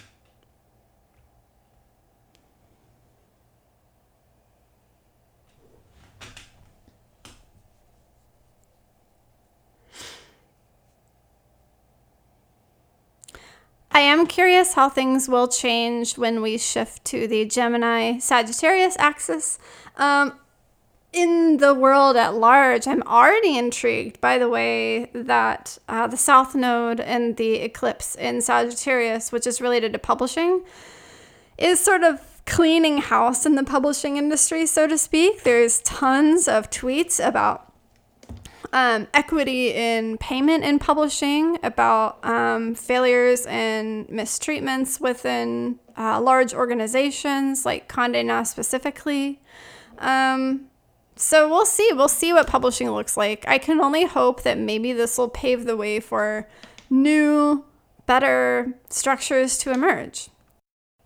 I 13.93 13.99
am 13.99 14.25
curious 14.25 14.73
how 14.73 14.87
things 14.87 15.27
will 15.27 15.49
change 15.49 16.17
when 16.17 16.41
we 16.41 16.57
shift 16.57 17.03
to 17.05 17.27
the 17.27 17.43
Gemini 17.45 18.19
Sagittarius 18.19 18.95
axis. 18.97 19.59
Um, 19.97 20.33
in 21.11 21.57
the 21.57 21.73
world 21.73 22.15
at 22.15 22.35
large, 22.35 22.87
I'm 22.87 23.03
already 23.03 23.57
intrigued 23.57 24.21
by 24.21 24.37
the 24.37 24.47
way 24.47 25.11
that 25.13 25.77
uh, 25.89 26.07
the 26.07 26.15
South 26.15 26.55
Node 26.55 27.01
and 27.01 27.35
the 27.35 27.55
eclipse 27.55 28.15
in 28.15 28.41
Sagittarius, 28.41 29.33
which 29.33 29.45
is 29.45 29.59
related 29.59 29.91
to 29.91 29.99
publishing, 29.99 30.63
is 31.57 31.81
sort 31.81 32.03
of 32.03 32.21
cleaning 32.45 32.99
house 32.99 33.45
in 33.45 33.55
the 33.55 33.63
publishing 33.63 34.15
industry, 34.15 34.65
so 34.65 34.87
to 34.87 34.97
speak. 34.97 35.43
There's 35.43 35.81
tons 35.81 36.47
of 36.47 36.69
tweets 36.69 37.25
about 37.25 37.70
um, 38.73 39.07
equity 39.13 39.73
in 39.73 40.17
payment 40.17 40.63
in 40.63 40.79
publishing, 40.79 41.57
about 41.63 42.23
um, 42.23 42.73
failures 42.75 43.45
and 43.47 44.07
mistreatments 44.07 44.99
within 44.99 45.79
uh, 45.97 46.21
large 46.21 46.53
organizations 46.53 47.65
like 47.65 47.89
Condé 47.89 48.25
Nast 48.25 48.51
specifically. 48.51 49.41
Um, 49.99 50.67
so 51.15 51.49
we'll 51.49 51.65
see. 51.65 51.91
We'll 51.93 52.07
see 52.07 52.33
what 52.33 52.47
publishing 52.47 52.89
looks 52.89 53.17
like. 53.17 53.45
I 53.47 53.57
can 53.57 53.79
only 53.81 54.05
hope 54.05 54.43
that 54.43 54.57
maybe 54.57 54.93
this 54.93 55.17
will 55.17 55.29
pave 55.29 55.65
the 55.65 55.77
way 55.77 55.99
for 55.99 56.47
new, 56.89 57.65
better 58.05 58.73
structures 58.89 59.57
to 59.59 59.71
emerge. 59.71 60.29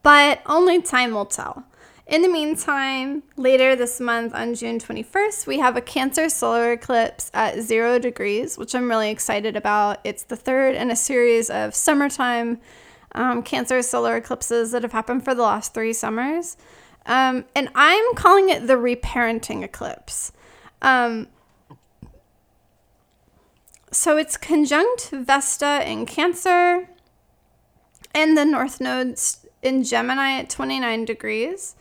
But 0.03 0.41
only 0.45 0.82
time 0.82 1.13
will 1.13 1.26
tell. 1.26 1.66
In 2.08 2.22
the 2.22 2.30
meantime, 2.30 3.24
later 3.36 3.76
this 3.76 3.99
month 3.99 4.36
on 4.36 4.53
June 4.53 4.80
21st, 4.80 5.47
we 5.47 5.58
have 5.58 5.76
a 5.76 5.82
Cancer 5.82 6.30
solar 6.30 6.74
eclipse 6.74 7.32
at 7.34 7.62
zero 7.62 7.97
degrees, 7.97 8.60
which 8.60 8.76
I'm 8.76 8.88
really 8.88 9.10
excited 9.10 9.56
about. 9.56 10.01
It's 10.03 10.22
the 10.22 10.36
third 10.36 10.76
in 10.76 10.91
a 10.91 10.95
series 10.95 11.49
of 11.49 11.74
summertime 11.74 12.60
um, 13.16 13.41
Cancer 13.41 13.82
solar 13.82 14.18
eclipses 14.18 14.72
that 14.72 14.84
have 14.84 14.91
happened 14.91 15.26
for 15.26 15.34
the 15.34 15.41
last 15.41 15.74
three 15.74 15.93
summers. 15.93 16.58
Um, 17.08 17.45
and 17.56 17.70
I'm 17.74 18.14
calling 18.14 18.49
it 18.49 18.68
the 18.68 18.76
reparenting 18.76 19.64
eclipse. 19.64 20.32
Um, 20.84 21.28
so 23.91 24.16
it's 24.16 24.38
conjunct 24.38 25.10
Vesta 25.10 25.82
in 25.89 26.06
Cancer 26.06 26.88
and 28.14 28.38
the 28.38 28.45
North 28.45 28.80
Nodes 28.80 29.47
in 29.64 29.84
Gemini 29.84 30.38
at 30.38 30.51
29 30.51 31.06
degrees 31.06 31.76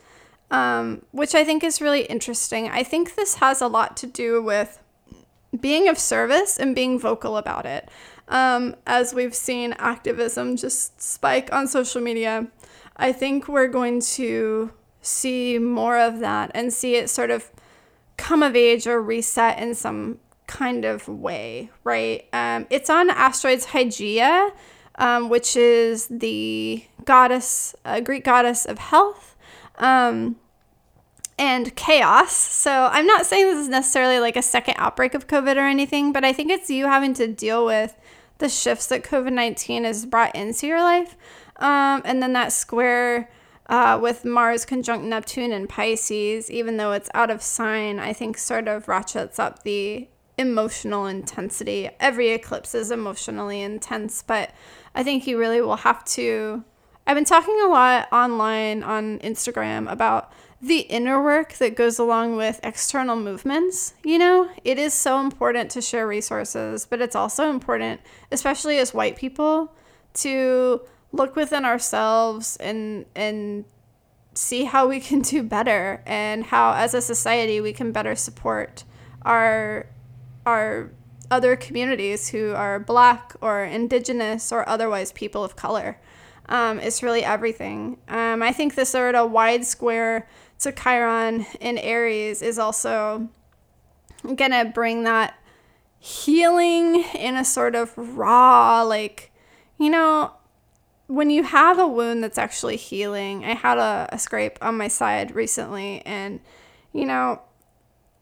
um, 0.51 1.01
which 1.11 1.35
I 1.35 1.43
think 1.43 1.63
is 1.63 1.81
really 1.81 2.03
interesting. 2.03 2.69
I 2.69 2.83
think 2.83 3.15
this 3.15 3.35
has 3.35 3.61
a 3.61 3.67
lot 3.67 3.97
to 3.97 4.07
do 4.07 4.41
with 4.41 4.81
being 5.59 5.87
of 5.87 5.97
service 5.97 6.57
and 6.57 6.75
being 6.75 6.99
vocal 6.99 7.37
about 7.37 7.65
it. 7.65 7.89
Um, 8.27 8.75
as 8.87 9.13
we've 9.13 9.35
seen 9.35 9.73
activism 9.73 10.55
just 10.55 11.01
spike 11.01 11.53
on 11.53 11.67
social 11.67 12.01
media, 12.01 12.47
I 12.97 13.11
think 13.11 13.47
we're 13.47 13.67
going 13.67 14.01
to 14.01 14.71
see 15.01 15.59
more 15.59 15.99
of 15.99 16.19
that 16.19 16.51
and 16.55 16.73
see 16.73 16.95
it 16.95 17.09
sort 17.09 17.29
of 17.29 17.51
come 18.17 18.41
of 18.41 18.55
age 18.55 18.87
or 18.87 19.01
reset 19.01 19.59
in 19.59 19.75
some 19.75 20.19
kind 20.47 20.85
of 20.85 21.07
way, 21.07 21.69
right? 21.83 22.25
Um, 22.33 22.65
it's 22.69 22.89
on 22.89 23.09
asteroids 23.09 23.67
Hygeia, 23.67 24.51
um, 24.95 25.29
which 25.29 25.55
is 25.55 26.07
the 26.07 26.83
goddess, 27.03 27.75
uh, 27.83 27.99
Greek 27.99 28.23
goddess 28.23 28.65
of 28.65 28.79
health 28.79 29.34
um, 29.77 30.37
and 31.37 31.75
chaos. 31.75 32.33
So 32.33 32.89
I'm 32.91 33.05
not 33.05 33.25
saying 33.25 33.45
this 33.45 33.59
is 33.59 33.69
necessarily 33.69 34.19
like 34.19 34.35
a 34.35 34.41
second 34.41 34.75
outbreak 34.77 35.13
of 35.13 35.27
COVID 35.27 35.55
or 35.57 35.67
anything, 35.67 36.13
but 36.13 36.23
I 36.23 36.33
think 36.33 36.51
it's 36.51 36.69
you 36.69 36.85
having 36.85 37.13
to 37.15 37.27
deal 37.27 37.65
with 37.65 37.95
the 38.37 38.49
shifts 38.49 38.87
that 38.87 39.03
COVID 39.03 39.33
19 39.33 39.83
has 39.83 40.05
brought 40.05 40.35
into 40.35 40.67
your 40.67 40.81
life. 40.81 41.15
Um, 41.57 42.01
and 42.05 42.21
then 42.21 42.33
that 42.33 42.51
square 42.51 43.29
uh, 43.67 43.97
with 44.01 44.25
Mars 44.25 44.65
conjunct 44.65 45.05
Neptune 45.05 45.51
and 45.51 45.67
Pisces, 45.67 46.51
even 46.51 46.77
though 46.77 46.91
it's 46.91 47.09
out 47.13 47.31
of 47.31 47.41
sign, 47.41 47.99
I 47.99 48.13
think 48.13 48.37
sort 48.37 48.67
of 48.67 48.87
ratchets 48.87 49.39
up 49.39 49.63
the 49.63 50.07
emotional 50.37 51.05
intensity. 51.05 51.89
Every 51.99 52.31
eclipse 52.31 52.75
is 52.75 52.91
emotionally 52.91 53.61
intense, 53.61 54.21
but 54.21 54.51
I 54.93 55.03
think 55.03 55.25
you 55.25 55.37
really 55.37 55.61
will 55.61 55.77
have 55.77 56.03
to 56.05 56.63
I've 57.07 57.15
been 57.15 57.25
talking 57.25 57.59
a 57.63 57.67
lot 57.67 58.07
online 58.11 58.81
on 58.81 59.19
Instagram 59.19 59.91
about 59.91 60.33
the 60.59 60.79
inner 60.79 61.21
work 61.21 61.53
that 61.53 61.75
goes 61.75 61.99
along 61.99 62.35
with 62.35 62.59
external 62.63 63.15
movements. 63.15 63.93
You 64.03 64.17
know, 64.17 64.49
it 64.63 64.79
is 64.79 64.95
so 64.95 65.19
important 65.19 65.69
to 65.71 65.81
share 65.81 66.07
resources, 66.07 66.87
but 66.87 67.01
it's 67.01 67.15
also 67.15 67.51
important, 67.51 68.01
especially 68.31 68.79
as 68.79 68.91
white 68.91 69.17
people, 69.17 69.71
to 70.15 70.81
look 71.11 71.35
within 71.35 71.63
ourselves 71.63 72.57
and 72.57 73.05
and 73.15 73.65
see 74.33 74.63
how 74.63 74.87
we 74.87 74.99
can 74.99 75.21
do 75.21 75.43
better 75.43 76.01
and 76.07 76.45
how 76.45 76.73
as 76.73 76.95
a 76.95 77.01
society 77.01 77.61
we 77.61 77.71
can 77.71 77.91
better 77.91 78.15
support 78.15 78.83
our 79.21 79.85
our 80.45 80.91
other 81.31 81.55
communities 81.55 82.29
who 82.29 82.53
are 82.53 82.79
black 82.79 83.33
or 83.41 83.63
indigenous 83.63 84.51
or 84.51 84.67
otherwise 84.67 85.11
people 85.11 85.43
of 85.43 85.55
color 85.55 85.97
um, 86.49 86.79
is 86.79 87.03
really 87.03 87.23
everything. 87.23 87.97
Um, 88.07 88.41
I 88.43 88.51
think 88.51 88.75
the 88.75 88.85
sort 88.85 89.15
of 89.15 89.31
wide 89.31 89.65
square 89.65 90.27
to 90.59 90.71
Chiron 90.71 91.45
in 91.59 91.77
Aries 91.77 92.41
is 92.41 92.59
also 92.59 93.29
gonna 94.35 94.65
bring 94.65 95.03
that 95.03 95.35
healing 95.99 97.03
in 97.15 97.35
a 97.35 97.45
sort 97.45 97.75
of 97.75 97.93
raw, 97.97 98.83
like, 98.83 99.31
you 99.77 99.89
know, 99.89 100.31
when 101.07 101.29
you 101.29 101.43
have 101.43 101.77
a 101.77 101.87
wound 101.87 102.23
that's 102.23 102.37
actually 102.37 102.77
healing. 102.77 103.45
I 103.45 103.53
had 103.53 103.77
a, 103.77 104.09
a 104.11 104.19
scrape 104.19 104.57
on 104.61 104.77
my 104.77 104.87
side 104.87 105.35
recently, 105.35 106.01
and, 106.05 106.39
you 106.93 107.05
know, 107.05 107.41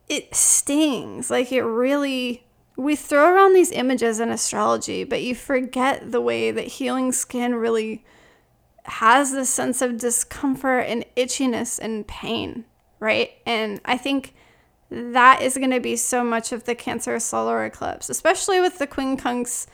it 0.08 0.34
stings. 0.34 1.30
Like, 1.30 1.50
it 1.52 1.62
really 1.62 2.44
we 2.76 2.96
throw 2.96 3.32
around 3.32 3.54
these 3.54 3.70
images 3.70 4.18
in 4.18 4.30
astrology, 4.30 5.04
but 5.04 5.22
you 5.22 5.34
forget 5.34 6.10
the 6.10 6.20
way 6.20 6.50
that 6.50 6.64
healing 6.64 7.12
skin 7.12 7.54
really 7.54 8.04
has 8.84 9.32
this 9.32 9.50
sense 9.50 9.80
of 9.82 9.98
discomfort 9.98 10.84
and 10.86 11.04
itchiness 11.16 11.78
and 11.78 12.06
pain, 12.06 12.64
right? 13.00 13.32
And 13.46 13.80
I 13.84 13.96
think 13.96 14.34
that 14.90 15.42
is 15.42 15.56
going 15.56 15.70
to 15.70 15.80
be 15.80 15.96
so 15.96 16.22
much 16.22 16.52
of 16.52 16.64
the 16.64 16.74
Cancer 16.74 17.18
solar 17.18 17.64
eclipse, 17.64 18.10
especially 18.10 18.60
with 18.60 18.78
the 18.78 18.86
quincunx 18.86 19.66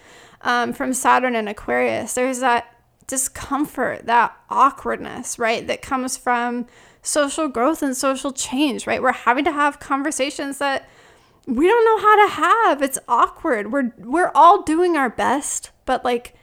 um, 0.43 0.73
from 0.73 0.95
Saturn 0.95 1.35
and 1.35 1.49
Aquarius. 1.49 2.15
There's 2.15 2.41
that 2.41 2.75
discomfort, 3.07 4.07
that 4.07 4.35
awkwardness, 4.49 5.39
right? 5.39 5.67
That 5.67 5.83
comes 5.83 6.17
from 6.17 6.67
social 7.03 7.49
growth 7.49 7.83
and 7.83 7.97
social 7.97 8.33
change, 8.33 8.87
right? 8.87 9.03
We're 9.03 9.13
having 9.13 9.45
to 9.45 9.53
have 9.53 9.81
conversations 9.81 10.59
that 10.59 10.89
we 11.47 11.67
don't 11.67 11.85
know 11.85 11.99
how 11.99 12.27
to 12.27 12.35
have. 12.35 12.83
It's 12.83 12.99
awkward. 13.09 13.73
We're 13.73 13.93
we're 13.99 14.31
all 14.35 14.63
doing 14.63 14.97
our 14.97 15.11
best, 15.11 15.71
but 15.85 16.05
like 16.05 16.35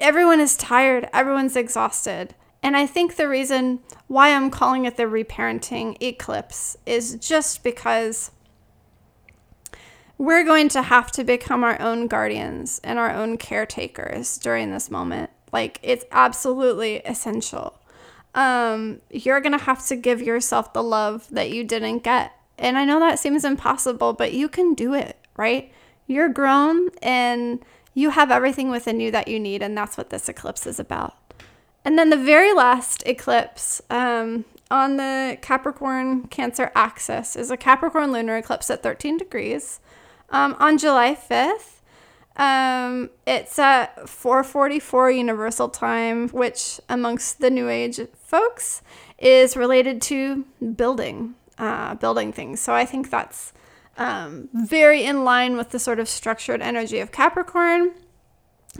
everyone 0.00 0.40
is 0.40 0.56
tired, 0.56 1.08
everyone's 1.12 1.56
exhausted. 1.56 2.34
And 2.62 2.76
I 2.76 2.86
think 2.86 3.16
the 3.16 3.28
reason 3.28 3.80
why 4.06 4.34
I'm 4.34 4.50
calling 4.50 4.84
it 4.84 4.96
the 4.96 5.04
reparenting 5.04 6.00
eclipse 6.02 6.76
is 6.84 7.14
just 7.14 7.62
because 7.62 8.30
we're 10.18 10.44
going 10.44 10.68
to 10.70 10.82
have 10.82 11.10
to 11.12 11.24
become 11.24 11.64
our 11.64 11.80
own 11.80 12.06
guardians 12.06 12.80
and 12.84 12.98
our 12.98 13.10
own 13.10 13.38
caretakers 13.38 14.36
during 14.36 14.70
this 14.70 14.90
moment. 14.90 15.30
Like, 15.52 15.80
it's 15.82 16.04
absolutely 16.12 16.96
essential. 16.98 17.80
Um, 18.34 19.00
you're 19.10 19.40
going 19.40 19.58
to 19.58 19.64
have 19.64 19.84
to 19.86 19.96
give 19.96 20.20
yourself 20.20 20.74
the 20.74 20.82
love 20.82 21.26
that 21.30 21.50
you 21.50 21.64
didn't 21.64 22.00
get. 22.00 22.32
And 22.58 22.76
I 22.76 22.84
know 22.84 23.00
that 23.00 23.18
seems 23.18 23.44
impossible, 23.44 24.12
but 24.12 24.34
you 24.34 24.48
can 24.48 24.74
do 24.74 24.92
it, 24.92 25.16
right? 25.36 25.72
You're 26.06 26.28
grown 26.28 26.90
and 27.00 27.64
you 27.94 28.10
have 28.10 28.30
everything 28.30 28.70
within 28.70 29.00
you 29.00 29.10
that 29.10 29.28
you 29.28 29.40
need, 29.40 29.62
and 29.62 29.76
that's 29.76 29.96
what 29.96 30.10
this 30.10 30.28
eclipse 30.28 30.66
is 30.66 30.78
about. 30.78 31.16
And 31.84 31.98
then 31.98 32.10
the 32.10 32.16
very 32.16 32.52
last 32.52 33.02
eclipse 33.06 33.80
um, 33.90 34.44
on 34.70 34.96
the 34.96 35.38
Capricorn 35.40 36.26
Cancer 36.28 36.70
axis 36.74 37.36
is 37.36 37.50
a 37.50 37.56
Capricorn 37.56 38.12
lunar 38.12 38.36
eclipse 38.36 38.70
at 38.70 38.82
13 38.82 39.16
degrees 39.16 39.80
um, 40.30 40.54
on 40.58 40.78
July 40.78 41.14
5th. 41.14 41.80
Um, 42.36 43.10
it's 43.26 43.58
at 43.58 43.96
4:44 44.06 45.16
Universal 45.16 45.70
Time, 45.70 46.28
which 46.28 46.80
amongst 46.88 47.40
the 47.40 47.50
New 47.50 47.68
Age 47.68 48.00
folks 48.22 48.82
is 49.18 49.56
related 49.56 50.00
to 50.02 50.44
building, 50.76 51.34
uh, 51.58 51.96
building 51.96 52.32
things. 52.32 52.60
So 52.60 52.72
I 52.72 52.86
think 52.86 53.10
that's 53.10 53.52
um, 54.00 54.48
very 54.52 55.04
in 55.04 55.22
line 55.24 55.56
with 55.56 55.70
the 55.70 55.78
sort 55.78 56.00
of 56.00 56.08
structured 56.08 56.60
energy 56.60 56.98
of 56.98 57.12
Capricorn. 57.12 57.92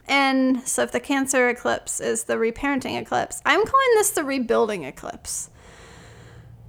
And 0.08 0.66
so, 0.66 0.82
if 0.82 0.92
the 0.92 1.00
Cancer 1.00 1.48
eclipse 1.48 2.00
is 2.00 2.24
the 2.24 2.34
reparenting 2.34 3.00
eclipse, 3.00 3.40
I'm 3.44 3.64
calling 3.64 3.88
this 3.94 4.10
the 4.10 4.24
rebuilding 4.24 4.84
eclipse. 4.84 5.50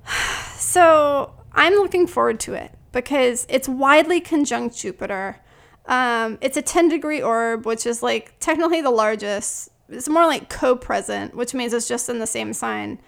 So, 0.61 1.33
I'm 1.53 1.73
looking 1.73 2.05
forward 2.05 2.39
to 2.41 2.53
it 2.53 2.71
because 2.91 3.47
it's 3.49 3.67
widely 3.67 4.21
conjunct 4.21 4.77
Jupiter. 4.77 5.41
Um, 5.87 6.37
it's 6.39 6.55
a 6.55 6.61
10 6.61 6.87
degree 6.87 7.19
orb, 7.21 7.65
which 7.65 7.87
is 7.87 8.03
like 8.03 8.35
technically 8.39 8.79
the 8.79 8.91
largest 8.91 9.71
it's 9.91 10.07
more 10.07 10.25
like 10.25 10.49
co-present, 10.49 11.35
which 11.35 11.53
means 11.53 11.73
it's 11.73 11.87
just 11.87 12.09
in 12.09 12.19
the 12.19 12.27
same 12.27 12.53
sign. 12.53 12.99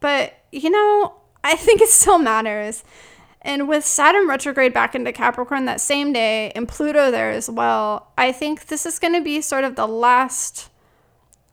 But, 0.00 0.34
you 0.50 0.70
know, 0.70 1.14
I 1.44 1.56
think 1.56 1.80
it 1.80 1.88
still 1.88 2.18
matters. 2.18 2.84
And 3.44 3.68
with 3.68 3.84
Saturn 3.84 4.26
retrograde 4.26 4.72
back 4.72 4.94
into 4.94 5.12
Capricorn 5.12 5.66
that 5.66 5.80
same 5.80 6.14
day 6.14 6.50
and 6.54 6.66
Pluto 6.66 7.10
there 7.10 7.30
as 7.30 7.50
well, 7.50 8.10
I 8.16 8.32
think 8.32 8.66
this 8.66 8.86
is 8.86 8.98
going 8.98 9.12
to 9.12 9.20
be 9.20 9.42
sort 9.42 9.64
of 9.64 9.76
the 9.76 9.86
last 9.86 10.70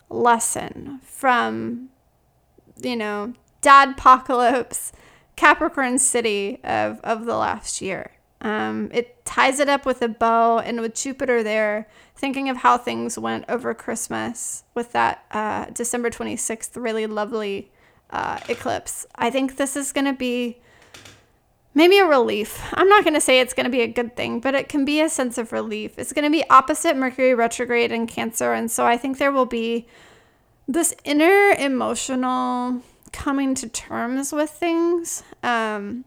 lesson 0.10 1.02
from, 1.04 1.90
you 2.82 2.96
know, 2.96 3.34
dad 3.60 3.90
apocalypse, 3.90 4.94
Capricorn 5.36 6.00
city 6.00 6.60
of, 6.64 7.02
of 7.04 7.26
the 7.26 7.36
last 7.36 7.82
year. 7.82 8.12
Um, 8.40 8.90
it 8.94 9.24
ties 9.26 9.60
it 9.60 9.70
up 9.70 9.86
with 9.86 10.02
a 10.02 10.08
bow 10.08 10.60
and 10.60 10.80
with 10.82 10.96
Jupiter 10.96 11.44
there, 11.44 11.88
thinking 12.16 12.48
of 12.50 12.58
how 12.58 12.78
things 12.78 13.20
went 13.20 13.46
over 13.50 13.74
Christmas 13.74 14.64
with 14.74 14.94
that 14.94 15.26
uh, 15.32 15.66
December 15.74 16.10
26th 16.10 16.82
really 16.82 17.06
lovely 17.06 17.70
uh, 18.10 18.40
eclipse. 18.48 19.06
I 19.16 19.30
think 19.30 19.58
this 19.58 19.76
is 19.76 19.92
going 19.92 20.06
to 20.06 20.14
be 20.14 20.62
maybe 21.74 21.98
a 22.00 22.06
relief. 22.06 22.62
I'm 22.74 22.90
not 22.90 23.04
going 23.04 23.14
to 23.14 23.22
say 23.22 23.40
it's 23.40 23.54
going 23.54 23.66
to 23.66 23.72
be 23.72 23.82
a 23.82 23.88
good 23.88 24.16
thing, 24.16 24.40
but 24.40 24.56
it 24.56 24.70
can 24.70 24.86
be 24.86 25.02
a 25.02 25.10
sense 25.10 25.38
of 25.38 25.52
relief. 25.52 25.98
It's 25.98 26.14
going 26.14 26.26
to 26.26 26.32
be 26.32 26.48
opposite 26.50 26.98
Mercury 26.98 27.34
retrograde 27.34 27.92
in 27.92 28.08
Cancer. 28.08 28.54
And 28.54 28.70
so 28.70 28.86
I 28.86 28.98
think 28.98 29.18
there 29.18 29.32
will 29.32 29.46
be 29.46 29.88
this 30.68 30.94
inner 31.04 31.52
emotional 31.58 32.82
coming 33.12 33.56
to 33.56 33.68
terms 33.68 34.32
with 34.32 34.50
things. 34.50 35.24
Um, 35.44 36.06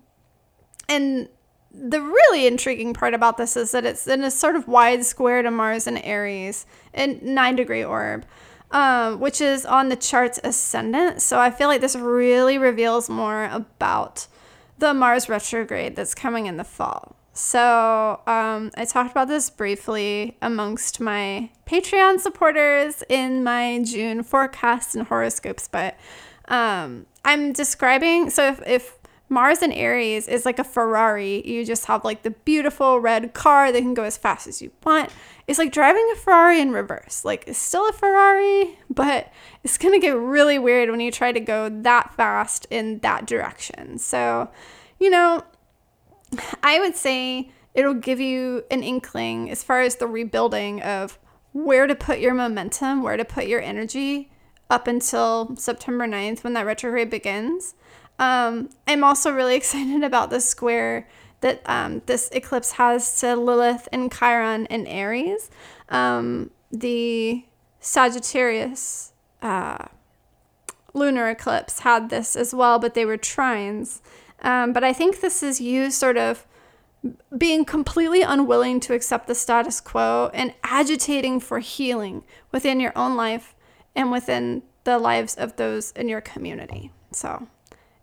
and 0.89 1.29
the 1.71 2.01
really 2.01 2.47
intriguing 2.47 2.95
part 2.95 3.15
about 3.15 3.37
this 3.37 3.57
is 3.57 3.73
that 3.73 3.85
it's 3.85 4.07
in 4.07 4.23
a 4.23 4.31
sort 4.31 4.57
of 4.57 4.69
wide 4.69 5.05
square 5.05 5.43
to 5.43 5.51
Mars 5.51 5.87
and 5.87 5.99
Aries 6.05 6.67
in 6.93 7.19
nine 7.23 7.57
degree 7.57 7.85
orb, 7.85 8.25
um, 8.71 9.19
which 9.19 9.41
is 9.41 9.67
on 9.67 9.89
the 9.89 9.97
chart's 9.97 10.39
ascendant. 10.45 11.21
So 11.21 11.41
I 11.41 11.51
feel 11.51 11.69
like 11.69 11.81
this 11.81 11.97
really 11.97 12.59
reveals 12.59 13.11
more 13.11 13.47
about 13.47 14.27
the 14.85 14.93
Mars 14.93 15.31
retrograde 15.31 15.97
that's 15.97 16.15
coming 16.15 16.45
in 16.45 16.59
the 16.59 16.65
fall. 16.65 17.17
So 17.33 18.21
um, 18.27 18.71
I 18.77 18.85
talked 18.85 19.11
about 19.11 19.29
this 19.29 19.49
briefly 19.49 20.37
amongst 20.43 21.01
my 21.01 21.49
Patreon 21.67 22.21
supporters 22.21 23.03
in 23.09 23.43
my 23.43 23.83
June 23.83 24.23
forecasts 24.23 24.95
and 24.95 25.07
horoscopes, 25.07 25.69
but 25.69 25.97
um, 26.49 27.07
I'm 27.25 27.55
describing 27.55 28.29
so 28.29 28.47
if, 28.49 28.61
if 28.67 28.99
Mars 29.29 29.63
and 29.63 29.73
Aries 29.73 30.29
is 30.29 30.45
like 30.45 30.59
a 30.59 30.65
Ferrari. 30.65 31.47
You 31.49 31.65
just 31.65 31.87
have 31.87 32.05
like 32.05 32.23
the 32.23 32.31
beautiful 32.31 33.01
red 33.01 33.33
car 33.35 33.73
that 33.73 33.81
can 33.81 33.95
go 33.95 34.05
as 34.05 34.17
fast 34.17 34.47
as 34.47 34.61
you 34.61 34.71
want. 34.85 35.11
It's 35.47 35.59
like 35.59 35.73
driving 35.73 36.09
a 36.13 36.17
Ferrari 36.17 36.61
in 36.61 36.73
reverse. 36.73 37.25
Like 37.25 37.45
it's 37.47 37.59
still 37.59 37.89
a 37.89 37.93
Ferrari, 37.93 38.79
but 38.91 39.33
it's 39.63 39.79
going 39.79 39.99
to 39.99 40.05
get 40.05 40.17
really 40.17 40.59
weird 40.59 40.91
when 40.91 41.01
you 41.01 41.11
try 41.11 41.33
to 41.33 41.41
go 41.41 41.69
that 41.69 42.15
fast 42.15 42.67
in 42.71 42.99
that 43.01 43.27
direction. 43.27 43.99
So, 43.99 44.51
you 44.99 45.11
know, 45.11 45.43
I 46.63 46.79
would 46.81 46.97
say 46.97 47.51
it'll 47.75 47.95
give 47.95 48.21
you 48.21 48.65
an 48.71 48.83
inkling 48.83 49.51
as 49.51 49.63
far 49.63 49.81
as 49.81 49.97
the 49.97 50.07
rebuilding 50.07 50.83
of 50.83 51.19
where 51.53 51.87
to 51.87 51.95
put 51.95 52.19
your 52.19 52.35
momentum, 52.35 53.03
where 53.03 53.17
to 53.17 53.25
put 53.25 53.47
your 53.47 53.61
energy 53.61 54.31
up 54.71 54.87
until 54.87 55.55
September 55.57 56.07
9th 56.07 56.43
when 56.43 56.53
that 56.55 56.67
retrograde 56.67 57.11
begins. 57.11 57.75
Um, 58.19 58.71
I'm 58.87 59.05
also 59.05 59.31
really 59.31 59.55
excited 59.61 60.03
about 60.03 60.31
the 60.31 60.41
square 60.41 61.09
that 61.41 61.61
um, 61.67 62.01
this 62.07 62.31
eclipse 62.33 62.73
has 62.73 63.21
to 63.21 63.37
Lilith 63.37 63.89
and 63.93 64.13
Chiron 64.13 64.67
and 64.69 64.89
Aries. 64.89 65.51
Um, 65.91 66.51
the 66.73 67.45
Sagittarius 67.81 69.13
uh, 69.43 69.87
lunar 70.95 71.29
eclipse 71.29 71.81
had 71.81 72.09
this 72.09 72.35
as 72.35 72.55
well, 72.55 72.79
but 72.79 72.95
they 72.95 73.05
were 73.05 73.19
trines. 73.19 74.01
Um, 74.41 74.73
but 74.73 74.85
I 74.85 74.93
think 74.93 75.21
this 75.21 75.43
is 75.43 75.61
you 75.61 75.91
sort 75.91 76.17
of 76.17 76.47
being 77.37 77.65
completely 77.65 78.23
unwilling 78.23 78.81
to 78.81 78.95
accept 78.95 79.27
the 79.27 79.35
status 79.35 79.81
quo 79.81 80.31
and 80.33 80.55
agitating 80.63 81.41
for 81.41 81.59
healing 81.59 82.25
within 82.53 82.81
your 82.81 82.93
own 82.97 83.17
life 83.17 83.55
and 83.95 84.11
within 84.11 84.63
the 84.85 84.99
lives 84.99 85.35
of 85.35 85.57
those 85.57 85.93
in 85.93 86.09
your 86.09 86.21
community. 86.21 86.91
So 87.13 87.49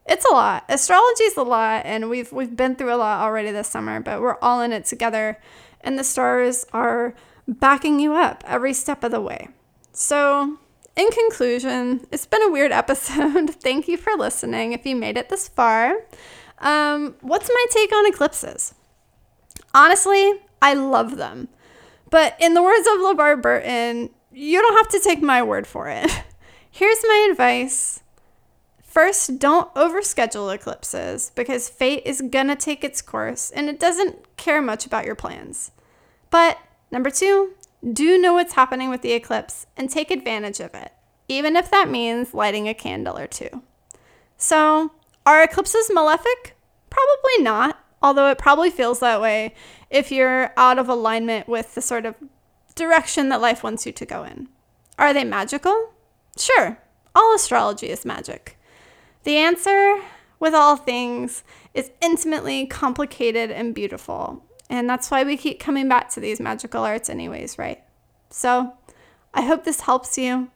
it's 0.05 0.25
a 0.25 0.33
lot. 0.33 0.65
Astrology 0.67 1.23
is 1.25 1.37
a 1.37 1.43
lot, 1.43 1.83
and 1.85 2.09
we've 2.09 2.31
we've 2.31 2.55
been 2.55 2.75
through 2.75 2.93
a 2.93 2.97
lot 2.97 3.21
already 3.21 3.51
this 3.51 3.67
summer, 3.67 3.99
but 3.99 4.21
we're 4.21 4.37
all 4.41 4.61
in 4.61 4.71
it 4.71 4.85
together, 4.85 5.39
and 5.81 5.97
the 5.97 6.03
stars 6.03 6.65
are 6.73 7.13
backing 7.47 7.99
you 7.99 8.13
up 8.13 8.43
every 8.47 8.73
step 8.73 9.03
of 9.03 9.11
the 9.11 9.21
way. 9.21 9.49
So, 9.93 10.57
in 10.95 11.09
conclusion, 11.11 12.07
it's 12.11 12.25
been 12.25 12.43
a 12.43 12.51
weird 12.51 12.71
episode. 12.71 13.51
Thank 13.51 13.87
you 13.87 13.97
for 13.97 14.13
listening. 14.13 14.73
If 14.73 14.85
you 14.85 14.95
made 14.95 15.17
it 15.17 15.29
this 15.29 15.47
far, 15.47 16.03
um, 16.59 17.15
what's 17.21 17.49
my 17.49 17.65
take 17.71 17.93
on 17.93 18.05
eclipses? 18.07 18.73
Honestly, 19.73 20.33
I 20.61 20.73
love 20.73 21.17
them, 21.17 21.47
but 22.09 22.35
in 22.39 22.53
the 22.53 22.63
words 22.63 22.87
of 22.87 22.99
LeVar 22.99 23.41
Burton, 23.41 24.09
you 24.31 24.61
don't 24.61 24.77
have 24.77 24.89
to 24.89 24.99
take 24.99 25.21
my 25.21 25.43
word 25.43 25.67
for 25.67 25.87
it. 25.89 26.09
Here's 26.71 27.03
my 27.07 27.27
advice 27.31 28.01
First, 28.91 29.39
don't 29.39 29.73
overschedule 29.73 30.53
eclipses 30.53 31.31
because 31.33 31.69
fate 31.69 32.03
is 32.05 32.19
gonna 32.29 32.57
take 32.57 32.83
its 32.83 33.01
course 33.01 33.49
and 33.49 33.69
it 33.69 33.79
doesn't 33.79 34.35
care 34.35 34.61
much 34.61 34.85
about 34.85 35.05
your 35.05 35.15
plans. 35.15 35.71
But 36.29 36.57
number 36.91 37.09
two, 37.09 37.53
do 37.89 38.17
know 38.17 38.33
what's 38.33 38.55
happening 38.55 38.89
with 38.89 39.01
the 39.01 39.13
eclipse 39.13 39.65
and 39.77 39.89
take 39.89 40.11
advantage 40.11 40.59
of 40.59 40.73
it, 40.73 40.91
even 41.29 41.55
if 41.55 41.71
that 41.71 41.89
means 41.89 42.33
lighting 42.33 42.67
a 42.67 42.73
candle 42.73 43.17
or 43.17 43.27
two. 43.27 43.63
So, 44.35 44.91
are 45.25 45.41
eclipses 45.41 45.89
malefic? 45.93 46.57
Probably 46.89 47.43
not, 47.43 47.79
although 48.01 48.29
it 48.29 48.37
probably 48.37 48.71
feels 48.71 48.99
that 48.99 49.21
way 49.21 49.55
if 49.89 50.11
you're 50.11 50.51
out 50.57 50.77
of 50.77 50.89
alignment 50.89 51.47
with 51.47 51.75
the 51.75 51.81
sort 51.81 52.05
of 52.05 52.15
direction 52.75 53.29
that 53.29 53.39
life 53.39 53.63
wants 53.63 53.85
you 53.85 53.93
to 53.93 54.05
go 54.05 54.25
in. 54.25 54.49
Are 54.99 55.13
they 55.13 55.23
magical? 55.23 55.93
Sure, 56.37 56.77
all 57.15 57.33
astrology 57.33 57.87
is 57.87 58.03
magic. 58.03 58.57
The 59.23 59.37
answer 59.37 60.01
with 60.39 60.53
all 60.53 60.75
things 60.75 61.43
is 61.73 61.91
intimately 62.01 62.65
complicated 62.65 63.51
and 63.51 63.75
beautiful. 63.75 64.43
And 64.69 64.89
that's 64.89 65.11
why 65.11 65.23
we 65.23 65.37
keep 65.37 65.59
coming 65.59 65.87
back 65.87 66.09
to 66.11 66.19
these 66.19 66.39
magical 66.39 66.83
arts, 66.83 67.09
anyways, 67.09 67.57
right? 67.57 67.83
So 68.29 68.73
I 69.33 69.43
hope 69.43 69.63
this 69.63 69.81
helps 69.81 70.17
you. 70.17 70.49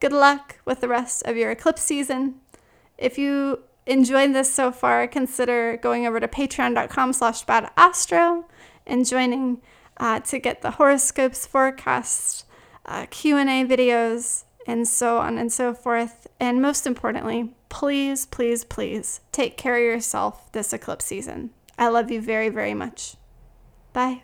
Good 0.00 0.12
luck 0.12 0.60
with 0.64 0.80
the 0.80 0.88
rest 0.88 1.24
of 1.24 1.36
your 1.36 1.50
eclipse 1.50 1.82
season. 1.82 2.36
If 2.96 3.18
you 3.18 3.64
enjoyed 3.86 4.34
this 4.34 4.52
so 4.52 4.70
far, 4.70 5.06
consider 5.08 5.76
going 5.76 6.06
over 6.06 6.20
to 6.20 6.28
patreon.com 6.28 7.12
slash 7.12 7.44
badastro 7.44 8.44
and 8.86 9.04
joining 9.04 9.60
uh, 9.96 10.20
to 10.20 10.38
get 10.38 10.62
the 10.62 10.72
horoscopes, 10.72 11.46
forecasts, 11.46 12.44
uh, 12.86 13.06
Q&A 13.10 13.64
videos, 13.64 14.44
and 14.66 14.86
so 14.86 15.18
on 15.18 15.36
and 15.36 15.52
so 15.52 15.74
forth. 15.74 16.26
And 16.38 16.62
most 16.62 16.86
importantly, 16.86 17.54
please, 17.68 18.26
please, 18.26 18.64
please 18.64 19.20
take 19.32 19.56
care 19.56 19.76
of 19.76 19.82
yourself 19.82 20.50
this 20.52 20.72
eclipse 20.72 21.04
season. 21.04 21.50
I 21.78 21.88
love 21.88 22.10
you 22.10 22.20
very, 22.20 22.48
very 22.48 22.74
much. 22.74 23.16
Bye. 23.92 24.22